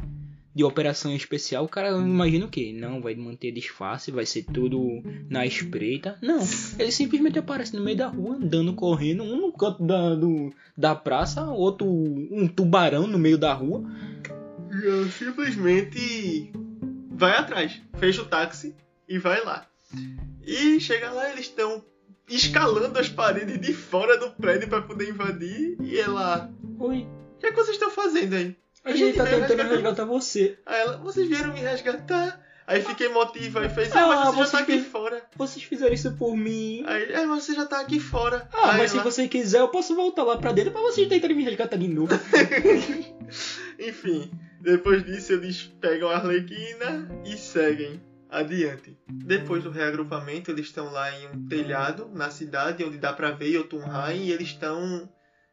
de 0.55 0.65
operação 0.65 1.15
especial, 1.15 1.65
o 1.65 1.69
cara 1.69 1.91
imagina 1.91 2.47
o 2.47 2.49
quê? 2.49 2.77
Não, 2.77 3.01
vai 3.01 3.15
manter 3.15 3.53
disfarce, 3.53 4.11
vai 4.11 4.27
ser 4.27 4.45
tudo 4.45 5.03
na 5.29 5.47
espreita. 5.47 6.19
Não, 6.21 6.41
ele 6.79 6.91
simplesmente 6.91 7.39
aparece 7.39 7.77
no 7.77 7.83
meio 7.83 7.97
da 7.97 8.09
rua, 8.09 8.37
andando, 8.37 8.75
correndo, 8.75 9.23
um 9.23 9.41
no 9.41 9.53
canto 9.53 9.85
da, 9.85 10.15
do, 10.15 10.53
da 10.77 10.95
praça, 10.95 11.45
outro 11.45 11.87
um 11.87 12.49
tubarão 12.49 13.07
no 13.07 13.19
meio 13.19 13.39
da 13.39 13.53
rua. 13.53 13.85
E 14.73 15.11
simplesmente 15.11 16.53
vai 17.11 17.37
atrás, 17.37 17.81
fecha 17.99 18.23
o 18.23 18.27
táxi 18.27 18.75
e 19.09 19.19
vai 19.19 19.45
lá. 19.45 19.70
E 20.43 20.81
chega 20.81 21.11
lá, 21.11 21.31
eles 21.31 21.47
estão 21.47 21.85
escalando 22.29 22.99
as 22.99 23.09
paredes 23.09 23.61
de 23.61 23.73
fora 23.73 24.17
do 24.17 24.31
prédio 24.31 24.69
para 24.69 24.83
poder 24.83 25.09
invadir. 25.09 25.77
E 25.81 25.99
ela. 25.99 26.51
Oi. 26.79 27.07
O 27.37 27.39
que, 27.41 27.47
é 27.47 27.51
que 27.51 27.57
vocês 27.57 27.77
estão 27.77 27.91
fazendo 27.91 28.35
aí? 28.35 28.57
A, 28.85 28.91
a 28.91 28.93
gente, 28.93 29.07
gente 29.07 29.17
tá 29.17 29.25
tentando 29.25 29.49
resgatar... 29.49 29.75
resgatar 29.75 30.05
você. 30.05 30.59
Aí 30.65 30.81
ela, 30.81 30.97
vocês 30.99 31.29
vieram 31.29 31.53
me 31.53 31.61
resgatar? 31.61 32.41
Aí 32.67 32.83
fiquei 32.83 33.09
motiva 33.09 33.67
e 33.67 33.69
fez, 33.69 33.91
ah, 33.97 34.07
mas 34.07 34.35
você 34.35 34.45
já 34.45 34.51
tá 34.51 34.59
aqui 34.61 34.79
fiz... 34.79 34.87
fora. 34.87 35.23
Vocês 35.37 35.65
fizeram 35.65 35.93
isso 35.93 36.13
por 36.13 36.37
mim. 36.37 36.85
Aí, 36.87 37.13
é, 37.13 37.27
mas 37.27 37.43
você 37.43 37.55
já 37.55 37.67
tá 37.67 37.81
aqui 37.81 37.99
fora. 37.99 38.49
Ah, 38.53 38.73
aí 38.73 38.79
mas 38.79 38.95
ela... 38.95 39.03
se 39.03 39.11
você 39.11 39.27
quiser, 39.27 39.59
eu 39.59 39.69
posso 39.69 39.97
voltar 39.97 40.23
lá 40.23 40.37
pra 40.37 40.53
dentro 40.53 40.71
pra 40.71 40.81
vocês 40.81 41.09
tentarem 41.09 41.37
me 41.37 41.43
resgatar 41.43 41.77
de 41.77 41.89
novo. 41.89 42.15
Enfim, 43.77 44.31
depois 44.61 45.05
disso 45.05 45.33
eles 45.33 45.63
pegam 45.81 46.11
a 46.11 46.17
Arlequina 46.17 47.09
e 47.25 47.37
seguem 47.37 48.01
adiante. 48.31 48.97
Depois 49.09 49.65
do 49.65 49.71
reagrupamento, 49.71 50.51
eles 50.51 50.67
estão 50.67 50.91
lá 50.93 51.11
em 51.19 51.29
um 51.29 51.47
telhado 51.47 52.09
na 52.15 52.31
cidade, 52.31 52.85
onde 52.85 52.99
dá 52.99 53.13
para 53.13 53.31
ver 53.31 53.53
Jotunheim, 53.53 54.27
e 54.27 54.33
eles 54.33 54.49
estão 54.49 55.09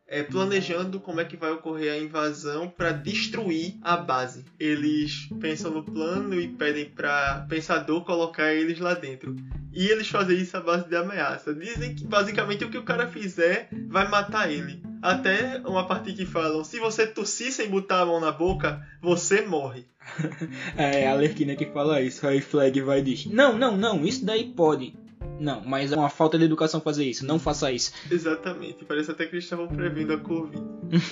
é, 0.08 0.24
planejando 0.24 1.00
como 1.00 1.20
é 1.20 1.26
que 1.26 1.36
vai 1.36 1.52
ocorrer 1.52 1.92
a 1.92 1.98
invasão 1.98 2.70
para 2.70 2.92
destruir 2.92 3.78
a 3.82 3.98
base. 3.98 4.46
Eles 4.60 5.28
pensam 5.40 5.72
no 5.72 5.84
plano 5.84 6.40
e 6.40 6.48
pedem 6.48 6.90
para 6.90 7.46
Pensador 7.50 8.06
colocar 8.06 8.54
eles 8.54 8.80
lá 8.80 8.94
dentro. 8.94 9.36
E 9.74 9.88
eles 9.88 10.08
fazem 10.08 10.38
isso 10.38 10.56
à 10.56 10.62
base 10.62 10.88
de 10.88 10.96
ameaça. 10.96 11.54
Dizem 11.54 11.94
que 11.94 12.06
basicamente 12.06 12.64
o 12.64 12.70
que 12.70 12.78
o 12.78 12.84
cara 12.84 13.08
fizer 13.08 13.70
vai 13.90 14.08
matar 14.08 14.50
ele. 14.50 14.82
Até 15.02 15.62
uma 15.66 15.88
parte 15.88 16.14
que 16.14 16.26
falam: 16.26 16.64
se 16.64 16.80
você 16.80 17.06
tossir 17.08 17.52
sem 17.52 17.70
botar 17.70 18.02
a 18.02 18.06
mão 18.06 18.20
na 18.20 18.32
boca, 18.32 18.86
você 19.02 19.42
morre. 19.42 19.86
é 20.78 21.08
a 21.08 21.14
Lerquina 21.14 21.56
que 21.56 21.66
fala 21.68 22.02
isso. 22.02 22.26
Aí 22.26 22.42
Flag 22.42 22.80
vai 22.82 23.00
e 23.00 23.04
diz: 23.04 23.26
Não, 23.26 23.58
não, 23.58 23.78
não, 23.78 24.06
isso 24.06 24.26
daí 24.26 24.46
pode. 24.46 24.96
Não, 25.40 25.62
mas 25.62 25.92
é 25.92 25.96
uma 25.96 26.10
falta 26.10 26.38
de 26.38 26.46
educação 26.46 26.82
fazer 26.82 27.06
isso. 27.06 27.26
Não 27.26 27.38
faça 27.38 27.72
isso. 27.72 27.92
Exatamente. 28.10 28.86
Parece 28.86 29.12
até 29.12 29.26
que 29.26 29.36
eles 29.36 29.44
estavam 29.44 29.68
prevendo 29.68 30.14
a 30.14 30.18
Covid. 30.18 30.64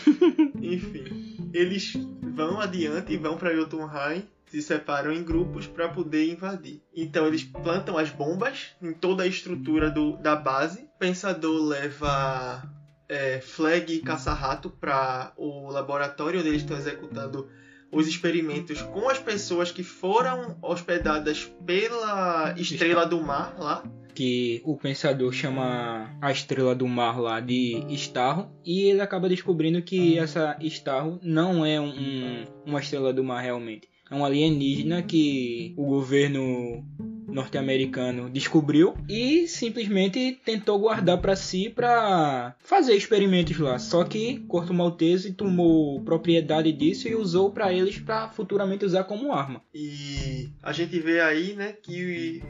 Enfim, 0.62 1.52
eles 1.54 1.94
vão 2.22 2.60
adiante 2.60 3.14
e 3.14 3.18
vão 3.18 3.38
para 3.38 3.56
Jotunheim 3.56 4.24
se 4.48 4.62
separam 4.62 5.12
em 5.12 5.24
grupos 5.24 5.68
para 5.68 5.90
poder 5.90 6.32
invadir. 6.32 6.82
Então 6.96 7.28
eles 7.28 7.44
plantam 7.44 7.98
as 7.98 8.10
bombas 8.10 8.76
em 8.82 8.94
toda 8.94 9.24
a 9.24 9.28
estrutura 9.28 9.90
do, 9.90 10.18
da 10.18 10.36
base. 10.36 10.88
Pensador 10.98 11.62
leva 11.62 12.64
é, 13.08 13.40
Flag 13.40 13.94
e 13.94 14.00
Caça-Rato 14.00 14.70
para 14.70 15.34
o 15.38 15.70
laboratório 15.70 16.40
onde 16.40 16.50
eles 16.50 16.62
estão 16.62 16.78
executando 16.78 17.48
os 17.92 18.08
experimentos 18.08 18.82
com 18.82 19.10
as 19.10 19.20
pessoas 19.20 19.72
que 19.72 19.84
foram 19.84 20.58
hospedadas 20.62 21.52
pela 21.66 22.54
Estrela 22.58 23.06
do 23.06 23.22
Mar 23.22 23.56
lá. 23.58 23.84
Que 24.14 24.62
o 24.64 24.78
pensador 24.78 25.32
chama 25.34 26.10
a 26.22 26.32
Estrela 26.32 26.74
do 26.74 26.88
Mar 26.88 27.20
lá 27.20 27.40
de 27.40 27.86
Starro. 27.90 28.50
E 28.64 28.84
ele 28.84 29.02
acaba 29.02 29.28
descobrindo 29.28 29.82
que 29.82 30.18
essa 30.18 30.58
Starro 30.62 31.20
não 31.22 31.66
é 31.66 31.80
um, 31.80 32.46
uma 32.66 32.80
Estrela 32.80 33.14
do 33.14 33.24
Mar 33.24 33.42
realmente. 33.42 33.90
Um 34.16 34.24
alienígena 34.24 35.04
que 35.04 35.74
o 35.76 35.86
governo 35.86 36.84
norte-americano 37.28 38.30
descobriu 38.30 38.96
e 39.10 39.46
simplesmente 39.46 40.40
tentou 40.46 40.80
guardar 40.80 41.20
para 41.20 41.36
si 41.36 41.70
para 41.70 42.56
fazer 42.60 42.96
experimentos 42.96 43.58
lá. 43.60 43.78
Só 43.78 44.06
que 44.06 44.40
Corto 44.48 44.74
Maltese 44.74 45.34
tomou 45.34 46.02
propriedade 46.02 46.72
disso 46.72 47.10
e 47.10 47.16
usou 47.16 47.52
para 47.52 47.74
eles 47.74 48.00
para 48.00 48.30
futuramente 48.30 48.86
usar 48.86 49.04
como 49.04 49.34
arma. 49.34 49.62
E 49.74 50.50
a 50.64 50.72
gente 50.72 50.98
vê 51.00 51.20
aí, 51.20 51.54
né, 51.54 51.74
que 51.74 52.42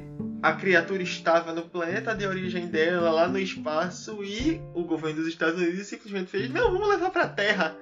a 0.43 0.53
criatura 0.53 1.01
estava 1.01 1.51
no 1.51 1.63
planeta 1.63 2.13
de 2.13 2.27
origem 2.27 2.67
dela, 2.67 3.09
lá 3.09 3.27
no 3.27 3.39
espaço, 3.39 4.23
e 4.23 4.61
o 4.75 4.83
governo 4.83 5.21
dos 5.21 5.27
Estados 5.27 5.59
Unidos 5.59 5.87
simplesmente 5.87 6.29
fez: 6.29 6.47
não, 6.51 6.71
vamos 6.71 6.87
levar 6.87 7.09
para 7.09 7.27
Terra. 7.27 7.75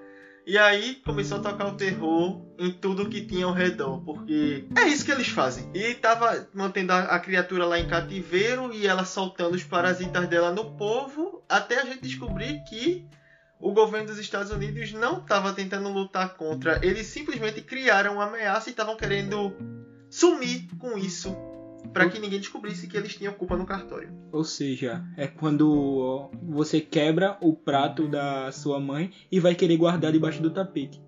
E 0.45 0.57
aí 0.57 0.95
começou 1.05 1.37
a 1.37 1.41
tocar 1.41 1.67
o 1.67 1.77
terror 1.77 2.41
em 2.59 2.71
tudo 2.71 3.07
que 3.07 3.25
tinha 3.25 3.45
ao 3.45 3.53
redor, 3.53 4.01
porque 4.03 4.65
é 4.77 4.87
isso 4.87 5.05
que 5.05 5.11
eles 5.11 5.29
fazem. 5.29 5.69
E 5.73 5.93
tava 5.95 6.47
mantendo 6.53 6.91
a, 6.91 6.99
a, 7.03 7.19
criatura 7.19 7.65
lá 7.65 7.79
em 7.79 7.87
cativeiro 7.87 8.73
e 8.73 8.85
ela 8.85 9.05
soltando 9.05 9.55
os 9.55 9.63
parasitas 9.63 10.27
dela 10.27 10.51
no 10.51 10.75
povo, 10.75 11.43
até 11.47 11.79
a 11.79 11.85
gente 11.85 12.01
descobrir 12.01 12.61
que 12.65 13.07
o 13.57 13.71
governo 13.71 14.07
dos 14.07 14.19
Estados 14.19 14.51
Unidos 14.51 14.91
não 14.91 15.19
estava 15.19 15.53
tentando 15.53 15.87
lutar 15.87 16.35
contra, 16.35 16.85
eles 16.85 17.07
simplesmente 17.07 17.61
criaram 17.61 18.15
uma 18.15 18.25
ameaça 18.25 18.69
e 18.69 18.71
estavam 18.71 18.97
querendo 18.97 19.55
sumir 20.09 20.67
com 20.77 20.97
isso 20.97 21.33
para 21.93 22.09
que 22.09 22.19
ninguém 22.19 22.39
descobrisse 22.39 22.87
que 22.87 22.97
eles 22.97 23.15
tinham 23.15 23.33
culpa 23.33 23.55
no 23.55 23.65
cartório. 23.65 24.09
Ou 24.31 24.43
seja, 24.43 25.05
é 25.15 25.27
quando 25.27 26.29
você 26.41 26.81
quebra 26.81 27.37
o 27.39 27.53
prato 27.53 28.07
da 28.07 28.51
sua 28.51 28.79
mãe 28.79 29.11
e 29.31 29.39
vai 29.39 29.53
querer 29.53 29.77
guardar 29.77 30.11
debaixo 30.11 30.41
do 30.41 30.49
tapete. 30.49 31.01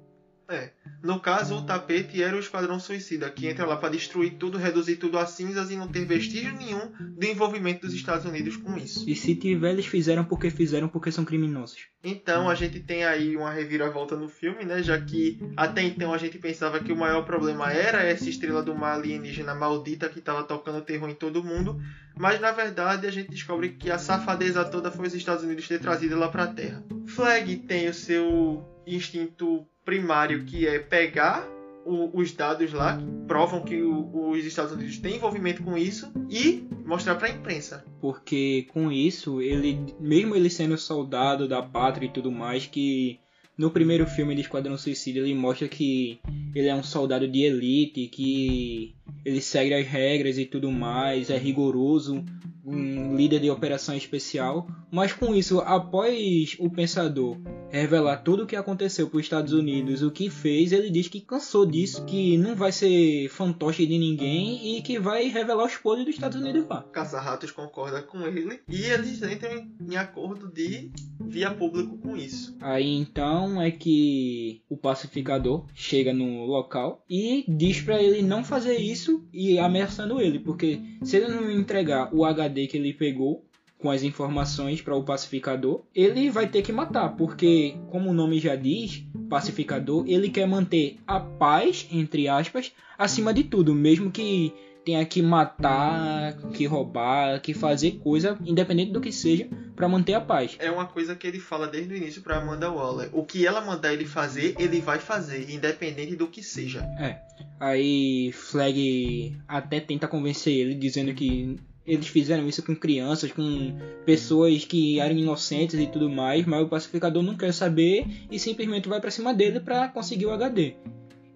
É. 0.48 0.72
No 1.02 1.20
caso, 1.20 1.56
o 1.56 1.62
tapete 1.62 2.22
era 2.22 2.36
o 2.36 2.40
Esquadrão 2.40 2.80
Suicida, 2.80 3.30
que 3.30 3.48
entra 3.48 3.66
lá 3.66 3.78
para 3.78 3.90
destruir 3.90 4.34
tudo, 4.38 4.58
reduzir 4.58 4.96
tudo 4.96 5.18
a 5.18 5.26
cinzas 5.26 5.72
e 5.72 5.76
não 5.76 5.88
ter 5.88 6.06
vestígio 6.06 6.56
nenhum 6.56 6.92
do 7.16 7.26
envolvimento 7.26 7.86
dos 7.86 7.94
Estados 7.96 8.26
Unidos 8.26 8.58
com 8.58 8.78
isso. 8.78 9.08
E 9.08 9.16
se 9.16 9.36
tiver, 9.36 9.72
eles 9.72 9.86
fizeram 9.86 10.24
porque 10.24 10.50
fizeram, 10.50 10.88
porque 10.88 11.12
são 11.12 11.26
criminosos. 11.26 11.88
Então, 12.04 12.50
a 12.50 12.56
gente 12.56 12.80
tem 12.80 13.04
aí 13.04 13.36
uma 13.36 13.52
reviravolta 13.52 14.16
no 14.16 14.28
filme, 14.28 14.64
né? 14.66 14.82
Já 14.82 15.00
que 15.00 15.40
até 15.58 15.82
então 15.84 16.14
a 16.14 16.18
gente 16.18 16.38
pensava 16.38 16.80
que 16.80 16.92
o 16.92 16.98
maior 16.98 17.24
problema 17.24 17.72
era 17.72 18.04
essa 18.04 18.30
estrela 18.30 18.62
do 18.62 18.76
mar 18.76 18.96
alienígena 18.96 19.56
maldita 19.56 20.10
que 20.10 20.20
estava 20.20 20.44
tocando 20.44 20.82
terror 20.82 21.10
em 21.10 21.16
todo 21.16 21.44
mundo. 21.44 21.80
Mas 22.18 22.40
na 22.40 22.52
verdade 22.52 23.08
a 23.08 23.12
gente 23.12 23.30
descobre 23.30 23.70
que 23.70 23.92
a 23.92 23.98
safadeza 23.98 24.64
toda 24.64 24.92
foi 24.92 25.08
os 25.08 25.16
Estados 25.16 25.44
Unidos 25.44 25.68
ter 25.68 25.80
trazido 25.80 26.16
ela 26.16 26.30
para 26.30 26.44
a 26.44 26.54
Terra. 26.54 26.84
Flag 27.08 27.58
tem 27.58 27.90
o 27.90 27.94
seu 27.94 28.66
instinto 28.88 29.68
primário, 29.86 30.44
que 30.44 30.68
é 30.68 30.80
pegar 30.80 31.48
o, 31.86 32.10
os 32.20 32.32
dados 32.32 32.74
lá 32.74 32.98
que 32.98 33.06
provam 33.28 33.62
que 33.62 33.82
o, 33.82 34.32
os 34.32 34.44
Estados 34.44 34.74
Unidos 34.74 34.98
têm 34.98 35.16
envolvimento 35.16 35.64
com 35.64 35.78
isso 35.78 36.12
e 36.30 36.68
mostrar 36.86 37.16
para 37.16 37.28
a 37.28 37.32
imprensa. 37.32 37.86
Porque 38.02 38.68
com 38.74 38.92
isso, 38.92 39.40
ele, 39.40 39.80
mesmo 40.00 40.36
ele 40.36 40.50
sendo 40.50 40.78
soldado 40.78 41.48
da 41.48 41.62
pátria 41.62 42.08
e 42.08 42.12
tudo 42.12 42.32
mais, 42.32 42.66
que 42.66 43.20
no 43.58 43.70
primeiro 43.70 44.06
filme 44.06 44.36
de 44.36 44.42
Esquadrão 44.42 44.78
Suicida 44.78 45.20
ele 45.20 45.34
mostra 45.34 45.68
que 45.68 46.20
ele 46.54 46.68
é 46.68 46.76
um 46.76 46.84
soldado 46.84 47.28
de 47.28 47.44
elite, 47.44 48.08
que 48.08 48.96
ele 49.24 49.40
segue 49.40 49.74
as 49.74 49.88
regras 49.88 50.38
e 50.38 50.46
tudo 50.46 50.72
mais, 50.72 51.30
é 51.30 51.38
rigoroso, 51.38 52.26
um 52.66 53.16
líder 53.16 53.40
de 53.40 53.50
operação 53.50 53.96
especial. 53.96 54.68
Mas 54.92 55.14
com 55.14 55.34
isso, 55.34 55.60
após 55.60 56.58
o 56.60 56.70
Pensador 56.70 57.38
revelar 57.82 58.18
tudo 58.18 58.44
o 58.44 58.48
que 58.48 58.56
aconteceu 58.56 59.10
para 59.10 59.18
os 59.18 59.24
Estados 59.24 59.54
Unidos, 59.54 60.02
o 60.02 60.12
que 60.12 60.30
fez, 60.30 60.72
ele 60.72 60.90
diz 60.90 61.08
que 61.08 61.22
cansou 61.22 61.66
disso, 61.66 62.06
que 62.06 62.38
não 62.38 62.56
vai 62.56 62.72
ser 62.72 63.30
fantoche 63.30 63.86
de 63.86 63.98
ninguém 63.98 64.78
e 64.78 64.82
que 64.82 65.00
vai 65.00 65.28
revelar 65.28 65.66
os 65.66 65.76
podres 65.76 66.06
dos 66.06 66.16
Estados 66.16 66.40
Unidos 66.40 66.66
lá. 66.68 66.84
Caça-ratos 66.92 67.52
concorda 67.52 68.02
com 68.02 68.22
ele 68.22 68.62
e 68.70 68.84
eles 68.86 69.22
entram 69.22 69.68
em 69.80 69.96
acordo 69.96 70.52
de 70.52 70.92
via 71.20 71.52
público 71.52 71.98
com 71.98 72.16
isso. 72.16 72.56
Aí 72.62 72.96
então 72.96 73.62
é 73.62 73.72
que 73.72 74.62
o 74.70 74.78
pacificador 74.78 75.66
chega 75.74 76.14
no 76.14 76.46
local 76.46 77.04
e 77.10 77.44
diz 77.48 77.82
para 77.82 78.02
ele 78.02 78.22
não 78.22 78.44
fazer 78.44 78.78
isso 78.78 79.28
e 79.34 79.60
ameaçando 79.60 80.22
ele, 80.22 80.40
porque 80.40 80.82
se 81.04 81.18
ele 81.18 81.28
não 81.28 81.52
entregar 81.52 82.14
o 82.14 82.24
HD 82.24 82.68
que 82.68 82.78
ele 82.78 82.94
pegou, 82.94 83.46
com 83.80 83.92
as 83.92 84.04
informações 84.04 84.82
para 84.82 84.96
o 84.96 85.04
pacificador, 85.04 85.84
ele 85.94 86.30
vai 86.30 86.48
ter 86.48 86.62
que 86.62 86.72
matar, 86.72 87.10
porque 87.10 87.76
como 87.90 88.10
o 88.10 88.14
nome 88.14 88.40
já 88.40 88.56
diz, 88.56 89.04
pacificador, 89.30 90.06
ele 90.08 90.30
quer 90.30 90.48
manter 90.48 90.98
a 91.06 91.20
paz, 91.20 91.88
entre 91.92 92.28
aspas, 92.28 92.72
acima 92.98 93.34
de 93.34 93.44
tudo, 93.44 93.76
mesmo 93.76 94.12
que 94.12 94.54
tenha 94.86 95.04
que 95.04 95.22
matar, 95.22 96.38
que 96.54 96.66
roubar, 96.66 97.42
que 97.42 97.54
fazer 97.56 97.94
coisa, 97.94 98.38
independente 98.46 98.92
do 98.92 99.02
que 99.02 99.12
seja, 99.12 99.50
para 99.76 99.90
manter 99.90 100.14
a 100.14 100.22
paz. 100.22 100.56
É 100.60 100.70
uma 100.70 100.86
coisa 100.86 101.16
que 101.16 101.26
ele 101.26 101.40
fala 101.40 101.68
desde 101.68 101.94
o 101.94 101.98
início 101.98 102.22
para 102.22 102.38
Amanda 102.38 102.72
Waller. 102.72 103.10
O 103.12 103.26
que 103.26 103.46
ela 103.46 103.62
mandar 103.62 103.92
ele 103.92 104.06
fazer, 104.06 104.56
ele 104.60 104.80
vai 104.80 105.00
fazer, 105.00 105.50
independente 105.52 106.16
do 106.16 106.28
que 106.28 106.44
seja. 106.44 106.82
É. 107.00 107.20
Aí 107.60 108.32
Flag 108.32 109.36
até 109.48 109.80
tenta 109.80 110.08
convencer 110.08 110.54
ele, 110.54 110.76
dizendo 110.76 111.14
que 111.16 111.58
eles 111.86 112.08
fizeram 112.08 112.48
isso 112.48 112.64
com 112.64 112.76
crianças, 112.76 113.32
com 113.32 113.78
pessoas 114.06 114.66
que 114.66 115.00
eram 115.00 115.16
inocentes 115.16 115.80
e 115.80 115.88
tudo 115.88 116.10
mais, 116.10 116.46
mas 116.46 116.64
o 116.64 116.70
pacificador 116.70 117.22
não 117.22 117.38
quer 117.38 117.54
saber 117.54 118.06
e 118.32 118.40
simplesmente 118.40 118.90
vai 118.90 119.00
para 119.00 119.12
cima 119.12 119.34
dele 119.34 119.60
para 119.60 119.88
conseguir 119.90 120.26
o 120.26 120.32
HD. 120.32 120.76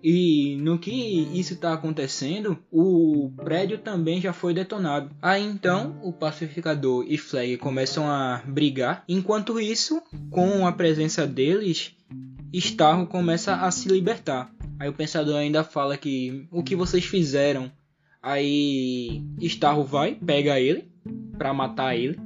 E 0.02 0.56
no 0.62 0.80
que 0.80 0.92
isso 1.38 1.54
está 1.54 1.74
acontecendo, 1.74 2.58
o 2.72 3.32
prédio 3.44 3.78
também 3.78 4.22
já 4.22 4.32
foi 4.32 4.54
detonado. 4.54 5.12
Aí 5.22 5.44
então 5.44 6.00
o 6.02 6.14
pacificador 6.14 7.06
e 7.08 7.18
Flag 7.18 7.58
começam 7.58 8.10
a 8.10 8.42
brigar. 8.46 9.04
Enquanto 9.10 9.60
isso, 9.60 10.02
com 10.32 10.66
a 10.66 10.72
presença 10.72 11.28
deles, 11.28 11.96
Starro 12.54 13.08
começa 13.08 13.56
a 13.56 13.70
se 13.72 13.90
libertar. 13.90 14.50
Aí 14.80 14.88
o 14.88 14.94
pensador 14.94 15.36
ainda 15.36 15.64
fala 15.64 15.98
que 15.98 16.48
o 16.50 16.64
que 16.64 16.76
vocês 16.76 17.04
fizeram 17.04 17.70
Aí 18.22 19.24
Starro 19.42 19.84
vai, 19.84 20.16
pega 20.16 20.60
ele 20.60 20.88
para 21.38 21.54
matar 21.54 21.96
ele, 21.96 22.20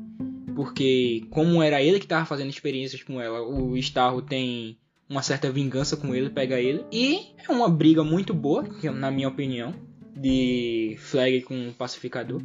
porque 0.56 1.25
como 1.29 1.62
era 1.62 1.82
ele 1.82 1.99
que 1.99 2.08
tava 2.08 2.25
fazendo 2.25 2.49
experiências 2.49 3.03
com 3.03 3.21
ela, 3.21 3.41
o 3.41 3.77
Starro 3.77 4.21
tem 4.21 4.77
uma 5.10 5.21
certa 5.21 5.51
vingança 5.51 5.95
com 5.95 6.15
ele, 6.15 6.29
pega 6.29 6.60
ele. 6.60 6.84
E 6.91 7.34
é 7.47 7.51
uma 7.51 7.69
briga 7.69 8.03
muito 8.03 8.34
boa, 8.34 8.63
na 8.95 9.12
minha 9.12 9.27
opinião, 9.27 9.73
de 10.15 10.95
Flag 10.99 11.41
com 11.41 11.69
o 11.69 11.73
pacificador. 11.73 12.41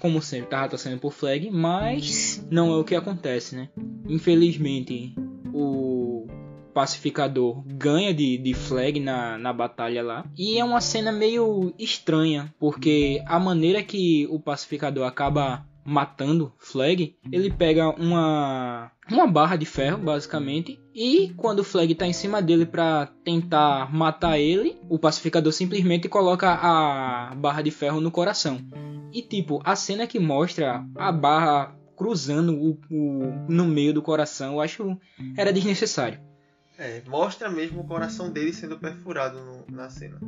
Como 0.00 0.20
sempre, 0.20 0.50
tava 0.50 0.68
torcendo 0.68 0.98
por 0.98 1.12
Flag, 1.12 1.50
mas 1.50 2.44
não 2.50 2.72
é 2.72 2.76
o 2.76 2.84
que 2.84 2.94
acontece, 2.94 3.54
né? 3.54 3.68
Infelizmente, 4.08 5.14
o 5.52 5.95
pacificador 6.76 7.62
ganha 7.64 8.12
de, 8.12 8.36
de 8.36 8.52
Flag 8.52 9.00
na, 9.00 9.38
na 9.38 9.50
batalha 9.50 10.02
lá. 10.02 10.26
E 10.36 10.58
é 10.58 10.64
uma 10.64 10.82
cena 10.82 11.10
meio 11.10 11.72
estranha, 11.78 12.54
porque 12.60 13.22
a 13.24 13.40
maneira 13.40 13.82
que 13.82 14.26
o 14.30 14.38
pacificador 14.38 15.06
acaba 15.06 15.64
matando 15.82 16.52
Flag, 16.58 17.16
ele 17.32 17.50
pega 17.50 17.88
uma 17.88 18.92
uma 19.10 19.26
barra 19.26 19.56
de 19.56 19.64
ferro, 19.64 19.96
basicamente, 19.96 20.78
e 20.94 21.32
quando 21.36 21.60
o 21.60 21.64
Flag 21.64 21.94
tá 21.94 22.06
em 22.06 22.12
cima 22.12 22.42
dele 22.42 22.66
para 22.66 23.06
tentar 23.24 23.90
matar 23.94 24.38
ele, 24.38 24.78
o 24.90 24.98
pacificador 24.98 25.54
simplesmente 25.54 26.10
coloca 26.10 26.52
a 26.52 27.34
barra 27.36 27.62
de 27.62 27.70
ferro 27.70 28.02
no 28.02 28.10
coração. 28.10 28.58
E 29.14 29.22
tipo, 29.22 29.62
a 29.64 29.74
cena 29.74 30.06
que 30.06 30.18
mostra 30.18 30.84
a 30.94 31.10
barra 31.10 31.74
cruzando 31.96 32.52
o, 32.52 32.78
o 32.90 33.46
no 33.48 33.64
meio 33.64 33.94
do 33.94 34.02
coração, 34.02 34.54
eu 34.54 34.60
acho 34.60 34.98
era 35.38 35.52
desnecessário. 35.52 36.26
É, 36.78 37.02
mostra 37.06 37.48
mesmo 37.48 37.80
o 37.80 37.86
coração 37.86 38.30
dele 38.30 38.52
sendo 38.52 38.78
perfurado 38.78 39.38
no, 39.40 39.64
na 39.74 39.88
cena. 39.88 40.18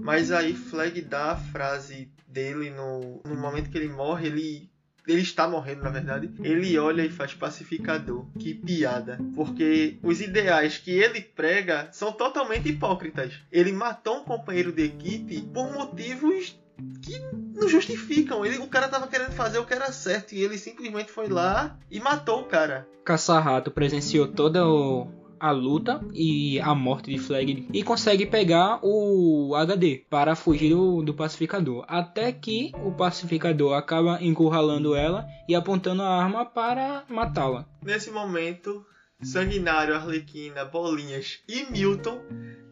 Mas 0.00 0.32
aí 0.32 0.54
Flag 0.54 1.00
dá 1.02 1.32
a 1.32 1.36
frase 1.36 2.10
dele 2.26 2.70
no, 2.70 3.20
no 3.24 3.36
momento 3.36 3.70
que 3.70 3.78
ele 3.78 3.88
morre, 3.88 4.26
ele 4.26 4.72
ele 5.06 5.20
está 5.20 5.48
morrendo, 5.48 5.82
na 5.82 5.90
verdade. 5.90 6.30
Ele 6.42 6.78
olha 6.78 7.04
e 7.04 7.10
faz 7.10 7.34
pacificador. 7.34 8.24
Que 8.38 8.54
piada. 8.54 9.18
Porque 9.34 9.98
os 10.02 10.20
ideais 10.20 10.78
que 10.78 10.92
ele 10.92 11.20
prega 11.20 11.88
são 11.92 12.12
totalmente 12.12 12.68
hipócritas. 12.68 13.32
Ele 13.50 13.72
matou 13.72 14.18
um 14.18 14.24
companheiro 14.24 14.70
de 14.70 14.84
equipe 14.84 15.42
por 15.42 15.72
motivos 15.72 16.56
que 17.02 17.18
não 17.52 17.68
justificam. 17.68 18.46
Ele, 18.46 18.58
o 18.58 18.68
cara 18.68 18.88
tava 18.88 19.08
querendo 19.08 19.32
fazer 19.32 19.58
o 19.58 19.66
que 19.66 19.74
era 19.74 19.90
certo 19.90 20.32
e 20.32 20.40
ele 20.40 20.56
simplesmente 20.56 21.10
foi 21.10 21.28
lá 21.28 21.76
e 21.90 21.98
matou 21.98 22.40
o 22.40 22.44
cara. 22.44 22.86
Caça-rato 23.04 23.72
presenciou 23.72 24.28
toda 24.28 24.64
o, 24.64 25.08
a 25.42 25.50
luta 25.50 26.00
e 26.14 26.60
a 26.60 26.72
morte 26.72 27.10
de 27.10 27.18
Flag 27.18 27.68
e 27.72 27.82
consegue 27.82 28.24
pegar 28.24 28.78
o 28.80 29.56
HD 29.56 30.06
para 30.08 30.36
fugir 30.36 30.70
do, 30.70 31.02
do 31.02 31.12
pacificador. 31.12 31.84
Até 31.88 32.30
que 32.30 32.70
o 32.84 32.92
pacificador 32.92 33.74
acaba 33.74 34.22
encurralando 34.22 34.94
ela 34.94 35.26
e 35.48 35.56
apontando 35.56 36.00
a 36.00 36.22
arma 36.22 36.46
para 36.46 37.04
matá-la. 37.08 37.66
Nesse 37.82 38.12
momento, 38.12 38.86
Sanguinário, 39.20 39.96
Arlequina, 39.96 40.64
Bolinhas 40.64 41.40
e 41.48 41.64
Milton 41.72 42.20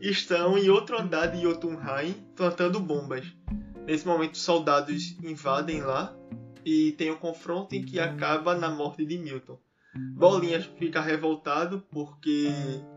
estão 0.01 0.57
em 0.57 0.71
outro 0.71 0.97
andar 0.97 1.27
de 1.27 1.43
Jotunheim 1.43 2.15
plantando 2.37 2.79
bombas. 2.79 3.27
Nesse 3.85 4.07
momento, 4.07 4.39
soldados 4.39 5.17
invadem 5.25 5.81
lá 5.81 6.17
e 6.65 6.93
tem 6.93 7.11
um 7.11 7.17
confronto 7.17 7.75
em 7.75 7.83
que 7.83 7.99
acaba 7.99 8.55
na 8.55 8.71
morte 8.71 9.05
de 9.05 9.19
Milton. 9.19 9.59
Bolinhas 9.95 10.71
fica 10.79 11.01
revoltado 11.01 11.85
porque. 11.91 12.49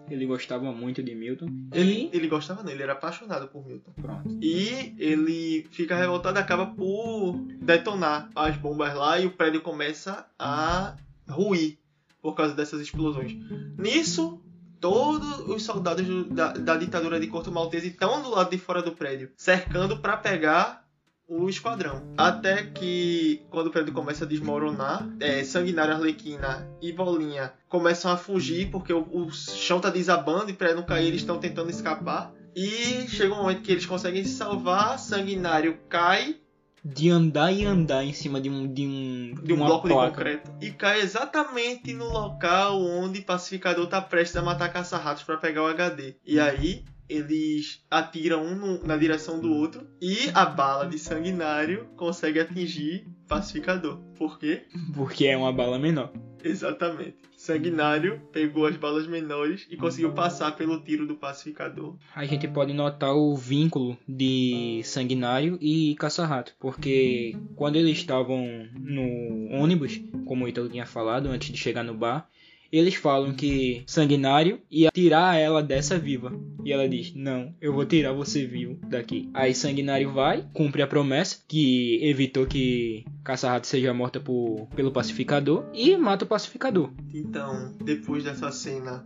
Ele 0.09 0.25
gostava 0.25 0.71
muito 0.71 1.01
de 1.01 1.15
Milton. 1.15 1.47
Ele, 1.71 2.09
ele 2.13 2.27
gostava 2.27 2.61
não, 2.61 2.71
ele 2.71 2.83
era 2.83 2.93
apaixonado 2.93 3.47
por 3.47 3.65
Milton. 3.65 3.91
Pronto. 3.93 4.37
E 4.41 4.93
ele 4.97 5.67
fica 5.71 5.95
revoltado 5.95 6.37
e 6.37 6.41
acaba 6.41 6.67
por 6.67 7.37
detonar 7.61 8.29
as 8.35 8.55
bombas 8.57 8.93
lá 8.93 9.19
e 9.19 9.25
o 9.25 9.31
prédio 9.31 9.61
começa 9.61 10.27
a 10.37 10.95
ruir 11.27 11.79
por 12.21 12.35
causa 12.35 12.53
dessas 12.53 12.79
explosões. 12.81 13.33
Nisso, 13.77 14.41
todos 14.79 15.39
os 15.47 15.63
soldados 15.63 16.05
da, 16.29 16.53
da 16.53 16.77
ditadura 16.77 17.19
de 17.19 17.27
Corto 17.27 17.51
Maltese 17.51 17.87
estão 17.87 18.21
do 18.21 18.29
lado 18.29 18.51
de 18.51 18.57
fora 18.57 18.81
do 18.81 18.91
prédio, 18.91 19.31
cercando 19.35 19.97
para 19.97 20.17
pegar 20.17 20.82
o 21.27 21.49
esquadrão. 21.49 22.03
Até 22.17 22.63
que, 22.63 23.41
quando 23.49 23.67
o 23.67 23.71
prédio 23.71 23.93
começa 23.93 24.25
a 24.25 24.27
desmoronar, 24.27 25.07
é, 25.19 25.43
Sanguinário, 25.43 25.93
Arlequina 25.93 26.67
e 26.81 26.91
Bolinha 26.91 27.53
começam 27.67 28.11
a 28.11 28.17
fugir 28.17 28.69
porque 28.69 28.93
o, 28.93 29.07
o 29.11 29.31
chão 29.31 29.79
tá 29.79 29.89
desabando 29.89 30.51
e 30.51 30.53
para 30.53 30.75
não 30.75 30.83
cair 30.83 31.07
eles 31.07 31.21
estão 31.21 31.39
tentando 31.39 31.69
escapar. 31.69 32.33
E 32.55 33.07
chega 33.07 33.33
um 33.33 33.37
momento 33.37 33.61
que 33.61 33.71
eles 33.71 33.85
conseguem 33.85 34.23
se 34.23 34.33
salvar, 34.33 34.99
Sanguinário 34.99 35.79
cai. 35.89 36.37
De 36.85 37.09
andar 37.09 37.51
e 37.51 37.63
andar 37.63 38.03
em 38.03 38.11
cima 38.11 38.41
de 38.41 38.49
um, 38.49 38.71
de 38.71 38.85
um, 38.85 39.35
de 39.41 39.53
um 39.53 39.57
bloco 39.57 39.87
placa. 39.87 40.09
de 40.09 40.11
concreto. 40.11 40.51
E 40.61 40.69
cai 40.69 40.99
exatamente 40.99 41.93
no 41.93 42.09
local 42.09 42.79
onde 42.79 43.21
o 43.21 43.23
pacificador 43.23 43.87
tá 43.87 44.01
prestes 44.01 44.35
a 44.35 44.41
matar 44.41 44.71
caça-ratos 44.71 45.23
para 45.23 45.37
pegar 45.37 45.63
o 45.63 45.67
HD. 45.67 46.15
E 46.25 46.39
aí 46.39 46.83
eles 47.15 47.83
atiram 47.89 48.43
um 48.43 48.55
no, 48.55 48.83
na 48.85 48.97
direção 48.97 49.39
do 49.39 49.51
outro 49.51 49.87
e 50.01 50.29
a 50.33 50.45
bala 50.45 50.85
de 50.85 50.97
sanguinário 50.97 51.87
consegue 51.95 52.39
atingir 52.39 53.07
pacificador. 53.27 53.97
Por 54.17 54.39
quê? 54.39 54.63
Porque 54.93 55.27
é 55.27 55.37
uma 55.37 55.51
bala 55.51 55.77
menor. 55.79 56.11
Exatamente. 56.43 57.17
Sanguinário 57.37 58.21
pegou 58.31 58.65
as 58.65 58.75
balas 58.75 59.07
menores 59.07 59.65
e 59.69 59.77
conseguiu 59.77 60.11
passar 60.13 60.55
pelo 60.55 60.81
tiro 60.81 61.07
do 61.07 61.15
pacificador. 61.15 61.95
A 62.15 62.25
gente 62.25 62.47
pode 62.47 62.73
notar 62.73 63.13
o 63.15 63.35
vínculo 63.35 63.97
de 64.07 64.81
Sanguinário 64.83 65.57
e 65.61 65.95
Caça-Rato, 65.95 66.53
porque 66.59 67.35
quando 67.55 67.77
eles 67.77 67.97
estavam 67.97 68.67
no 68.79 69.49
ônibus, 69.51 70.01
como 70.25 70.45
o 70.45 70.47
Ítalo 70.47 70.69
tinha 70.69 70.85
falado 70.85 71.27
antes 71.27 71.49
de 71.49 71.57
chegar 71.57 71.83
no 71.83 71.93
bar, 71.93 72.29
eles 72.73 72.95
falam 72.95 73.35
que 73.35 73.83
Sanguinário 73.85 74.59
ia 74.69 74.89
tirar 74.91 75.37
ela 75.37 75.61
dessa 75.61 75.99
viva. 75.99 76.33
E 76.65 76.73
ela 76.73 76.89
diz: 76.89 77.13
Não, 77.13 77.53
eu 77.61 77.71
vou 77.71 77.85
tirar 77.85 78.13
você 78.13 78.47
vivo 78.47 78.79
daqui. 78.87 79.29
Aí 79.31 79.53
Sanguinário 79.53 80.11
vai, 80.11 80.43
cumpre 80.53 80.81
a 80.81 80.87
promessa, 80.87 81.37
que 81.47 82.03
evitou 82.03 82.47
que 82.47 83.05
Caça-Rato 83.23 83.67
seja 83.67 83.93
morta 83.93 84.19
por, 84.19 84.67
pelo 84.75 84.91
pacificador, 84.91 85.65
e 85.71 85.95
mata 85.95 86.25
o 86.25 86.27
pacificador. 86.27 86.89
Então, 87.13 87.77
depois 87.83 88.23
dessa 88.23 88.51
cena, 88.51 89.05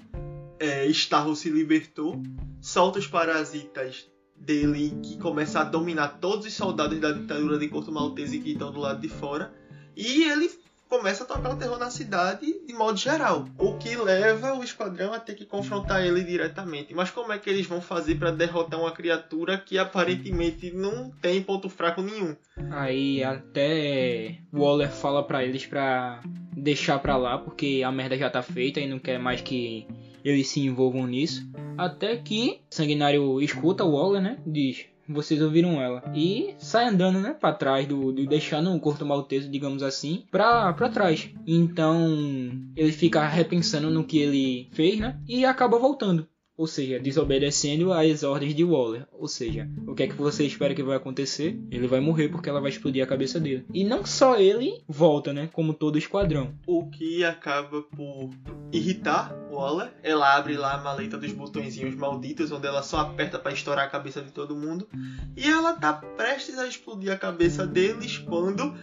é, 0.57 0.85
Starro 0.87 1.35
se 1.35 1.49
libertou, 1.49 2.21
solta 2.61 2.99
os 2.99 3.07
parasitas 3.07 4.07
dele 4.33 4.93
que 5.03 5.17
começa 5.17 5.59
a 5.59 5.63
dominar 5.65 6.19
todos 6.19 6.45
os 6.45 6.53
soldados 6.53 6.99
da 7.01 7.11
ditadura 7.11 7.57
de 7.59 7.67
Corto 7.67 7.91
Maltese 7.91 8.39
que 8.39 8.51
estão 8.51 8.71
do 8.71 8.79
lado 8.79 9.01
de 9.01 9.09
fora. 9.09 9.53
E 9.95 10.23
ele 10.23 10.49
começa 10.89 11.23
a 11.23 11.27
tocar 11.27 11.53
o 11.53 11.57
terror 11.57 11.77
na 11.77 11.89
cidade 11.89 12.65
de 12.65 12.73
modo 12.73 12.97
geral. 12.97 13.45
O 13.57 13.77
que 13.77 13.95
leva 13.95 14.53
o 14.53 14.63
esquadrão 14.63 15.13
a 15.13 15.19
ter 15.19 15.35
que 15.35 15.45
confrontar 15.45 16.05
ele 16.05 16.23
diretamente. 16.23 16.93
Mas 16.93 17.11
como 17.11 17.31
é 17.31 17.37
que 17.37 17.49
eles 17.49 17.65
vão 17.65 17.81
fazer 17.81 18.15
para 18.15 18.31
derrotar 18.31 18.79
uma 18.79 18.91
criatura 18.91 19.57
que 19.57 19.77
aparentemente 19.77 20.71
não 20.71 21.11
tem 21.21 21.41
ponto 21.41 21.69
fraco 21.69 22.01
nenhum? 22.01 22.35
Aí 22.71 23.23
até 23.23 24.39
Waller 24.53 24.89
fala 24.89 25.23
para 25.23 25.43
eles 25.43 25.65
para 25.65 26.21
deixar 26.55 26.99
pra 26.99 27.17
lá 27.17 27.37
porque 27.37 27.83
a 27.85 27.91
merda 27.91 28.17
já 28.17 28.29
tá 28.29 28.41
feita 28.41 28.79
e 28.79 28.87
não 28.87 28.99
quer 28.99 29.19
mais 29.19 29.41
que 29.41 29.87
eles 30.23 30.47
se 30.47 30.59
envolvam 30.59 31.05
nisso. 31.05 31.49
Até 31.77 32.17
que 32.17 32.61
Sanguinário 32.69 33.39
escuta 33.41 33.83
o 33.83 33.91
Waller, 33.91 34.21
né? 34.21 34.39
Diz: 34.45 34.85
vocês 35.07 35.41
ouviram 35.41 35.81
ela. 35.81 36.03
E 36.13 36.55
sai 36.57 36.87
andando, 36.87 37.19
né, 37.19 37.33
pra 37.33 37.53
trás, 37.53 37.87
do, 37.87 38.11
do 38.11 38.25
deixando 38.25 38.73
o 38.73 38.79
corto 38.79 39.05
maltese, 39.05 39.49
digamos 39.49 39.83
assim, 39.83 40.25
pra, 40.31 40.73
pra 40.73 40.89
trás. 40.89 41.29
Então, 41.45 42.51
ele 42.75 42.91
fica 42.91 43.25
repensando 43.27 43.89
no 43.89 44.03
que 44.03 44.19
ele 44.19 44.69
fez, 44.73 44.99
né, 44.99 45.19
e 45.27 45.45
acaba 45.45 45.79
voltando 45.79 46.27
ou 46.57 46.65
seja, 46.65 46.99
desobedecendo 46.99 47.93
às 47.93 48.23
ordens 48.23 48.55
de 48.55 48.63
Waller. 48.63 49.05
Ou 49.11 49.27
seja, 49.27 49.69
o 49.87 49.93
que 49.93 50.03
é 50.03 50.07
que 50.07 50.15
você 50.15 50.43
espera 50.43 50.73
que 50.73 50.81
vai 50.81 50.97
acontecer? 50.97 51.59
Ele 51.69 51.87
vai 51.87 51.99
morrer 51.99 52.29
porque 52.29 52.49
ela 52.49 52.59
vai 52.59 52.71
explodir 52.71 53.03
a 53.03 53.07
cabeça 53.07 53.39
dele. 53.39 53.65
E 53.71 53.83
não 53.83 54.03
só 54.05 54.37
ele 54.37 54.83
volta, 54.87 55.31
né? 55.31 55.49
Como 55.53 55.73
todo 55.73 55.95
o 55.95 55.99
esquadrão. 55.99 56.55
O 56.65 56.89
que 56.89 57.23
acaba 57.23 57.83
por 57.83 58.31
irritar 58.73 59.37
Waller. 59.51 59.93
Ela 60.01 60.35
abre 60.35 60.57
lá 60.57 60.73
a 60.73 60.83
maleta 60.83 61.17
dos 61.17 61.31
botõezinhos 61.31 61.95
malditos, 61.95 62.51
onde 62.51 62.65
ela 62.65 62.81
só 62.81 62.99
aperta 62.99 63.37
para 63.37 63.53
estourar 63.53 63.85
a 63.85 63.89
cabeça 63.89 64.21
de 64.21 64.31
todo 64.31 64.55
mundo. 64.55 64.87
E 65.35 65.47
ela 65.47 65.73
tá 65.73 65.93
prestes 65.93 66.57
a 66.57 66.67
explodir 66.67 67.11
a 67.11 67.17
cabeça 67.17 67.67
deles 67.67 68.17
quando 68.17 68.73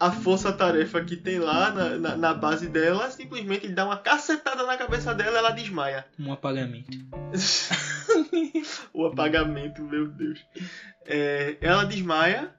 a 0.00 0.10
força-tarefa 0.10 1.04
que 1.04 1.14
tem 1.14 1.38
lá 1.38 1.70
na, 1.70 1.98
na, 1.98 2.16
na, 2.16 2.34
base 2.34 2.66
dela, 2.66 3.10
simplesmente 3.10 3.68
dá 3.68 3.84
uma 3.84 3.98
cacetada 3.98 4.64
na 4.64 4.78
cabeça 4.78 5.14
dela 5.14 5.36
ela 5.36 5.50
desmaia. 5.50 6.06
Um 6.18 6.32
apagamento. 6.32 6.96
o 8.94 9.04
apagamento, 9.04 9.82
meu 9.82 10.08
Deus. 10.08 10.42
É, 11.04 11.58
ela 11.60 11.84
desmaia 11.84 12.50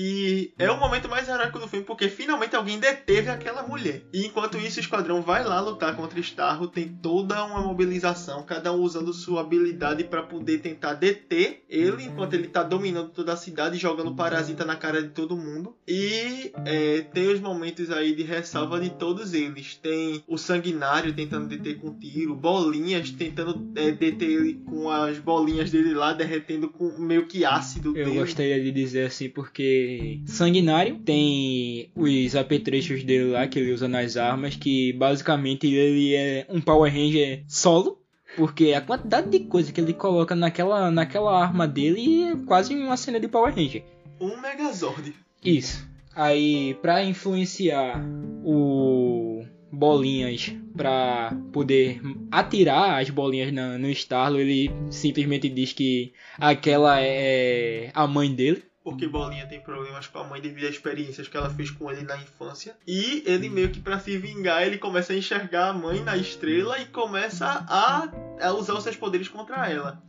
e 0.00 0.52
é 0.56 0.70
o 0.70 0.78
momento 0.78 1.08
mais 1.08 1.28
heróico 1.28 1.58
do 1.58 1.66
filme, 1.66 1.84
porque 1.84 2.08
finalmente 2.08 2.54
alguém 2.54 2.78
deteve 2.78 3.28
aquela 3.28 3.64
mulher. 3.64 4.02
E 4.12 4.26
enquanto 4.26 4.56
isso, 4.56 4.78
o 4.78 4.80
esquadrão 4.80 5.22
vai 5.22 5.42
lá 5.42 5.60
lutar 5.60 5.96
contra 5.96 6.20
Starro, 6.20 6.68
tem 6.68 6.86
toda 6.86 7.44
uma 7.44 7.60
mobilização, 7.60 8.44
cada 8.44 8.72
um 8.72 8.80
usando 8.80 9.12
sua 9.12 9.40
habilidade 9.40 10.04
para 10.04 10.22
poder 10.22 10.58
tentar 10.58 10.94
deter 10.94 11.64
ele, 11.68 12.04
enquanto 12.04 12.34
ele 12.34 12.46
tá 12.46 12.62
dominando 12.62 13.08
toda 13.08 13.32
a 13.32 13.36
cidade, 13.36 13.76
jogando 13.76 14.14
parasita 14.14 14.64
na 14.64 14.76
cara 14.76 15.02
de 15.02 15.08
todo 15.08 15.36
mundo. 15.36 15.74
E 15.88 16.52
é, 16.64 17.00
tem 17.00 17.32
os 17.32 17.40
momentos 17.40 17.90
aí 17.90 18.14
de 18.14 18.22
ressalva 18.22 18.78
de 18.78 18.90
todos 18.90 19.34
eles. 19.34 19.74
Tem 19.74 20.22
o 20.28 20.38
Sanguinário 20.38 21.12
tentando 21.12 21.48
deter 21.48 21.76
com 21.80 21.92
tiro, 21.98 22.36
Bolinhas 22.36 23.10
tentando 23.10 23.68
é, 23.74 23.90
deter 23.90 24.30
ele 24.30 24.54
com 24.64 24.88
as 24.88 25.18
bolinhas 25.18 25.72
dele 25.72 25.92
lá, 25.92 26.12
derretendo 26.12 26.68
com 26.68 26.96
meio 26.98 27.26
que 27.26 27.44
ácido. 27.44 27.96
Eu 27.96 28.04
dele. 28.04 28.20
gostaria 28.20 28.62
de 28.62 28.70
dizer 28.70 29.06
assim, 29.06 29.28
porque 29.28 29.87
sanguinário. 30.26 30.98
Tem 31.04 31.90
os 31.94 32.34
apetrechos 32.34 33.04
dele 33.04 33.32
lá 33.32 33.46
que 33.46 33.58
ele 33.58 33.72
usa 33.72 33.88
nas 33.88 34.16
armas, 34.16 34.56
que 34.56 34.92
basicamente 34.92 35.66
ele 35.66 36.14
é 36.14 36.46
um 36.48 36.60
Power 36.60 36.92
Ranger 36.92 37.44
solo. 37.46 37.98
Porque 38.36 38.72
a 38.72 38.80
quantidade 38.80 39.30
de 39.30 39.40
coisa 39.40 39.72
que 39.72 39.80
ele 39.80 39.92
coloca 39.92 40.34
naquela, 40.34 40.90
naquela 40.90 41.42
arma 41.42 41.66
dele 41.66 42.22
é 42.24 42.36
quase 42.36 42.74
uma 42.74 42.96
cena 42.96 43.18
de 43.18 43.26
Power 43.26 43.54
Ranger. 43.54 43.82
Um 44.20 44.40
Megazord. 44.40 45.14
Isso. 45.44 45.88
Aí, 46.14 46.74
pra 46.82 47.04
influenciar 47.04 48.04
o 48.44 49.44
bolinhas 49.70 50.52
para 50.76 51.36
poder 51.52 52.00
atirar 52.30 53.00
as 53.00 53.10
bolinhas 53.10 53.52
na, 53.52 53.78
no 53.78 53.88
Starlo, 53.90 54.40
ele 54.40 54.70
simplesmente 54.90 55.48
diz 55.48 55.72
que 55.72 56.12
aquela 56.38 57.00
é 57.00 57.90
a 57.94 58.06
mãe 58.06 58.32
dele 58.32 58.62
porque 58.88 59.06
Bolinha 59.06 59.46
tem 59.46 59.60
problemas 59.60 60.06
com 60.06 60.18
a 60.18 60.24
mãe 60.24 60.40
devido 60.40 60.64
às 60.64 60.70
experiências 60.70 61.28
que 61.28 61.36
ela 61.36 61.50
fez 61.50 61.70
com 61.70 61.92
ele 61.92 62.06
na 62.06 62.16
infância. 62.16 62.74
E 62.86 63.22
ele 63.26 63.50
meio 63.50 63.68
que 63.68 63.80
para 63.80 64.00
se 64.00 64.16
vingar, 64.16 64.66
ele 64.66 64.78
começa 64.78 65.12
a 65.12 65.16
enxergar 65.16 65.68
a 65.68 65.74
mãe 65.74 66.02
na 66.02 66.16
estrela 66.16 66.80
e 66.80 66.86
começa 66.86 67.66
a, 67.68 68.08
a 68.40 68.52
usar 68.54 68.72
os 68.72 68.82
seus 68.82 68.96
poderes 68.96 69.28
contra 69.28 69.70
ela. 69.70 70.02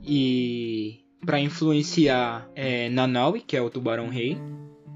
E 0.00 1.00
para 1.26 1.40
influenciar 1.40 2.48
é, 2.54 2.88
Nanaui, 2.88 3.40
que 3.40 3.56
é 3.56 3.60
o 3.60 3.68
tubarão 3.68 4.08
rei, 4.08 4.38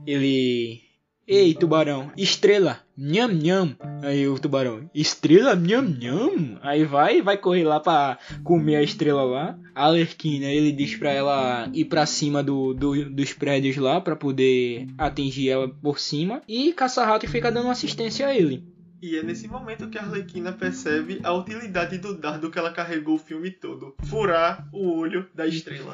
ele 0.07 0.84
Ei, 1.27 1.55
tubarão, 1.55 2.13
estrela, 2.19 2.81
nham 2.99 3.33
nham. 3.33 3.75
Aí 4.03 4.29
o 4.29 4.39
tubarão, 4.39 4.91
estrela, 4.95 5.57
nham 5.57 5.83
nham. 5.83 6.59
Aí 6.61 6.85
vai, 6.85 7.23
vai 7.23 7.39
correr 7.39 7.65
lá 7.65 7.81
pra 7.81 8.19
comer 8.43 8.77
a 8.77 8.83
estrela 8.83 9.25
lá. 9.25 9.59
A 9.75 9.87
Alerquina, 9.87 10.47
ele 10.47 10.71
diz 10.71 10.97
pra 10.97 11.11
ela 11.11 11.71
ir 11.73 11.87
pra 11.87 12.05
cima 12.05 12.43
do, 12.43 12.75
do 12.75 13.09
dos 13.09 13.33
prédios 13.33 13.79
lá 13.79 14.03
pra 14.03 14.15
poder 14.15 14.87
atingir 14.99 15.49
ela 15.49 15.67
por 15.69 15.99
cima. 15.99 16.43
E 16.47 16.75
Caça-Rato 16.75 17.27
fica 17.27 17.51
dando 17.51 17.71
assistência 17.71 18.27
a 18.27 18.37
ele. 18.37 18.63
E 19.01 19.17
é 19.17 19.23
nesse 19.23 19.49
momento 19.49 19.89
que 19.89 19.99
a 19.99 20.03
Arlequina 20.03 20.53
percebe 20.53 21.21
a 21.23 21.33
utilidade 21.33 21.99
do 21.99 22.15
dardo 22.15 22.51
que 22.51 22.59
ela 22.59 22.73
carregou 22.73 23.17
o 23.17 23.19
filme 23.19 23.51
todo: 23.51 23.95
furar 24.05 24.69
o 24.73 24.99
olho 24.99 25.27
da 25.35 25.47
estrela. 25.47 25.93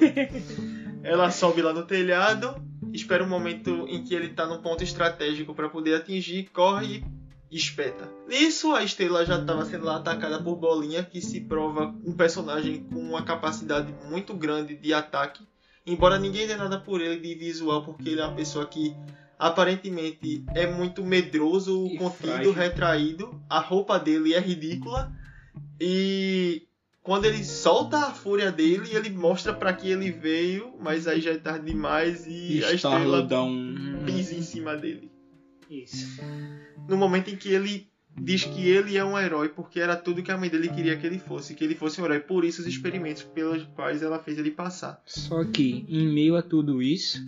ela 1.03 1.31
sobe 1.31 1.62
lá 1.62 1.73
no 1.73 1.85
telhado, 1.85 2.55
espera 2.92 3.24
um 3.24 3.29
momento 3.29 3.87
em 3.88 4.03
que 4.03 4.14
ele 4.14 4.26
está 4.26 4.46
num 4.46 4.61
ponto 4.62 4.83
estratégico 4.83 5.55
para 5.55 5.68
poder 5.68 5.94
atingir, 5.94 6.50
corre 6.53 7.05
e 7.50 7.57
espeta. 7.57 8.09
Nisso, 8.29 8.72
a 8.74 8.83
estrela 8.83 9.24
já 9.24 9.40
estava 9.40 9.64
sendo 9.64 9.85
lá 9.85 9.96
atacada 9.96 10.42
por 10.42 10.57
Bolinha, 10.57 11.03
que 11.03 11.20
se 11.20 11.40
prova 11.40 11.94
um 12.05 12.12
personagem 12.12 12.85
com 12.85 13.00
uma 13.00 13.22
capacidade 13.22 13.92
muito 14.09 14.35
grande 14.35 14.76
de 14.76 14.94
ataque. 14.94 15.44
Embora 15.87 16.18
ninguém 16.18 16.46
dê 16.46 16.57
nada 16.57 16.79
por 16.79 17.00
ele 17.00 17.18
de 17.18 17.35
visual, 17.35 17.85
porque 17.85 18.09
ele 18.11 18.20
é 18.20 18.24
uma 18.24 18.37
pessoa 18.37 18.66
que 18.66 18.94
aparentemente 19.38 20.44
é 20.55 20.66
muito 20.66 21.05
medroso, 21.05 21.87
e 21.87 21.96
contido, 21.96 22.29
frágil. 22.29 22.53
retraído. 22.53 23.42
A 23.48 23.59
roupa 23.59 23.98
dele 23.98 24.35
é 24.35 24.38
ridícula. 24.38 25.11
E 25.81 26.68
quando 27.11 27.25
ele 27.25 27.42
solta 27.42 27.99
a 28.07 28.14
fúria 28.14 28.53
dele, 28.53 28.94
ele 28.94 29.11
mostra 29.11 29.53
para 29.53 29.73
que 29.73 29.90
ele 29.90 30.12
veio, 30.12 30.77
mas 30.79 31.09
aí 31.09 31.20
já 31.20 31.33
é 31.33 31.38
tarde 31.38 31.66
demais 31.66 32.25
e, 32.25 32.64
a 32.64 32.73
estrela 32.73 33.20
dá 33.20 33.42
um 33.42 34.05
pisa 34.07 34.33
em 34.33 34.42
cima 34.42 34.77
dele. 34.77 35.11
Isso. 35.68 36.23
No 36.88 36.96
momento 36.96 37.29
em 37.29 37.37
que 37.37 37.49
ele 37.49 37.89
diz 38.16 38.44
que 38.44 38.68
ele 38.68 38.96
é 38.96 39.05
um 39.05 39.18
herói 39.18 39.49
porque 39.49 39.81
era 39.81 39.96
tudo 39.96 40.23
que 40.23 40.31
a 40.31 40.37
mãe 40.37 40.49
dele 40.49 40.68
queria 40.68 40.96
que 40.96 41.07
ele 41.07 41.18
fosse, 41.18 41.55
que 41.55 41.64
ele 41.64 41.75
fosse 41.75 42.01
um 42.01 42.05
herói. 42.05 42.20
Por 42.20 42.44
isso 42.44 42.61
os 42.61 42.66
experimentos 42.66 43.23
pelos 43.23 43.64
quais 43.75 44.03
ela 44.03 44.18
fez 44.18 44.38
ele 44.38 44.51
passar. 44.51 45.01
Só 45.07 45.44
que 45.44 45.85
em 45.88 46.07
meio 46.12 46.37
a 46.37 46.42
tudo 46.42 46.83
isso, 46.83 47.20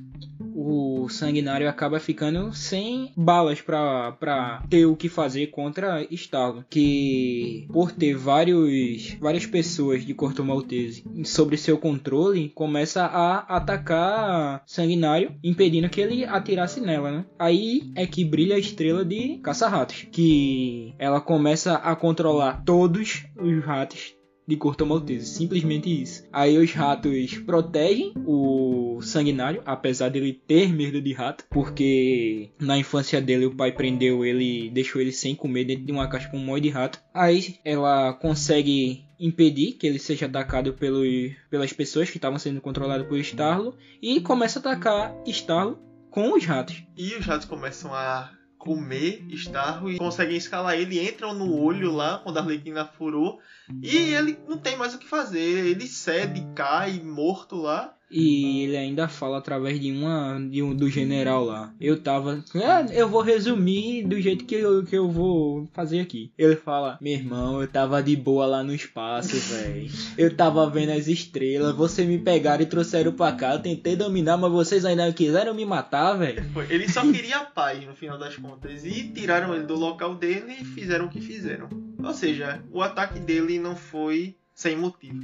o 0.54 1.08
sanguinário 1.08 1.68
acaba 1.68 1.98
ficando 1.98 2.52
sem 2.52 3.12
balas 3.16 3.60
para 3.60 4.62
ter 4.68 4.86
o 4.86 4.96
que 4.96 5.08
fazer 5.08 5.48
contra 5.48 6.06
Starlo, 6.10 6.64
que 6.68 7.66
por 7.72 7.92
ter 7.92 8.14
vários 8.16 9.16
várias 9.20 9.46
pessoas 9.46 10.04
de 10.04 10.14
Corto 10.14 10.44
Maltese 10.44 11.04
sobre 11.24 11.56
seu 11.56 11.78
controle, 11.78 12.50
começa 12.54 13.04
a 13.04 13.56
atacar 13.56 14.62
sanguinário, 14.66 15.34
impedindo 15.42 15.88
que 15.88 16.00
ele 16.00 16.24
atirasse 16.24 16.80
nela, 16.80 17.10
né? 17.10 17.24
Aí 17.38 17.92
é 17.94 18.06
que 18.06 18.24
brilha 18.24 18.56
a 18.56 18.58
estrela 18.58 19.04
de 19.04 19.38
caça-ratos, 19.38 20.06
que 20.10 20.71
ela 20.98 21.20
começa 21.20 21.74
a 21.74 21.94
controlar 21.94 22.62
todos 22.64 23.24
os 23.36 23.64
ratos 23.64 24.14
de 24.46 24.56
Corto 24.56 24.84
Maltese, 24.84 25.26
simplesmente 25.26 26.02
isso. 26.02 26.26
Aí 26.32 26.58
os 26.58 26.72
ratos 26.72 27.38
protegem 27.38 28.12
o 28.26 29.00
sanguinário, 29.00 29.62
apesar 29.64 30.08
dele 30.08 30.32
ter 30.32 30.72
medo 30.72 31.00
de 31.00 31.12
rato, 31.12 31.44
porque 31.50 32.50
na 32.60 32.76
infância 32.76 33.20
dele 33.20 33.46
o 33.46 33.56
pai 33.56 33.72
prendeu 33.72 34.24
ele, 34.24 34.70
deixou 34.70 35.00
ele 35.00 35.12
sem 35.12 35.34
comer 35.34 35.64
dentro 35.64 35.84
de 35.84 35.92
uma 35.92 36.08
caixa 36.08 36.28
com 36.28 36.38
um 36.38 36.44
monte 36.44 36.64
de 36.64 36.70
rato. 36.70 37.00
Aí 37.14 37.56
ela 37.64 38.12
consegue 38.14 39.04
impedir 39.18 39.72
que 39.72 39.86
ele 39.86 39.98
seja 39.98 40.26
atacado 40.26 40.72
pelo, 40.74 41.02
pelas 41.48 41.72
pessoas 41.72 42.10
que 42.10 42.18
estavam 42.18 42.38
sendo 42.38 42.60
controladas 42.60 43.06
por 43.06 43.18
Starlo 43.18 43.76
e 44.00 44.20
começa 44.20 44.58
a 44.58 44.60
atacar 44.60 45.14
Starlo 45.26 45.78
com 46.10 46.34
os 46.34 46.44
ratos. 46.44 46.82
E 46.96 47.14
os 47.14 47.24
ratos 47.24 47.46
começam 47.46 47.94
a 47.94 48.30
comer 48.62 49.26
Starro 49.30 49.90
e 49.90 49.98
conseguem 49.98 50.36
escalar 50.36 50.78
ele, 50.78 51.04
entram 51.04 51.34
no 51.34 51.52
olho 51.52 51.90
lá 51.90 52.18
quando 52.18 52.38
a 52.38 52.40
Arlequina 52.40 52.84
furou 52.84 53.40
e 53.82 54.14
ele 54.14 54.38
não 54.48 54.56
tem 54.56 54.76
mais 54.76 54.94
o 54.94 54.98
que 54.98 55.08
fazer. 55.08 55.66
Ele 55.66 55.86
cede, 55.88 56.46
cai 56.54 57.00
morto 57.00 57.56
lá. 57.56 57.96
E 58.12 58.64
ele 58.64 58.76
ainda 58.76 59.08
fala 59.08 59.38
através 59.38 59.80
de 59.80 59.90
uma 59.90 60.38
de 60.38 60.62
um, 60.62 60.74
do 60.74 60.88
general 60.90 61.44
lá. 61.44 61.72
Eu 61.80 61.98
tava. 62.00 62.44
Ah, 62.54 62.86
eu 62.92 63.08
vou 63.08 63.22
resumir 63.22 64.06
do 64.06 64.20
jeito 64.20 64.44
que 64.44 64.54
eu, 64.54 64.84
que 64.84 64.96
eu 64.96 65.10
vou 65.10 65.66
fazer 65.72 66.00
aqui. 66.00 66.30
Ele 66.36 66.54
fala: 66.54 66.98
Meu 67.00 67.14
irmão, 67.14 67.60
eu 67.60 67.66
tava 67.66 68.02
de 68.02 68.14
boa 68.14 68.44
lá 68.44 68.62
no 68.62 68.74
espaço, 68.74 69.36
velho. 69.36 69.90
Eu 70.18 70.36
tava 70.36 70.68
vendo 70.68 70.92
as 70.92 71.08
estrelas. 71.08 71.74
Vocês 71.74 72.06
me 72.06 72.18
pegaram 72.18 72.62
e 72.62 72.66
trouxeram 72.66 73.12
pra 73.12 73.32
cá. 73.32 73.54
Eu 73.54 73.60
tentei 73.60 73.96
dominar, 73.96 74.36
mas 74.36 74.52
vocês 74.52 74.84
ainda 74.84 75.10
quiseram 75.12 75.54
me 75.54 75.64
matar, 75.64 76.14
velho. 76.14 76.44
Ele 76.68 76.88
só 76.88 77.00
queria 77.00 77.40
paz 77.40 77.84
no 77.86 77.94
final 77.94 78.18
das 78.18 78.36
contas. 78.36 78.84
E 78.84 79.08
tiraram 79.08 79.54
ele 79.54 79.64
do 79.64 79.74
local 79.74 80.14
dele 80.14 80.56
e 80.60 80.64
fizeram 80.64 81.06
o 81.06 81.08
que 81.08 81.20
fizeram. 81.20 81.68
Ou 82.02 82.12
seja, 82.12 82.62
o 82.70 82.82
ataque 82.82 83.18
dele 83.18 83.58
não 83.58 83.74
foi 83.74 84.36
sem 84.54 84.76
motivo. 84.76 85.20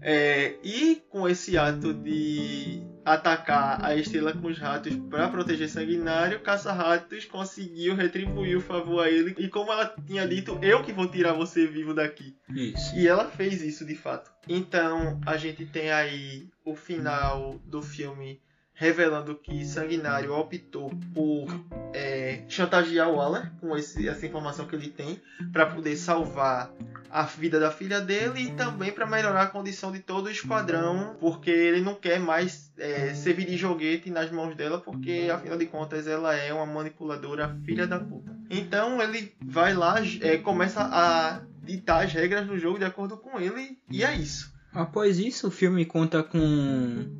É, 0.00 0.56
e 0.62 1.02
com 1.08 1.28
esse 1.28 1.56
ato 1.56 1.92
de 1.92 2.82
atacar 3.04 3.84
a 3.84 3.94
estrela 3.94 4.32
com 4.32 4.48
os 4.48 4.58
ratos 4.58 4.94
para 5.08 5.28
proteger 5.28 5.68
Sanguinário, 5.68 6.40
Caça-Ratos 6.40 7.24
conseguiu 7.24 7.94
retribuir 7.94 8.56
o 8.56 8.60
favor 8.60 9.04
a 9.04 9.10
ele. 9.10 9.34
E 9.38 9.48
como 9.48 9.70
ela 9.70 9.94
tinha 10.06 10.26
dito, 10.26 10.58
eu 10.60 10.82
que 10.82 10.92
vou 10.92 11.08
tirar 11.08 11.32
você 11.32 11.66
vivo 11.66 11.94
daqui. 11.94 12.36
Isso. 12.50 12.96
E 12.96 13.06
ela 13.06 13.26
fez 13.26 13.62
isso 13.62 13.84
de 13.84 13.94
fato. 13.94 14.30
Então 14.48 15.20
a 15.24 15.36
gente 15.36 15.64
tem 15.64 15.92
aí 15.92 16.48
o 16.64 16.74
final 16.74 17.60
do 17.64 17.80
filme 17.80 18.40
revelando 18.76 19.34
que 19.34 19.64
Sanguinário 19.64 20.34
optou 20.34 20.90
por 21.14 21.46
é, 21.94 22.44
chantagear 22.46 23.08
o 23.08 23.16
Waller 23.16 23.50
com 23.58 23.74
esse, 23.76 24.06
essa 24.06 24.26
informação 24.26 24.66
que 24.66 24.76
ele 24.76 24.90
tem 24.90 25.20
para 25.50 25.64
poder 25.64 25.96
salvar 25.96 26.70
a 27.10 27.22
vida 27.22 27.58
da 27.58 27.70
filha 27.70 28.00
dele 28.00 28.42
e 28.42 28.50
também 28.52 28.92
para 28.92 29.06
melhorar 29.06 29.42
a 29.42 29.46
condição 29.46 29.92
de 29.92 30.00
todo 30.00 30.26
o 30.26 30.30
esquadrão, 30.30 31.16
porque 31.20 31.50
ele 31.50 31.80
não 31.80 31.94
quer 31.94 32.18
mais 32.18 32.72
é, 32.78 33.14
servir 33.14 33.46
de 33.46 33.56
joguete 33.56 34.10
nas 34.10 34.30
mãos 34.30 34.54
dela, 34.54 34.78
porque 34.78 35.28
afinal 35.32 35.58
de 35.58 35.66
contas 35.66 36.06
ela 36.06 36.34
é 36.34 36.52
uma 36.52 36.66
manipuladora 36.66 37.56
filha 37.64 37.86
da 37.86 37.98
puta. 37.98 38.36
Então 38.50 39.00
ele 39.02 39.32
vai 39.44 39.74
lá, 39.74 39.96
é, 40.20 40.36
começa 40.38 40.82
a 40.82 41.42
ditar 41.62 42.04
as 42.04 42.12
regras 42.12 42.46
do 42.46 42.58
jogo 42.58 42.78
de 42.78 42.84
acordo 42.84 43.16
com 43.16 43.40
ele 43.40 43.78
e 43.90 44.04
é 44.04 44.14
isso. 44.14 44.54
Após 44.72 45.18
isso, 45.18 45.48
o 45.48 45.50
filme 45.50 45.86
conta 45.86 46.22
com 46.22 46.38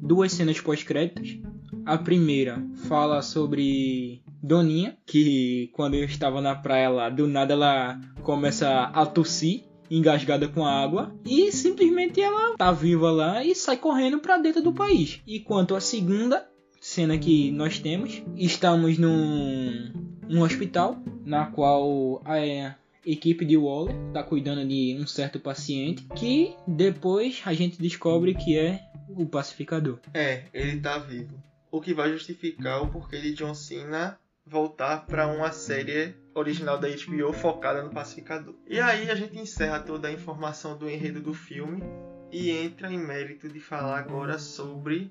duas 0.03 0.33
cenas 0.33 0.61
pós-créditos. 0.61 1.39
A 1.87 1.97
primeira 1.97 2.63
fala 2.87 3.23
sobre 3.23 4.23
Doninha, 4.43 4.97
que 5.07 5.71
quando 5.73 5.95
eu 5.95 6.05
estava 6.05 6.43
na 6.43 6.55
praia 6.55 6.91
lá, 6.91 7.09
do 7.09 7.27
nada 7.27 7.55
ela 7.55 7.99
começa 8.23 8.69
a 8.93 9.07
tossir, 9.07 9.65
engasgada 9.91 10.49
com 10.49 10.65
água, 10.65 11.15
e 11.25 11.51
simplesmente 11.53 12.21
ela 12.21 12.57
tá 12.57 12.73
viva 12.73 13.11
lá 13.11 13.45
e 13.45 13.55
sai 13.55 13.77
correndo 13.77 14.19
para 14.19 14.39
dentro 14.39 14.63
do 14.63 14.73
país. 14.73 15.21
E 15.27 15.41
quanto 15.41 15.75
à 15.75 15.81
segunda 15.81 16.49
cena 16.81 17.19
que 17.19 17.51
nós 17.51 17.79
temos, 17.79 18.23
estamos 18.37 18.99
num, 18.99 19.93
num 20.29 20.43
hospital, 20.43 20.99
na 21.25 21.47
qual 21.47 22.23
a 22.25 22.75
equipe 23.05 23.45
de 23.45 23.57
Waller 23.57 23.95
está 24.09 24.23
cuidando 24.23 24.67
de 24.67 24.97
um 25.01 25.07
certo 25.07 25.39
paciente 25.39 26.07
que 26.17 26.55
depois 26.67 27.41
a 27.45 27.53
gente 27.55 27.81
descobre 27.81 28.35
que 28.35 28.59
é 28.59 28.81
o 29.09 29.27
pacificador. 29.27 29.99
É, 30.13 30.45
ele 30.53 30.81
tá 30.81 30.99
vivo. 30.99 31.43
O 31.71 31.81
que 31.81 31.95
vai 31.95 32.13
justificar 32.13 32.83
o 32.83 32.89
porquê 32.89 33.21
de 33.21 33.35
John 33.35 33.55
Cena 33.55 34.19
voltar 34.47 35.07
para 35.07 35.27
uma 35.27 35.53
série 35.53 36.15
original 36.39 36.79
da 36.79 36.89
HBO 36.89 37.33
focada 37.33 37.83
no 37.83 37.91
pacificador. 37.91 38.55
E 38.67 38.79
aí 38.79 39.11
a 39.11 39.15
gente 39.15 39.39
encerra 39.39 39.81
toda 39.81 40.09
a 40.09 40.13
informação 40.13 40.77
do 40.77 40.89
enredo 40.89 41.21
do 41.21 41.33
filme 41.33 41.83
e 42.31 42.51
entra 42.51 42.93
em 42.93 42.99
mérito 42.99 43.49
de 43.49 43.59
falar 43.59 43.99
agora 43.99 44.39
sobre 44.39 45.11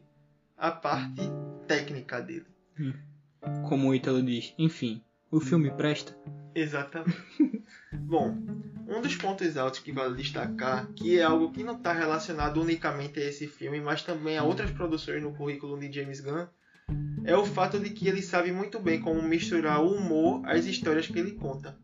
a 0.58 0.72
parte 0.72 1.22
técnica 1.68 2.22
dele. 2.22 2.46
Hum. 2.80 2.94
Como 3.68 3.90
o 3.90 3.96
Ítalo 3.96 4.22
diz, 4.22 4.54
enfim, 4.58 5.04
o 5.32 5.40
filme 5.40 5.72
presta. 5.72 6.16
Exatamente. 6.54 7.18
Bom, 7.92 8.38
um 8.88 9.02
dos 9.02 9.16
pontos 9.16 9.58
altos 9.58 9.80
que 9.80 9.92
vale 9.92 10.16
destacar, 10.16 10.88
que 10.94 11.18
é 11.20 11.24
algo 11.24 11.52
que 11.52 11.64
não 11.64 11.76
está 11.76 11.92
relacionado 11.92 12.62
unicamente 12.62 13.20
a 13.20 13.26
esse 13.26 13.48
filme, 13.48 13.82
mas 13.82 14.04
também 14.04 14.38
a 14.38 14.44
outras 14.44 14.72
produções 14.72 15.22
no 15.22 15.34
currículo 15.34 15.80
de 15.80 15.92
James 15.92 16.22
Gunn, 16.22 16.48
é 17.26 17.36
o 17.36 17.46
fato 17.46 17.80
de 17.80 17.90
que 17.90 18.08
ele 18.08 18.22
sabe 18.22 18.52
muito 18.52 18.80
bem 18.80 19.02
como 19.02 19.22
misturar 19.22 19.84
o 19.84 19.92
humor 19.92 20.42
às 20.46 20.66
histórias 20.66 21.08
que 21.08 21.18
ele 21.18 21.32
conta. 21.32 21.76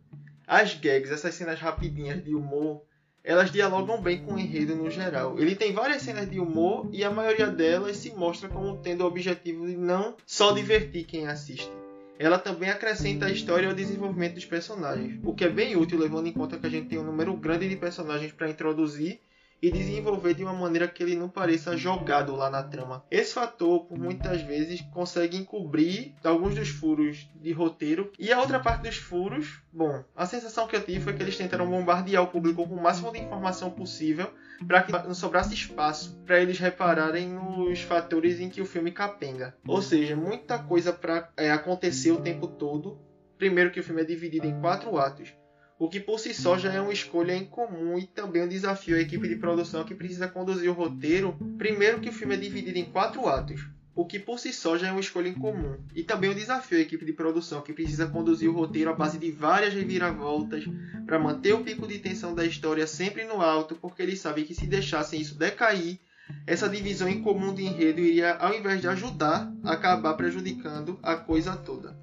As 0.45 0.75
gags, 0.75 1.11
essas 1.11 1.33
cenas 1.33 1.59
rapidinhas 1.59 2.23
de 2.23 2.35
humor, 2.35 2.83
elas 3.23 3.51
dialogam 3.51 4.01
bem 4.01 4.23
com 4.23 4.35
o 4.35 4.39
enredo 4.39 4.75
no 4.75 4.89
geral. 4.89 5.39
Ele 5.39 5.55
tem 5.55 5.73
várias 5.73 6.03
cenas 6.03 6.29
de 6.29 6.39
humor 6.39 6.89
e 6.91 7.03
a 7.03 7.09
maioria 7.09 7.47
delas 7.47 7.97
se 7.97 8.11
mostra 8.11 8.49
como 8.49 8.77
tendo 8.77 9.01
o 9.01 9.07
objetivo 9.07 9.65
de 9.65 9.75
não 9.75 10.15
só 10.25 10.51
divertir 10.51 11.05
quem 11.05 11.27
assiste 11.27 11.71
ela 12.19 12.37
também 12.37 12.69
acrescenta 12.69 13.25
a 13.25 13.31
história 13.31 13.65
e 13.65 13.71
o 13.71 13.75
desenvolvimento 13.75 14.35
dos 14.35 14.45
personagens, 14.45 15.19
o 15.23 15.33
que 15.33 15.43
é 15.43 15.49
bem 15.49 15.75
útil 15.75 15.97
levando 15.97 16.27
em 16.27 16.31
conta 16.31 16.59
que 16.59 16.67
a 16.67 16.69
gente 16.69 16.87
tem 16.87 16.99
um 16.99 17.03
número 17.03 17.35
grande 17.35 17.67
de 17.67 17.75
personagens 17.75 18.31
para 18.31 18.47
introduzir 18.47 19.19
e 19.61 19.69
desenvolver 19.69 20.33
de 20.33 20.43
uma 20.43 20.53
maneira 20.53 20.87
que 20.87 21.03
ele 21.03 21.15
não 21.15 21.29
pareça 21.29 21.77
jogado 21.77 22.35
lá 22.35 22.49
na 22.49 22.63
trama. 22.63 23.05
Esse 23.11 23.33
fator, 23.33 23.85
por 23.85 23.97
muitas 23.97 24.41
vezes, 24.41 24.81
consegue 24.91 25.37
encobrir 25.37 26.15
alguns 26.23 26.55
dos 26.55 26.69
furos 26.69 27.29
de 27.35 27.51
roteiro. 27.51 28.11
E 28.17 28.31
a 28.31 28.39
outra 28.39 28.59
parte 28.59 28.83
dos 28.83 28.97
furos, 28.97 29.61
bom, 29.71 30.03
a 30.15 30.25
sensação 30.25 30.67
que 30.67 30.75
eu 30.75 30.83
tive 30.83 31.01
foi 31.01 31.13
que 31.13 31.21
eles 31.21 31.37
tentaram 31.37 31.69
bombardear 31.69 32.23
o 32.23 32.27
público 32.27 32.67
com 32.67 32.75
o 32.75 32.81
máximo 32.81 33.11
de 33.11 33.19
informação 33.19 33.69
possível 33.69 34.31
para 34.67 34.83
que 34.83 34.91
não 34.91 35.13
sobrasse 35.13 35.53
espaço 35.53 36.19
para 36.25 36.39
eles 36.39 36.59
repararem 36.59 37.29
nos 37.29 37.81
fatores 37.81 38.39
em 38.39 38.49
que 38.49 38.61
o 38.61 38.65
filme 38.65 38.91
capenga. 38.91 39.55
Ou 39.67 39.81
seja, 39.81 40.15
muita 40.15 40.59
coisa 40.59 40.93
para 40.93 41.29
é, 41.37 41.51
acontecer 41.51 42.11
o 42.11 42.21
tempo 42.21 42.47
todo. 42.47 42.99
Primeiro 43.37 43.71
que 43.71 43.79
o 43.79 43.83
filme 43.83 44.01
é 44.01 44.05
dividido 44.05 44.45
em 44.45 44.59
quatro 44.59 44.97
atos 44.97 45.33
o 45.81 45.89
que 45.89 45.99
por 45.99 46.19
si 46.19 46.31
só 46.31 46.59
já 46.59 46.71
é 46.71 46.79
uma 46.79 46.93
escolha 46.93 47.35
incomum 47.35 47.97
e 47.97 48.05
também 48.05 48.43
um 48.43 48.47
desafio 48.47 48.95
à 48.95 48.99
equipe 48.99 49.27
de 49.27 49.35
produção 49.35 49.83
que 49.83 49.95
precisa 49.95 50.27
conduzir 50.27 50.69
o 50.69 50.73
roteiro. 50.73 51.35
Primeiro 51.57 51.99
que 51.99 52.09
o 52.09 52.13
filme 52.13 52.35
é 52.35 52.37
dividido 52.37 52.77
em 52.77 52.85
quatro 52.85 53.27
atos, 53.27 53.65
o 53.95 54.05
que 54.05 54.19
por 54.19 54.37
si 54.37 54.53
só 54.53 54.77
já 54.77 54.89
é 54.89 54.91
uma 54.91 55.01
escolha 55.01 55.27
incomum, 55.27 55.79
e 55.95 56.03
também 56.03 56.29
um 56.29 56.35
desafio 56.35 56.77
à 56.77 56.81
equipe 56.81 57.03
de 57.03 57.13
produção 57.13 57.63
que 57.63 57.73
precisa 57.73 58.05
conduzir 58.05 58.47
o 58.47 58.53
roteiro 58.53 58.91
à 58.91 58.93
base 58.93 59.17
de 59.17 59.31
várias 59.31 59.73
reviravoltas 59.73 60.65
para 61.07 61.17
manter 61.17 61.53
o 61.53 61.63
pico 61.63 61.87
de 61.87 61.97
tensão 61.97 62.35
da 62.35 62.45
história 62.45 62.85
sempre 62.85 63.23
no 63.23 63.41
alto, 63.41 63.73
porque 63.73 64.03
eles 64.03 64.19
sabem 64.19 64.45
que 64.45 64.53
se 64.53 64.67
deixassem 64.67 65.19
isso 65.19 65.33
decair, 65.33 65.97
essa 66.45 66.69
divisão 66.69 67.09
incomum 67.09 67.55
de 67.55 67.63
enredo 67.63 68.01
iria, 68.01 68.35
ao 68.35 68.53
invés 68.53 68.81
de 68.81 68.87
ajudar, 68.87 69.51
acabar 69.63 70.13
prejudicando 70.13 70.99
a 71.01 71.15
coisa 71.15 71.57
toda 71.57 71.99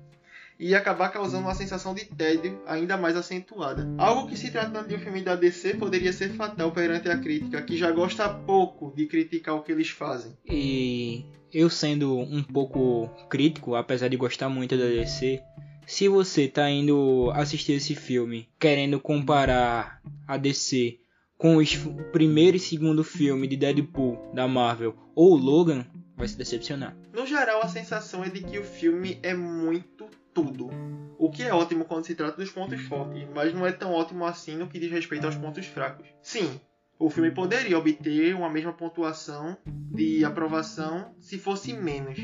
e 0.59 0.75
acabar 0.75 1.11
causando 1.11 1.45
uma 1.45 1.55
sensação 1.55 1.95
de 1.95 2.05
tédio 2.05 2.61
ainda 2.67 2.97
mais 2.97 3.17
acentuada. 3.17 3.89
Algo 3.97 4.29
que 4.29 4.37
se 4.37 4.51
tratando 4.51 4.89
de 4.89 4.97
um 4.97 4.99
filme 4.99 5.23
da 5.23 5.37
DC 5.37 5.75
poderia 5.75 6.13
ser 6.13 6.31
fatal 6.31 6.73
perante 6.73 7.09
a 7.09 7.19
crítica, 7.19 7.63
que 7.63 7.77
já 7.77 7.91
gosta 7.93 8.29
pouco 8.29 8.93
de 8.95 9.07
criticar 9.07 9.55
o 9.55 9.63
que 9.63 9.73
eles 9.73 9.91
fazem. 9.91 10.37
E 10.45 11.25
eu 11.53 11.71
sendo 11.71 12.19
um 12.19 12.43
pouco 12.43 13.09
crítico, 13.29 13.75
apesar 13.75 14.09
de 14.09 14.17
gostar 14.17 14.49
muito 14.49 14.77
da 14.77 14.85
DC, 14.87 15.41
se 15.87 16.09
você 16.09 16.43
está 16.43 16.69
indo 16.69 17.31
assistir 17.35 17.73
esse 17.73 17.95
filme 17.95 18.49
querendo 18.59 19.01
comparar 19.01 20.03
a 20.27 20.37
DC 20.37 20.99
com 21.39 21.57
o 21.57 21.65
primeiro 22.11 22.57
e 22.57 22.61
segundo 22.61 23.05
filme 23.05 23.47
de 23.47 23.57
Deadpool 23.57 24.33
da 24.35 24.49
Marvel 24.49 24.95
ou 25.15 25.37
Logan, 25.37 25.87
vai 26.17 26.27
se 26.27 26.37
decepcionar. 26.37 26.97
No 27.15 27.25
geral, 27.25 27.63
a 27.63 27.69
sensação 27.69 28.25
é 28.25 28.29
de 28.29 28.43
que 28.43 28.59
o 28.59 28.65
filme 28.65 29.19
é 29.23 29.33
muito 29.33 30.07
tudo. 30.39 30.71
O 31.19 31.31
que 31.31 31.43
é 31.43 31.53
ótimo 31.53 31.85
quando 31.85 32.07
se 32.07 32.15
trata 32.15 32.37
dos 32.37 32.51
pontos 32.51 32.81
fortes, 32.83 33.27
mas 33.35 33.53
não 33.53 33.67
é 33.67 33.73
tão 33.73 33.93
ótimo 33.93 34.25
assim 34.25 34.57
no 34.57 34.69
que 34.69 34.79
diz 34.79 34.89
respeito 34.89 35.27
aos 35.27 35.35
pontos 35.35 35.67
fracos. 35.67 36.07
Sim, 36.23 36.61
o 36.97 37.11
filme 37.11 37.33
poderia 37.33 37.77
obter 37.77 38.37
uma 38.37 38.49
mesma 38.49 38.73
pontuação 38.73 39.59
de 39.67 40.25
aprovação 40.25 41.13
se 41.19 41.39
fosse 41.39 41.73
menos. 41.73 42.21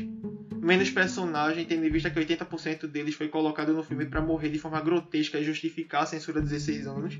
Menos 0.53 0.89
personagem, 0.89 1.65
tendo 1.65 1.85
em 1.85 1.91
vista 1.91 2.09
que 2.09 2.17
80% 2.17 2.87
deles 2.87 3.15
foi 3.15 3.27
colocado 3.27 3.73
no 3.73 3.83
filme 3.83 4.05
para 4.05 4.21
morrer 4.21 4.49
de 4.49 4.59
forma 4.59 4.79
grotesca 4.79 5.37
e 5.37 5.43
justificar 5.43 6.03
a 6.03 6.05
censura 6.05 6.41
de 6.41 6.47
16 6.47 6.87
anos. 6.87 7.19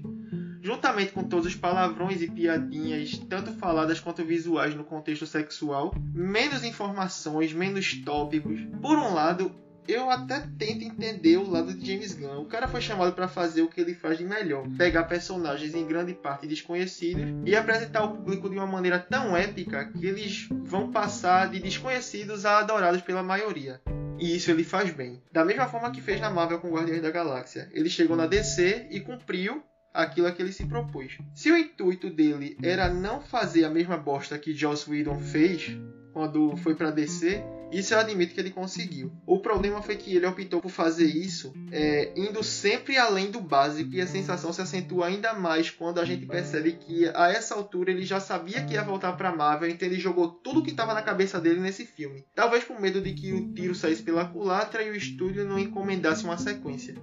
Juntamente 0.62 1.12
com 1.12 1.24
todos 1.24 1.46
os 1.46 1.56
palavrões 1.56 2.22
e 2.22 2.32
piadinhas, 2.32 3.18
tanto 3.30 3.52
faladas 3.52 4.00
quanto 4.00 4.24
visuais 4.24 4.74
no 4.74 4.86
contexto 4.86 5.28
sexual, 5.28 5.94
menos 6.14 6.64
informações, 6.64 7.52
menos 7.52 7.94
tópicos. 8.02 8.62
Por 8.82 8.98
um 8.98 9.14
lado, 9.14 9.54
eu 9.88 10.10
até 10.10 10.42
tento 10.58 10.84
entender 10.84 11.38
o 11.38 11.50
lado 11.50 11.74
de 11.74 11.86
James 11.86 12.14
Gunn. 12.14 12.42
O 12.42 12.46
cara 12.46 12.68
foi 12.68 12.82
chamado 12.82 13.14
para 13.14 13.28
fazer 13.28 13.62
o 13.62 13.68
que 13.68 13.82
ele 13.82 13.94
faz 13.94 14.18
de 14.18 14.26
melhor: 14.26 14.68
pegar 14.78 15.04
personagens 15.04 15.74
em 15.74 15.86
grande 15.86 16.14
parte 16.14 16.48
desconhecidos 16.48 17.24
e 17.46 17.56
apresentar 17.56 18.00
ao 18.00 18.16
público 18.16 18.50
de 18.50 18.56
uma 18.56 18.68
maneira 18.68 19.00
tão 19.00 19.36
épica 19.36 19.86
que 19.86 20.06
eles 20.06 20.48
vão 20.64 20.92
passar 20.92 21.50
de 21.50 21.60
desconhecidos 21.60 22.46
a 22.46 22.60
adorados 22.60 23.02
pela 23.02 23.24
maioria. 23.24 23.82
E 24.18 24.36
isso 24.36 24.50
ele 24.50 24.64
faz 24.64 24.92
bem. 24.94 25.22
Da 25.32 25.44
mesma 25.44 25.68
forma 25.68 25.92
que 25.92 26.02
fez 26.02 26.22
na 26.22 26.30
Marvel 26.30 26.60
com 26.60 26.72
Guardiões 26.72 27.02
da 27.02 27.12
Galáxia. 27.12 27.70
Ele 27.74 27.90
chegou 27.90 28.16
na 28.16 28.26
DC 28.26 28.88
e 28.90 29.02
cumpriu 29.02 29.62
aquilo 29.94 30.28
a 30.28 30.32
que 30.32 30.42
ele 30.42 30.52
se 30.52 30.66
propôs. 30.66 31.18
Se 31.34 31.52
o 31.52 31.58
intuito 31.58 32.10
dele 32.10 32.58
era 32.62 32.90
não 32.90 33.22
fazer 33.22 33.66
a 33.66 33.70
mesma 33.70 33.98
bosta 33.98 34.38
que 34.38 34.54
Joss 34.54 34.90
Whedon 34.90 35.20
fez, 35.20 35.78
quando 36.14 36.56
foi 36.58 36.76
para 36.76 36.92
DC, 36.92 37.44
isso 37.72 37.94
eu 37.94 38.00
admito 38.00 38.34
que 38.34 38.40
ele 38.40 38.52
conseguiu. 38.52 39.12
O 39.26 39.40
problema 39.40 39.82
foi 39.82 39.96
que 39.96 40.16
ele 40.16 40.26
optou 40.26 40.62
por 40.62 40.70
fazer 40.70 41.06
isso 41.06 41.54
é, 41.72 42.12
indo 42.16 42.44
sempre 42.44 42.98
além 42.98 43.32
do 43.32 43.42
básico 43.42 43.94
e 43.94 44.02
a 44.02 44.08
sensação 44.08 44.54
se 44.54 44.62
acentua 44.62 45.08
ainda 45.08 45.34
mais 45.34 45.70
quando 45.70 46.00
a 46.00 46.06
gente 46.06 46.26
percebe 46.26 46.74
que 46.74 47.10
a 47.14 47.30
essa 47.30 47.56
altura 47.56 47.92
ele 47.92 48.06
já 48.06 48.20
sabia 48.20 48.64
que 48.64 48.74
ia 48.74 48.84
voltar 48.84 49.14
para 49.14 49.36
Marvel, 49.36 49.70
então 49.70 49.88
ele 49.88 50.00
jogou 50.00 50.30
tudo 50.30 50.64
que 50.64 50.72
estava 50.72 50.94
na 50.94 51.02
cabeça 51.02 51.40
dele 51.40 51.60
nesse 51.60 51.86
filme. 51.86 52.26
Talvez 52.34 52.64
por 52.64 52.80
medo 52.80 53.02
de 53.02 53.14
que 53.14 53.34
o 53.34 53.54
tiro 53.54 53.76
saísse 53.76 54.04
pela 54.04 54.26
culatra 54.26 54.84
e 54.84 54.90
o 54.90 54.96
estúdio 54.96 55.46
não 55.46 55.60
encomendasse 55.60 56.24
uma 56.24 56.38
sequência. 56.38 56.96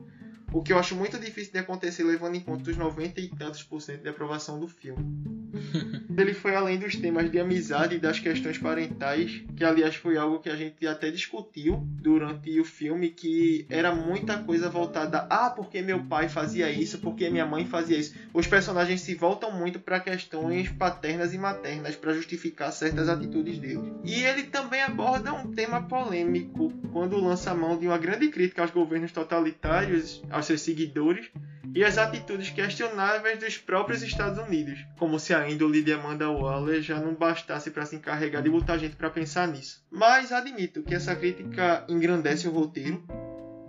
O 0.53 0.63
que 0.63 0.73
eu 0.73 0.79
acho 0.79 0.95
muito 0.95 1.19
difícil 1.19 1.53
de 1.53 1.59
acontecer 1.59 2.05
levando 2.05 2.35
em 2.35 2.41
conta 2.41 2.71
os 2.71 2.77
90 2.77 3.21
e 3.21 3.29
tantos 3.29 3.63
por 3.63 3.81
cento 3.81 4.03
de 4.03 4.09
aprovação 4.09 4.61
do 4.61 4.69
filme. 4.69 5.33
Ele 6.17 6.35
foi 6.35 6.55
além 6.55 6.79
dos 6.79 6.95
temas 6.97 7.31
de 7.31 7.39
amizade 7.39 7.97
e 7.97 7.99
das 7.99 8.19
questões 8.19 8.59
parentais, 8.59 9.43
que 9.57 9.65
aliás 9.65 9.95
foi 9.95 10.17
algo 10.17 10.41
que 10.41 10.49
a 10.49 10.57
gente 10.57 10.87
até 10.87 11.11
discutiu 11.11 11.79
durante 12.01 12.61
o 12.61 12.65
filme, 12.65 13.11
que 13.11 13.67
era 13.69 13.95
muita 13.95 14.39
coisa 14.39 14.69
voltada 14.69 15.27
ah, 15.31 15.51
porque 15.51 15.83
meu 15.83 16.05
pai 16.05 16.29
fazia 16.29 16.71
isso, 16.71 16.99
porque 16.99 17.31
minha 17.31 17.47
mãe 17.47 17.67
fazia 17.67 17.99
isso. 17.99 18.15
Os 18.33 18.47
personagens 18.47 19.01
se 19.01 19.15
voltam 19.15 19.51
muito 19.53 19.81
para 19.81 20.01
questões 20.01 20.69
paternas 20.71 21.33
e 21.33 21.39
maternas 21.39 21.97
para 21.97 22.15
justificar 22.15 22.73
certas 22.73 23.09
atitudes 23.09 23.59
deles. 23.59 23.83
E 24.05 24.23
ele 24.23 24.45
também 24.45 24.83
aborda 24.83 25.33
um 25.33 25.51
tema 25.53 25.83
polêmico 25.83 26.73
quando 26.93 27.17
lança 27.17 27.51
a 27.51 27.55
mão 27.55 27.79
de 27.79 27.87
uma 27.87 27.99
grande 27.99 28.29
crítica 28.29 28.63
aos 28.63 28.71
governos 28.71 29.13
totalitários, 29.13 30.23
aos 30.43 30.47
seus 30.47 30.61
seguidores 30.61 31.31
e 31.75 31.85
as 31.85 31.97
atitudes 31.97 32.51
questionáveis 32.51 33.39
dos 33.39 33.57
próprios 33.57 34.03
Estados 34.03 34.39
Unidos, 34.39 34.85
como 34.99 35.19
se 35.19 35.33
a 35.33 35.49
índole 35.49 35.83
de 35.83 35.93
Amanda 35.93 36.29
Waller 36.29 36.83
já 36.83 36.99
não 36.99 37.15
bastasse 37.15 37.71
para 37.71 37.87
se 37.87 37.97
encarregar 37.97 38.43
de 38.43 38.51
botar 38.51 38.77
gente 38.77 38.97
para 38.97 39.09
pensar 39.09 39.47
nisso. 39.47 39.83
Mas 39.91 40.33
admito 40.33 40.83
que 40.83 40.95
essa 40.95 41.15
crítica 41.15 41.85
engrandece 41.89 42.49
o 42.49 42.51
roteiro, 42.51 43.03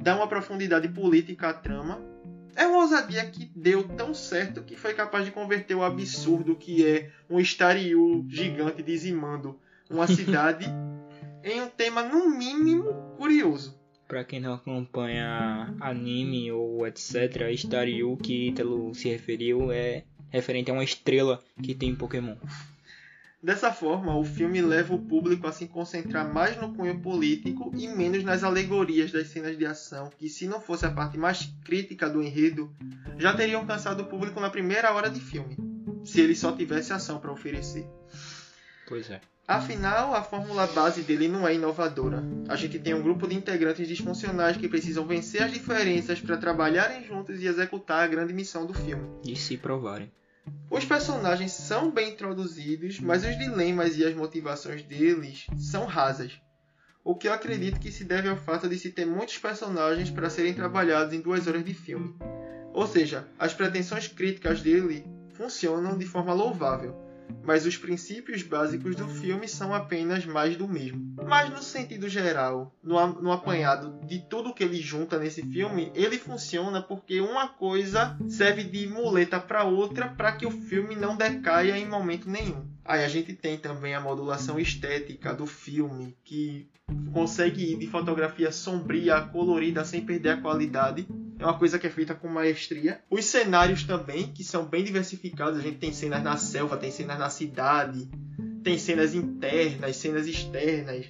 dá 0.01 0.15
uma 0.15 0.27
profundidade 0.27 0.87
política 0.89 1.49
à 1.49 1.53
trama. 1.53 2.01
É 2.55 2.67
uma 2.67 2.79
ousadia 2.79 3.25
que 3.25 3.51
deu 3.55 3.83
tão 3.83 4.13
certo 4.13 4.63
que 4.63 4.75
foi 4.75 4.93
capaz 4.93 5.25
de 5.25 5.31
converter 5.31 5.75
o 5.75 5.83
absurdo 5.83 6.55
que 6.55 6.85
é 6.85 7.11
um 7.29 7.39
Staryu 7.39 8.25
gigante 8.27 8.83
dizimando 8.83 9.59
uma 9.89 10.07
cidade 10.07 10.65
em 11.43 11.61
um 11.61 11.69
tema 11.69 12.03
no 12.03 12.29
mínimo 12.29 13.15
curioso. 13.17 13.82
Pra 14.13 14.23
quem 14.23 14.39
não 14.39 14.53
acompanha 14.53 15.73
anime 15.79 16.51
ou 16.51 16.85
etc, 16.85 17.49
Staryu 17.51 18.15
que 18.15 18.49
Ítalo 18.49 18.93
se 18.93 19.09
referiu 19.09 19.71
é 19.71 20.03
referente 20.29 20.69
a 20.69 20.73
uma 20.75 20.83
estrela 20.83 21.43
que 21.63 21.73
tem 21.73 21.89
em 21.89 21.95
Pokémon. 21.95 22.35
Dessa 23.41 23.73
forma, 23.73 24.15
o 24.15 24.23
filme 24.23 24.61
leva 24.61 24.93
o 24.93 25.01
público 25.01 25.47
a 25.47 25.51
se 25.51 25.67
concentrar 25.67 26.31
mais 26.31 26.55
no 26.57 26.75
cunho 26.75 26.99
político 26.99 27.71
e 27.75 27.87
menos 27.87 28.23
nas 28.23 28.43
alegorias 28.43 29.11
das 29.11 29.29
cenas 29.29 29.57
de 29.57 29.65
ação, 29.65 30.11
que 30.15 30.29
se 30.29 30.45
não 30.45 30.61
fosse 30.61 30.85
a 30.85 30.91
parte 30.91 31.17
mais 31.17 31.51
crítica 31.65 32.07
do 32.07 32.21
enredo, 32.21 32.71
já 33.17 33.35
teriam 33.35 33.65
cansado 33.65 34.03
o 34.03 34.05
público 34.05 34.39
na 34.39 34.51
primeira 34.51 34.93
hora 34.93 35.09
de 35.09 35.19
filme, 35.19 35.57
se 36.05 36.21
ele 36.21 36.35
só 36.35 36.51
tivesse 36.51 36.93
ação 36.93 37.19
para 37.19 37.31
oferecer. 37.31 37.87
Pois 38.87 39.09
é. 39.09 39.19
Afinal, 39.45 40.15
a 40.15 40.23
fórmula 40.23 40.65
base 40.67 41.01
dele 41.01 41.27
não 41.27 41.45
é 41.45 41.53
inovadora. 41.53 42.23
A 42.47 42.55
gente 42.55 42.79
tem 42.79 42.93
um 42.93 43.01
grupo 43.01 43.27
de 43.27 43.35
integrantes 43.35 43.85
disfuncionais 43.89 44.55
que 44.55 44.69
precisam 44.69 45.05
vencer 45.05 45.43
as 45.43 45.51
diferenças 45.51 46.21
para 46.21 46.37
trabalharem 46.37 47.03
juntos 47.03 47.41
e 47.41 47.47
executar 47.47 48.03
a 48.03 48.07
grande 48.07 48.33
missão 48.33 48.65
do 48.65 48.73
filme. 48.73 49.05
E 49.27 49.35
se 49.35 49.57
provarem. 49.57 50.09
Os 50.69 50.85
personagens 50.85 51.51
são 51.51 51.91
bem 51.91 52.11
introduzidos, 52.11 53.01
mas 53.01 53.25
os 53.25 53.37
dilemas 53.37 53.97
e 53.97 54.05
as 54.05 54.15
motivações 54.15 54.81
deles 54.81 55.45
são 55.57 55.85
rasas. 55.85 56.39
O 57.03 57.13
que 57.13 57.27
eu 57.27 57.33
acredito 57.33 57.81
que 57.81 57.91
se 57.91 58.05
deve 58.05 58.29
ao 58.29 58.37
fato 58.37 58.69
de 58.69 58.77
se 58.77 58.91
ter 58.91 59.05
muitos 59.05 59.37
personagens 59.37 60.09
para 60.09 60.29
serem 60.29 60.53
trabalhados 60.53 61.13
em 61.13 61.19
duas 61.19 61.47
horas 61.47 61.65
de 61.65 61.73
filme. 61.73 62.15
Ou 62.73 62.87
seja, 62.87 63.27
as 63.37 63.53
pretensões 63.53 64.07
críticas 64.07 64.61
dele 64.61 65.05
funcionam 65.33 65.97
de 65.97 66.05
forma 66.05 66.33
louvável 66.33 67.02
mas 67.43 67.65
os 67.65 67.77
princípios 67.77 68.41
básicos 68.41 68.95
do 68.95 69.07
filme 69.07 69.47
são 69.47 69.73
apenas 69.73 70.25
mais 70.25 70.55
do 70.55 70.67
mesmo. 70.67 71.13
Mas 71.27 71.49
no 71.49 71.61
sentido 71.61 72.07
geral, 72.07 72.73
no, 72.81 73.31
apanhado 73.31 73.99
de 74.05 74.19
tudo 74.19 74.53
que 74.53 74.63
ele 74.63 74.81
junta 74.81 75.19
nesse 75.19 75.41
filme, 75.43 75.91
ele 75.93 76.17
funciona 76.17 76.81
porque 76.81 77.19
uma 77.19 77.47
coisa 77.47 78.17
serve 78.29 78.63
de 78.63 78.87
muleta 78.87 79.39
para 79.39 79.63
outra 79.63 80.07
para 80.07 80.31
que 80.31 80.45
o 80.45 80.51
filme 80.51 80.95
não 80.95 81.17
decaia 81.17 81.77
em 81.77 81.87
momento 81.87 82.29
nenhum. 82.29 82.65
Aí 82.85 83.03
a 83.03 83.07
gente 83.07 83.33
tem 83.33 83.57
também 83.57 83.95
a 83.95 84.01
modulação 84.01 84.59
estética 84.59 85.33
do 85.33 85.45
filme, 85.45 86.15
que 86.23 86.67
consegue 87.13 87.73
ir 87.73 87.77
de 87.77 87.87
fotografia 87.87 88.51
sombria 88.51 89.15
a 89.15 89.21
colorida 89.21 89.85
sem 89.85 90.05
perder 90.05 90.29
a 90.29 90.41
qualidade 90.41 91.07
é 91.39 91.43
uma 91.43 91.57
coisa 91.57 91.79
que 91.79 91.87
é 91.87 91.89
feita 91.89 92.13
com 92.13 92.27
maestria. 92.27 93.01
Os 93.09 93.25
cenários 93.25 93.83
também, 93.83 94.27
que 94.27 94.43
são 94.43 94.65
bem 94.65 94.83
diversificados. 94.83 95.59
A 95.59 95.61
gente 95.61 95.77
tem 95.77 95.91
cenas 95.91 96.23
na 96.23 96.37
selva, 96.37 96.77
tem 96.77 96.91
cenas 96.91 97.19
na 97.19 97.29
cidade, 97.29 98.09
tem 98.63 98.77
cenas 98.77 99.13
internas, 99.13 99.95
cenas 99.97 100.27
externas. 100.27 101.05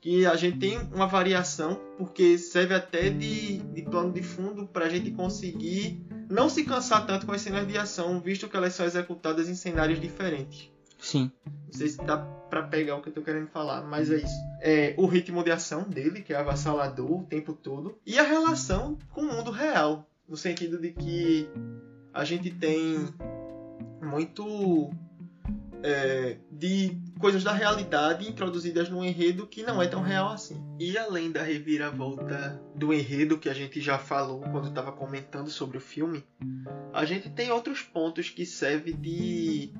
Que 0.00 0.26
a 0.26 0.34
gente 0.34 0.58
tem 0.58 0.78
uma 0.92 1.06
variação, 1.06 1.80
porque 1.96 2.36
serve 2.36 2.74
até 2.74 3.08
de, 3.08 3.58
de 3.58 3.82
plano 3.82 4.12
de 4.12 4.22
fundo 4.22 4.66
para 4.66 4.86
a 4.86 4.88
gente 4.88 5.12
conseguir 5.12 6.04
não 6.28 6.48
se 6.48 6.64
cansar 6.64 7.06
tanto 7.06 7.26
com 7.26 7.32
as 7.32 7.42
cenas 7.42 7.68
de 7.68 7.78
ação, 7.78 8.20
visto 8.20 8.48
que 8.48 8.56
elas 8.56 8.74
são 8.74 8.86
executadas 8.86 9.48
em 9.48 9.54
cenários 9.54 10.00
diferentes. 10.00 10.71
Sim. 11.02 11.32
Não 11.44 11.72
sei 11.72 11.88
se 11.88 11.98
dá 11.98 12.16
pra 12.16 12.62
pegar 12.62 12.96
o 12.96 13.02
que 13.02 13.08
eu 13.08 13.12
tô 13.12 13.22
querendo 13.22 13.48
falar, 13.48 13.82
mas 13.82 14.10
é 14.10 14.16
isso. 14.16 14.44
É, 14.60 14.94
o 14.96 15.06
ritmo 15.06 15.42
de 15.42 15.50
ação 15.50 15.82
dele, 15.82 16.22
que 16.22 16.32
é 16.32 16.36
avassalador 16.36 17.22
o 17.22 17.24
tempo 17.24 17.52
todo, 17.52 17.98
e 18.06 18.18
a 18.18 18.22
relação 18.22 18.96
com 19.10 19.22
o 19.22 19.32
mundo 19.32 19.50
real, 19.50 20.08
no 20.28 20.36
sentido 20.36 20.78
de 20.78 20.92
que 20.92 21.48
a 22.14 22.24
gente 22.24 22.50
tem 22.52 23.08
muito 24.00 24.90
é, 25.82 26.38
de 26.50 26.96
coisas 27.18 27.42
da 27.42 27.52
realidade 27.52 28.28
introduzidas 28.28 28.88
num 28.88 29.04
enredo 29.04 29.46
que 29.46 29.64
não 29.64 29.82
é 29.82 29.88
tão 29.88 30.02
real 30.02 30.28
assim. 30.28 30.62
E 30.78 30.96
além 30.96 31.32
da 31.32 31.42
reviravolta 31.42 32.62
do 32.76 32.92
enredo 32.92 33.38
que 33.38 33.48
a 33.48 33.54
gente 33.54 33.80
já 33.80 33.98
falou 33.98 34.40
quando 34.40 34.68
estava 34.68 34.92
comentando 34.92 35.50
sobre 35.50 35.78
o 35.78 35.80
filme, 35.80 36.24
a 36.92 37.04
gente 37.04 37.28
tem 37.28 37.50
outros 37.50 37.82
pontos 37.82 38.30
que 38.30 38.46
servem 38.46 38.94
de 38.94 39.72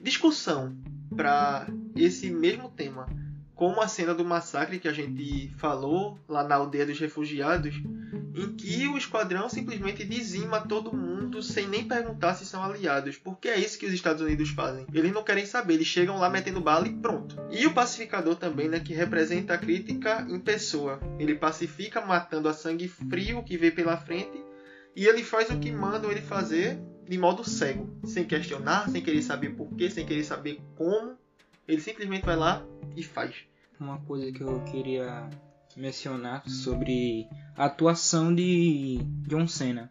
discussão 0.00 0.76
para 1.14 1.66
esse 1.96 2.30
mesmo 2.30 2.70
tema, 2.70 3.06
como 3.54 3.80
a 3.80 3.88
cena 3.88 4.14
do 4.14 4.24
massacre 4.24 4.78
que 4.78 4.88
a 4.88 4.92
gente 4.92 5.52
falou 5.58 6.18
lá 6.28 6.42
na 6.42 6.54
aldeia 6.54 6.86
dos 6.86 6.98
refugiados, 6.98 7.74
em 8.34 8.52
que 8.56 8.86
o 8.88 8.96
esquadrão 8.96 9.48
simplesmente 9.48 10.04
dizima 10.04 10.60
todo 10.60 10.96
mundo 10.96 11.42
sem 11.42 11.68
nem 11.68 11.86
perguntar 11.86 12.34
se 12.34 12.46
são 12.46 12.62
aliados, 12.62 13.16
porque 13.18 13.48
é 13.48 13.58
isso 13.58 13.78
que 13.78 13.86
os 13.86 13.92
Estados 13.92 14.22
Unidos 14.22 14.50
fazem. 14.50 14.86
Eles 14.92 15.12
não 15.12 15.22
querem 15.22 15.44
saber, 15.44 15.74
eles 15.74 15.86
chegam 15.86 16.18
lá 16.18 16.30
metendo 16.30 16.60
bala 16.60 16.88
e 16.88 16.92
pronto. 16.92 17.36
E 17.50 17.66
o 17.66 17.74
pacificador 17.74 18.36
também, 18.36 18.68
né, 18.68 18.80
que 18.80 18.94
representa 18.94 19.54
a 19.54 19.58
crítica 19.58 20.26
em 20.28 20.38
pessoa. 20.38 21.00
Ele 21.18 21.34
pacifica 21.34 22.00
matando 22.00 22.48
a 22.48 22.54
sangue 22.54 22.88
frio 22.88 23.42
que 23.42 23.56
vê 23.56 23.70
pela 23.70 23.96
frente 23.96 24.40
e 24.94 25.06
ele 25.06 25.22
faz 25.22 25.50
o 25.50 25.58
que 25.58 25.70
mandam 25.70 26.10
ele 26.10 26.20
fazer 26.20 26.78
de 27.10 27.18
modo 27.18 27.42
cego, 27.42 27.90
sem 28.04 28.24
questionar, 28.24 28.88
sem 28.88 29.02
querer 29.02 29.20
saber 29.20 29.50
porquê, 29.56 29.90
sem 29.90 30.06
querer 30.06 30.22
saber 30.22 30.60
como. 30.76 31.16
Ele 31.66 31.80
simplesmente 31.80 32.24
vai 32.24 32.36
lá 32.36 32.64
e 32.96 33.02
faz. 33.02 33.34
Uma 33.80 33.98
coisa 34.02 34.30
que 34.30 34.40
eu 34.40 34.62
queria 34.62 35.28
mencionar 35.76 36.48
sobre 36.48 37.26
a 37.56 37.64
atuação 37.64 38.32
de 38.32 39.00
John 39.26 39.48
Cena. 39.48 39.90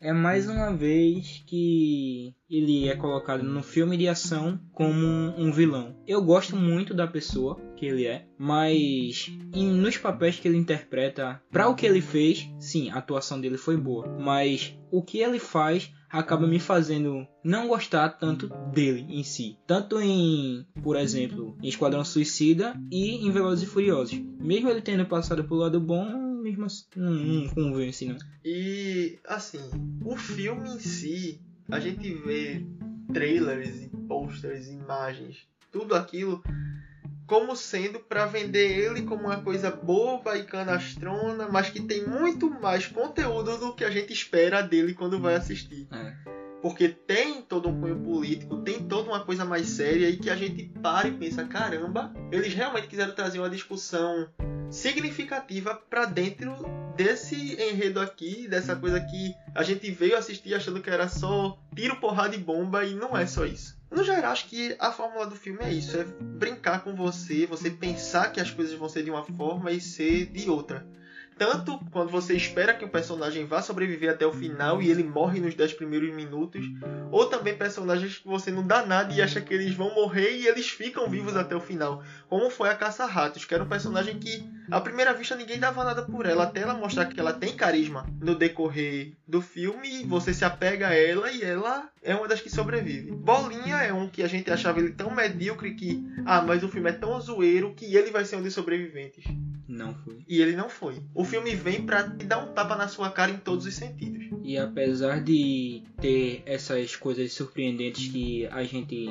É 0.00 0.12
mais 0.12 0.48
uma 0.48 0.72
vez 0.72 1.42
que 1.48 2.32
ele 2.48 2.88
é 2.88 2.94
colocado 2.94 3.42
no 3.42 3.62
filme 3.62 3.96
de 3.96 4.06
ação 4.06 4.60
como 4.72 5.04
um 5.36 5.50
vilão. 5.50 5.96
Eu 6.06 6.22
gosto 6.22 6.54
muito 6.54 6.94
da 6.94 7.08
pessoa 7.08 7.58
que 7.74 7.86
ele 7.86 8.06
é, 8.06 8.24
mas 8.38 9.32
nos 9.52 9.96
papéis 9.96 10.38
que 10.38 10.46
ele 10.46 10.58
interpreta, 10.58 11.42
para 11.50 11.68
o 11.68 11.74
que 11.74 11.86
ele 11.86 12.00
fez, 12.00 12.48
sim, 12.60 12.90
a 12.90 12.98
atuação 12.98 13.40
dele 13.40 13.56
foi 13.56 13.76
boa, 13.76 14.06
mas 14.16 14.78
o 14.92 15.02
que 15.02 15.18
ele 15.18 15.40
faz 15.40 15.90
acaba 16.10 16.46
me 16.46 16.58
fazendo 16.58 17.26
não 17.42 17.68
gostar 17.68 18.10
tanto 18.10 18.48
dele 18.72 19.06
em 19.08 19.22
si. 19.22 19.58
Tanto 19.66 20.00
em, 20.00 20.66
por 20.82 20.96
exemplo, 20.96 21.56
em 21.62 21.68
Esquadrão 21.68 22.04
Suicida 22.04 22.74
e 22.90 23.26
em 23.26 23.30
Velozes 23.30 23.68
e 23.68 23.70
Furiosos. 23.70 24.18
Mesmo 24.40 24.68
ele 24.68 24.82
tendo 24.82 25.06
passado 25.06 25.44
pelo 25.44 25.60
lado 25.60 25.80
bom, 25.80 26.36
mesmo 26.42 26.64
assim, 26.64 26.86
não, 26.96 27.12
não 27.12 27.48
convence, 27.48 28.06
não. 28.06 28.16
E, 28.44 29.18
assim, 29.26 29.70
o 30.04 30.16
filme 30.16 30.68
em 30.68 30.78
si, 30.78 31.40
a 31.68 31.80
gente 31.80 32.12
vê 32.14 32.64
trailers 33.12 33.82
e 33.82 33.88
posters, 33.88 34.68
imagens, 34.68 35.46
tudo 35.72 35.94
aquilo 35.94 36.42
como 37.26 37.56
sendo 37.56 37.98
para 37.98 38.26
vender 38.26 38.78
ele 38.78 39.02
como 39.02 39.24
uma 39.24 39.40
coisa 39.40 39.70
boba 39.70 40.38
e 40.38 40.44
canastrona, 40.44 41.48
mas 41.48 41.70
que 41.70 41.80
tem 41.80 42.06
muito 42.06 42.48
mais 42.48 42.86
conteúdo 42.86 43.58
do 43.58 43.74
que 43.74 43.84
a 43.84 43.90
gente 43.90 44.12
espera 44.12 44.62
dele 44.62 44.94
quando 44.94 45.20
vai 45.20 45.34
assistir. 45.34 45.88
É. 45.92 46.36
porque 46.62 46.88
tem 46.88 47.42
todo 47.42 47.68
um 47.68 47.80
cunho 47.80 48.00
político, 48.00 48.56
tem 48.62 48.82
toda 48.82 49.10
uma 49.10 49.24
coisa 49.24 49.44
mais 49.44 49.68
séria 49.68 50.08
e 50.08 50.16
que 50.16 50.30
a 50.30 50.36
gente 50.36 50.64
para 50.82 51.06
e 51.06 51.12
pensa, 51.12 51.44
caramba, 51.44 52.12
eles 52.32 52.54
realmente 52.54 52.88
quiseram 52.88 53.14
trazer 53.14 53.38
uma 53.38 53.50
discussão 53.50 54.28
significativa 54.70 55.74
para 55.88 56.06
dentro 56.06 56.52
desse 56.96 57.54
enredo 57.60 58.00
aqui, 58.00 58.48
dessa 58.48 58.74
coisa 58.74 59.00
que 59.00 59.34
a 59.54 59.62
gente 59.62 59.90
veio 59.90 60.16
assistir 60.16 60.54
achando 60.54 60.80
que 60.80 60.90
era 60.90 61.08
só 61.08 61.58
tiro, 61.74 62.00
porrada 62.00 62.34
e 62.34 62.38
bomba 62.38 62.84
e 62.84 62.94
não 62.94 63.16
é 63.16 63.26
só 63.26 63.44
isso. 63.44 63.75
No 63.90 64.02
geral, 64.02 64.32
acho 64.32 64.46
que 64.46 64.76
a 64.78 64.90
fórmula 64.90 65.26
do 65.26 65.36
filme 65.36 65.60
é 65.62 65.72
isso: 65.72 65.96
é 65.96 66.04
brincar 66.04 66.82
com 66.82 66.94
você, 66.94 67.46
você 67.46 67.70
pensar 67.70 68.32
que 68.32 68.40
as 68.40 68.50
coisas 68.50 68.74
vão 68.74 68.88
ser 68.88 69.02
de 69.02 69.10
uma 69.10 69.24
forma 69.24 69.70
e 69.70 69.80
ser 69.80 70.26
de 70.26 70.50
outra. 70.50 70.86
Tanto 71.38 71.78
quando 71.90 72.10
você 72.10 72.34
espera 72.34 72.72
que 72.72 72.84
o 72.84 72.88
personagem 72.88 73.44
vá 73.44 73.60
sobreviver 73.60 74.10
até 74.10 74.26
o 74.26 74.32
final 74.32 74.80
e 74.80 74.90
ele 74.90 75.02
morre 75.02 75.38
nos 75.38 75.54
10 75.54 75.74
primeiros 75.74 76.14
minutos, 76.14 76.64
ou 77.10 77.26
também 77.26 77.54
personagens 77.54 78.18
que 78.18 78.26
você 78.26 78.50
não 78.50 78.66
dá 78.66 78.84
nada 78.84 79.12
e 79.12 79.20
acha 79.20 79.40
que 79.40 79.52
eles 79.52 79.74
vão 79.74 79.94
morrer 79.94 80.30
e 80.30 80.46
eles 80.46 80.68
ficam 80.70 81.10
vivos 81.10 81.36
até 81.36 81.54
o 81.54 81.60
final. 81.60 82.02
Como 82.26 82.48
foi 82.48 82.70
a 82.70 82.74
Caça-Ratos, 82.74 83.44
que 83.44 83.52
era 83.52 83.62
um 83.62 83.68
personagem 83.68 84.18
que, 84.18 84.50
à 84.70 84.80
primeira 84.80 85.14
vista, 85.14 85.36
ninguém 85.36 85.58
dava 85.58 85.84
nada 85.84 86.02
por 86.02 86.26
ela, 86.26 86.44
até 86.44 86.60
ela 86.60 86.74
mostrar 86.74 87.06
que 87.06 87.18
ela 87.18 87.32
tem 87.32 87.54
carisma 87.54 88.06
no 88.20 88.34
decorrer 88.34 89.12
do 89.26 89.40
filme, 89.40 90.04
você 90.04 90.32
se 90.32 90.44
apega 90.44 90.88
a 90.88 90.94
ela 90.94 91.30
e 91.30 91.42
ela 91.42 91.88
é 92.02 92.14
uma 92.14 92.28
das 92.28 92.40
que 92.40 92.50
sobrevive. 92.50 93.10
Bolinha 93.10 93.76
é 93.76 93.92
um 93.92 94.08
que 94.08 94.22
a 94.22 94.28
gente 94.28 94.50
achava 94.50 94.78
ele 94.78 94.90
tão 94.90 95.10
medíocre 95.10 95.74
que, 95.74 96.04
ah, 96.24 96.42
mas 96.42 96.62
o 96.62 96.68
filme 96.68 96.90
é 96.90 96.92
tão 96.92 97.20
zoeiro 97.20 97.74
que 97.74 97.96
ele 97.96 98.10
vai 98.10 98.24
ser 98.24 98.36
um 98.36 98.42
dos 98.42 98.54
sobreviventes. 98.54 99.24
Não 99.68 99.94
foi. 99.94 100.24
E 100.28 100.40
ele 100.40 100.54
não 100.54 100.68
foi. 100.68 101.02
O 101.14 101.24
filme 101.24 101.54
vem 101.54 101.84
pra 101.84 102.08
te 102.08 102.24
dar 102.24 102.38
um 102.38 102.52
tapa 102.52 102.76
na 102.76 102.86
sua 102.86 103.10
cara 103.10 103.32
em 103.32 103.36
todos 103.36 103.66
os 103.66 103.74
sentidos. 103.74 104.26
E 104.42 104.56
apesar 104.56 105.20
de 105.20 105.82
ter 106.00 106.42
essas 106.46 106.94
coisas 106.94 107.32
surpreendentes 107.32 108.08
que 108.08 108.46
a 108.46 108.62
gente 108.62 109.10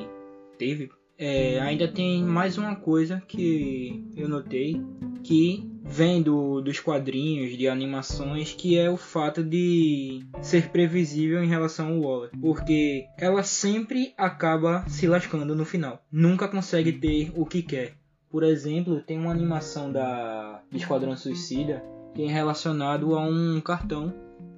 teve, 0.56 0.90
é, 1.18 1.60
ainda 1.60 1.88
tem 1.88 2.22
mais 2.22 2.58
uma 2.58 2.76
coisa 2.76 3.22
que 3.26 4.04
eu 4.16 4.28
notei 4.28 4.80
que 5.22 5.68
vem 5.82 6.22
do, 6.22 6.60
dos 6.60 6.78
quadrinhos, 6.78 7.56
de 7.56 7.68
animações, 7.68 8.52
que 8.52 8.78
é 8.78 8.90
o 8.90 8.96
fato 8.96 9.42
de 9.42 10.20
ser 10.40 10.70
previsível 10.70 11.42
em 11.42 11.48
relação 11.48 11.88
ao 11.88 12.00
Waller. 12.00 12.30
Porque 12.40 13.06
ela 13.18 13.42
sempre 13.42 14.14
acaba 14.16 14.84
se 14.88 15.06
lascando 15.06 15.54
no 15.54 15.64
final. 15.64 16.04
Nunca 16.10 16.48
consegue 16.48 16.92
ter 16.92 17.32
o 17.34 17.44
que 17.44 17.62
quer. 17.62 17.94
Por 18.30 18.42
exemplo, 18.42 19.00
tem 19.00 19.18
uma 19.18 19.30
animação 19.30 19.90
da 19.90 20.62
Esquadrão 20.72 21.16
Suicida 21.16 21.82
que 22.14 22.22
é 22.24 22.28
relacionado 22.28 23.14
a 23.14 23.20
um 23.20 23.60
cartão 23.60 24.12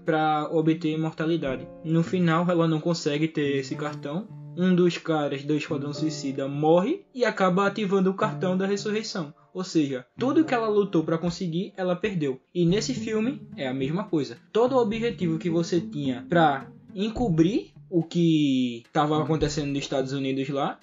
para 0.04 0.48
obter 0.50 0.94
imortalidade. 0.94 1.68
No 1.84 2.02
final, 2.02 2.48
ela 2.48 2.66
não 2.66 2.80
consegue 2.80 3.28
ter 3.28 3.56
esse 3.56 3.74
cartão. 3.74 4.26
Um 4.60 4.74
dos 4.74 4.98
caras 4.98 5.44
do 5.44 5.54
Esquadrão 5.54 5.94
Suicida 5.94 6.48
morre 6.48 7.04
e 7.14 7.24
acaba 7.24 7.64
ativando 7.64 8.10
o 8.10 8.14
cartão 8.14 8.58
da 8.58 8.66
ressurreição. 8.66 9.32
Ou 9.54 9.62
seja, 9.62 10.04
tudo 10.18 10.44
que 10.44 10.52
ela 10.52 10.68
lutou 10.68 11.04
para 11.04 11.16
conseguir, 11.16 11.72
ela 11.76 11.94
perdeu. 11.94 12.40
E 12.52 12.66
nesse 12.66 12.92
filme 12.92 13.40
é 13.56 13.68
a 13.68 13.72
mesma 13.72 14.02
coisa. 14.02 14.36
Todo 14.52 14.74
o 14.74 14.82
objetivo 14.82 15.38
que 15.38 15.48
você 15.48 15.80
tinha 15.80 16.26
para 16.28 16.66
encobrir 16.92 17.70
o 17.88 18.02
que 18.02 18.82
estava 18.84 19.22
acontecendo 19.22 19.68
nos 19.68 19.78
Estados 19.78 20.12
Unidos 20.12 20.48
lá, 20.48 20.80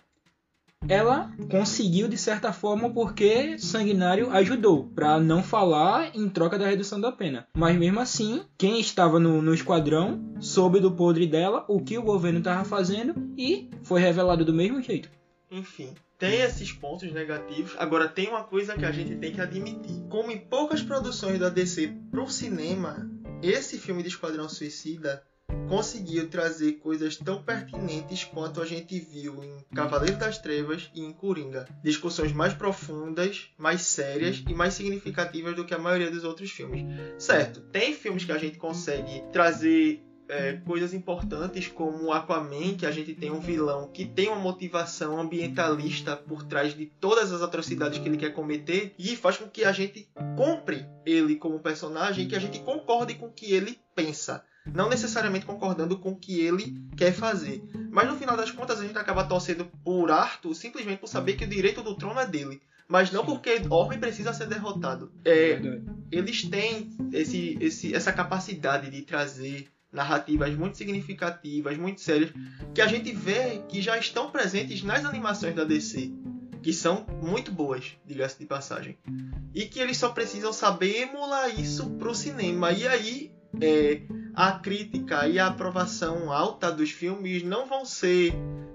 ela 0.88 1.31
conseguiu 1.49 2.07
de 2.07 2.17
certa 2.17 2.53
forma 2.53 2.91
porque 2.91 3.57
Sanguinário 3.57 4.31
ajudou 4.31 4.86
para 4.95 5.19
não 5.19 5.43
falar 5.43 6.15
em 6.15 6.29
troca 6.29 6.57
da 6.57 6.67
redução 6.67 6.99
da 6.99 7.11
pena. 7.11 7.47
Mas 7.55 7.77
mesmo 7.77 7.99
assim, 7.99 8.43
quem 8.57 8.79
estava 8.79 9.19
no, 9.19 9.41
no 9.41 9.53
esquadrão 9.53 10.33
soube 10.39 10.79
do 10.79 10.91
podre 10.91 11.25
dela, 11.27 11.65
o 11.67 11.81
que 11.81 11.97
o 11.97 12.03
governo 12.03 12.39
estava 12.39 12.63
fazendo 12.63 13.15
e 13.38 13.69
foi 13.83 14.01
revelado 14.01 14.45
do 14.45 14.53
mesmo 14.53 14.81
jeito. 14.81 15.09
Enfim, 15.49 15.93
tem 16.17 16.41
esses 16.41 16.71
pontos 16.71 17.11
negativos. 17.11 17.75
Agora 17.77 18.07
tem 18.07 18.27
uma 18.27 18.43
coisa 18.43 18.75
que 18.75 18.86
a 18.86 18.91
gente 18.91 19.15
tem 19.17 19.33
que 19.33 19.41
admitir. 19.41 20.03
Como 20.09 20.31
em 20.31 20.39
poucas 20.39 20.81
produções 20.81 21.39
da 21.39 21.49
DC 21.49 21.93
pro 22.09 22.29
cinema, 22.29 23.09
esse 23.41 23.77
filme 23.77 24.01
de 24.01 24.09
Esquadrão 24.09 24.47
Suicida 24.47 25.23
conseguiu 25.67 26.29
trazer 26.29 26.73
coisas 26.73 27.17
tão 27.17 27.41
pertinentes 27.43 28.23
quanto 28.23 28.61
a 28.61 28.65
gente 28.65 28.99
viu 28.99 29.43
em 29.43 29.75
Cavaleiro 29.75 30.17
das 30.17 30.37
Trevas 30.37 30.89
e 30.93 31.01
em 31.01 31.11
Coringa. 31.11 31.67
Discussões 31.83 32.31
mais 32.31 32.53
profundas, 32.53 33.49
mais 33.57 33.81
sérias 33.81 34.43
e 34.47 34.53
mais 34.53 34.73
significativas 34.73 35.55
do 35.55 35.65
que 35.65 35.73
a 35.73 35.79
maioria 35.79 36.11
dos 36.11 36.23
outros 36.23 36.51
filmes. 36.51 36.85
Certo, 37.17 37.61
tem 37.71 37.93
filmes 37.93 38.25
que 38.25 38.31
a 38.31 38.37
gente 38.37 38.57
consegue 38.57 39.23
trazer 39.31 40.01
é, 40.27 40.53
coisas 40.53 40.93
importantes 40.93 41.67
como 41.67 42.11
Aquaman, 42.11 42.75
que 42.77 42.85
a 42.85 42.91
gente 42.91 43.13
tem 43.13 43.31
um 43.31 43.39
vilão 43.39 43.89
que 43.91 44.05
tem 44.05 44.27
uma 44.27 44.39
motivação 44.39 45.19
ambientalista 45.19 46.15
por 46.15 46.43
trás 46.43 46.75
de 46.75 46.85
todas 46.85 47.31
as 47.31 47.41
atrocidades 47.41 47.99
que 47.99 48.07
ele 48.07 48.17
quer 48.17 48.33
cometer 48.33 48.95
e 48.97 49.15
faz 49.15 49.37
com 49.37 49.47
que 49.47 49.63
a 49.63 49.71
gente 49.71 50.09
compre 50.35 50.85
ele 51.05 51.35
como 51.35 51.59
personagem, 51.59 52.27
que 52.27 52.35
a 52.35 52.39
gente 52.39 52.59
concorde 52.59 53.15
com 53.15 53.27
o 53.27 53.31
que 53.31 53.53
ele 53.53 53.79
pensa 53.93 54.43
não 54.74 54.89
necessariamente 54.89 55.45
concordando 55.45 55.97
com 55.97 56.11
o 56.11 56.16
que 56.16 56.39
ele 56.39 56.82
quer 56.95 57.13
fazer. 57.13 57.63
Mas 57.91 58.07
no 58.09 58.18
final 58.18 58.36
das 58.36 58.51
contas 58.51 58.80
a 58.80 58.86
gente 58.86 58.97
acaba 58.97 59.24
torcendo 59.24 59.66
por 59.84 60.11
Arthur 60.11 60.53
simplesmente 60.55 60.99
por 60.99 61.07
saber 61.07 61.34
que 61.34 61.45
o 61.45 61.49
direito 61.49 61.84
do 61.84 61.95
trono 61.95 62.20
é 62.20 62.26
dele. 62.26 62.61
Mas 62.88 63.11
não 63.11 63.26
porque 63.26 63.61
Orbe 63.70 63.97
precisa 63.97 64.34
ser 64.34 64.47
derrotado. 64.47 65.11
É, 65.24 65.59
eles 66.11 66.43
têm 66.43 66.95
esse, 67.11 67.57
esse, 67.59 67.95
essa 67.95 68.13
capacidade 68.13 68.91
de 68.91 69.01
trazer 69.01 69.68
narrativas 69.91 70.53
muito 70.55 70.78
significativas, 70.78 71.78
muito 71.78 72.01
sérias, 72.01 72.32
que 72.74 72.82
a 72.82 72.88
gente 72.88 73.11
vê 73.13 73.61
que 73.70 73.82
já 73.82 73.97
estão 73.97 74.30
presentes 74.30 74.84
nas 74.84 75.05
animações 75.05 75.55
da 75.55 75.63
DC, 75.63 76.11
que 76.61 76.74
são 76.74 77.05
muito 77.24 77.51
boas, 77.51 77.93
diga-se 78.05 78.38
de 78.38 78.45
passagem. 78.45 78.97
E 79.53 79.66
que 79.66 79.80
eles 79.80 79.97
só 79.97 80.09
precisam 80.09 80.51
saber 80.51 81.03
emular 81.03 81.59
isso 81.59 81.89
para 81.91 82.09
o 82.09 82.16
cinema. 82.16 82.72
E 82.72 82.88
aí 82.88 83.32
é, 83.61 84.01
a 84.33 84.53
crítica 84.59 85.27
e 85.27 85.39
a 85.39 85.47
aprovação 85.47 86.31
alta 86.31 86.71
dos 86.71 86.91
filmes 86.91 87.43
não 87.43 87.67
vão 87.67 87.85
ser 87.85 88.33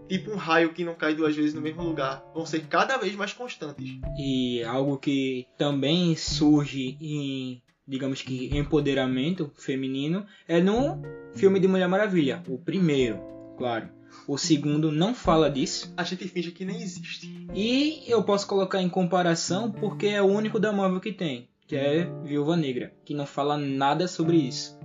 tipo 0.09 0.33
um 0.33 0.37
raio 0.37 0.73
que 0.73 0.85
não 0.85 0.95
cai 0.95 1.15
duas 1.15 1.37
vezes 1.37 1.55
no 1.55 1.61
mesmo 1.61 1.83
lugar. 1.83 2.25
Vão 2.35 2.45
ser 2.45 2.67
cada 2.67 2.97
vez 2.97 3.15
mais 3.15 3.33
constantes. 3.33 4.01
E 4.19 4.63
algo 4.65 4.99
que 4.99 5.47
também 5.57 6.17
surge 6.17 6.97
em, 7.01 7.63
digamos 7.87 8.23
que, 8.23 8.57
empoderamento 8.57 9.53
feminino 9.57 10.27
é 10.49 10.61
no 10.61 11.01
filme 11.35 11.61
de 11.61 11.69
Mulher 11.69 11.89
Maravilha, 11.89 12.43
o 12.49 12.59
primeiro, 12.59 13.21
claro. 13.57 13.89
O 14.27 14.37
segundo 14.37 14.91
não 14.91 15.15
fala 15.15 15.49
disso. 15.49 15.93
A 15.97 16.03
gente 16.03 16.27
finge 16.27 16.51
que 16.51 16.65
nem 16.65 16.83
existe. 16.83 17.47
E 17.55 18.03
eu 18.09 18.25
posso 18.25 18.47
colocar 18.47 18.83
em 18.83 18.89
comparação 18.89 19.71
porque 19.71 20.07
é 20.09 20.21
o 20.21 20.27
único 20.27 20.59
da 20.59 20.73
Marvel 20.73 21.01
que 21.01 21.13
tem 21.13 21.50
que 21.71 21.77
é 21.77 22.05
Viúva 22.25 22.57
Negra, 22.57 22.93
que 23.05 23.15
não 23.15 23.25
fala 23.25 23.57
nada 23.57 24.09
sobre 24.09 24.37
isso, 24.37 24.77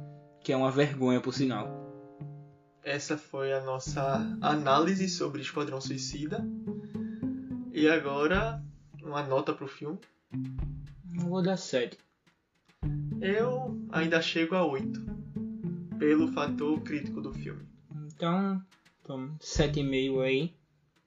que 0.43 0.53
é 0.53 0.55
uma 0.55 0.69
vergonha 0.69 1.19
por 1.19 1.33
sinal. 1.33 1.67
Essa 2.83 3.17
foi 3.17 3.51
a 3.51 3.59
nossa 3.59 4.17
análise 4.39 5.09
sobre 5.09 5.41
Esquadrão 5.41 5.81
Suicida. 5.81 6.47
E 7.73 7.89
agora, 7.89 8.63
uma 9.01 9.23
nota 9.23 9.51
pro 9.51 9.67
filme. 9.67 9.97
Eu 10.31 11.21
vou 11.21 11.41
dar 11.41 11.57
7. 11.57 11.97
Eu 13.19 13.83
ainda 13.89 14.21
chego 14.21 14.53
a 14.53 14.63
8, 14.63 15.01
pelo 15.97 16.27
fator 16.33 16.79
crítico 16.81 17.19
do 17.19 17.33
filme. 17.33 17.67
Então, 18.13 18.61
7,5 19.39 20.21
aí. 20.21 20.53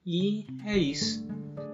E 0.04 0.46
é 0.66 0.76
isso. 0.76 1.26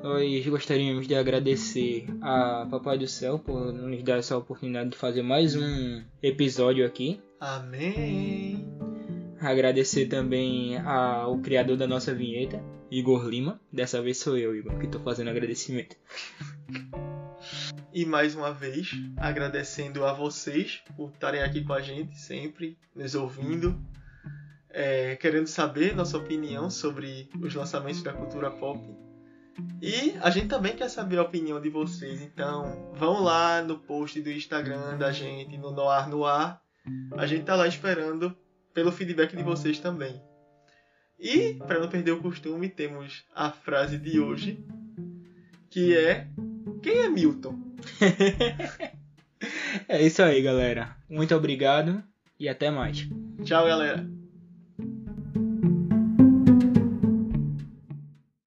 Nós 0.03 0.47
gostaríamos 0.47 1.07
de 1.07 1.15
agradecer 1.15 2.07
a 2.21 2.67
Papai 2.71 2.99
do 2.99 3.09
Céu 3.09 3.39
por 3.39 3.73
nos 3.73 4.03
dar 4.03 4.19
essa 4.19 4.37
oportunidade 4.37 4.91
de 4.91 4.97
fazer 4.97 5.23
mais 5.23 5.57
um 5.57 6.03
episódio 6.23 6.85
aqui. 6.85 7.23
Amém! 7.41 8.67
Agradecer 9.41 10.07
também 10.07 10.79
ao 10.79 11.39
criador 11.39 11.77
da 11.77 11.87
nossa 11.87 12.15
vinheta, 12.15 12.63
Igor 12.91 13.27
Lima. 13.27 13.61
Dessa 13.73 14.03
vez 14.03 14.19
sou 14.19 14.37
eu, 14.37 14.55
Igor, 14.55 14.79
que 14.79 14.87
estou 14.87 15.01
fazendo 15.01 15.31
agradecimento. 15.31 15.97
E 17.93 18.05
mais 18.05 18.35
uma 18.35 18.53
vez, 18.53 18.91
agradecendo 19.17 20.05
a 20.05 20.13
vocês 20.13 20.83
por 20.97 21.11
estarem 21.11 21.43
aqui 21.43 21.63
com 21.63 21.73
a 21.73 21.81
gente, 21.81 22.19
sempre 22.19 22.77
nos 22.95 23.15
ouvindo, 23.15 23.81
é, 24.75 25.17
querendo 25.17 25.47
saber 25.47 25.95
nossa 25.95 26.19
opinião 26.19 26.69
sobre 26.69 27.31
os 27.41 27.55
lançamentos 27.55 28.03
da 28.03 28.13
cultura 28.13 28.51
pop 28.51 28.81
e 29.81 30.15
a 30.21 30.31
gente 30.31 30.49
também 30.49 30.75
quer 30.75 30.89
saber 30.89 31.19
a 31.19 31.23
opinião 31.23 31.61
de 31.61 31.69
vocês, 31.69 32.21
então 32.23 32.91
vão 32.95 33.23
lá 33.23 33.63
no 33.63 33.79
post 33.79 34.21
do 34.21 34.31
Instagram 34.31 34.97
da 34.97 35.13
gente, 35.13 35.57
no 35.59 35.71
Noar 35.71 36.09
no 36.09 36.25
Ar. 36.25 36.61
A 37.17 37.27
gente 37.27 37.45
tá 37.45 37.55
lá 37.55 37.67
esperando 37.67 38.37
pelo 38.73 38.91
feedback 38.91 39.37
de 39.37 39.43
vocês 39.43 39.79
também. 39.79 40.21
E, 41.19 41.55
para 41.55 41.79
não 41.79 41.89
perder 41.89 42.13
o 42.13 42.21
costume, 42.21 42.69
temos 42.69 43.25
a 43.35 43.51
frase 43.51 43.97
de 43.97 44.19
hoje, 44.19 44.65
que 45.71 45.97
é: 45.97 46.29
Quem 46.83 46.99
é 46.99 47.09
Milton? 47.09 47.57
é 49.89 50.03
isso 50.03 50.23
aí, 50.23 50.43
galera. 50.43 50.97
Muito 51.09 51.35
obrigado 51.35 52.03
e 52.39 52.49
até 52.49 52.71
mais. 52.71 53.09
Tchau, 53.45 53.65
galera. 53.67 54.24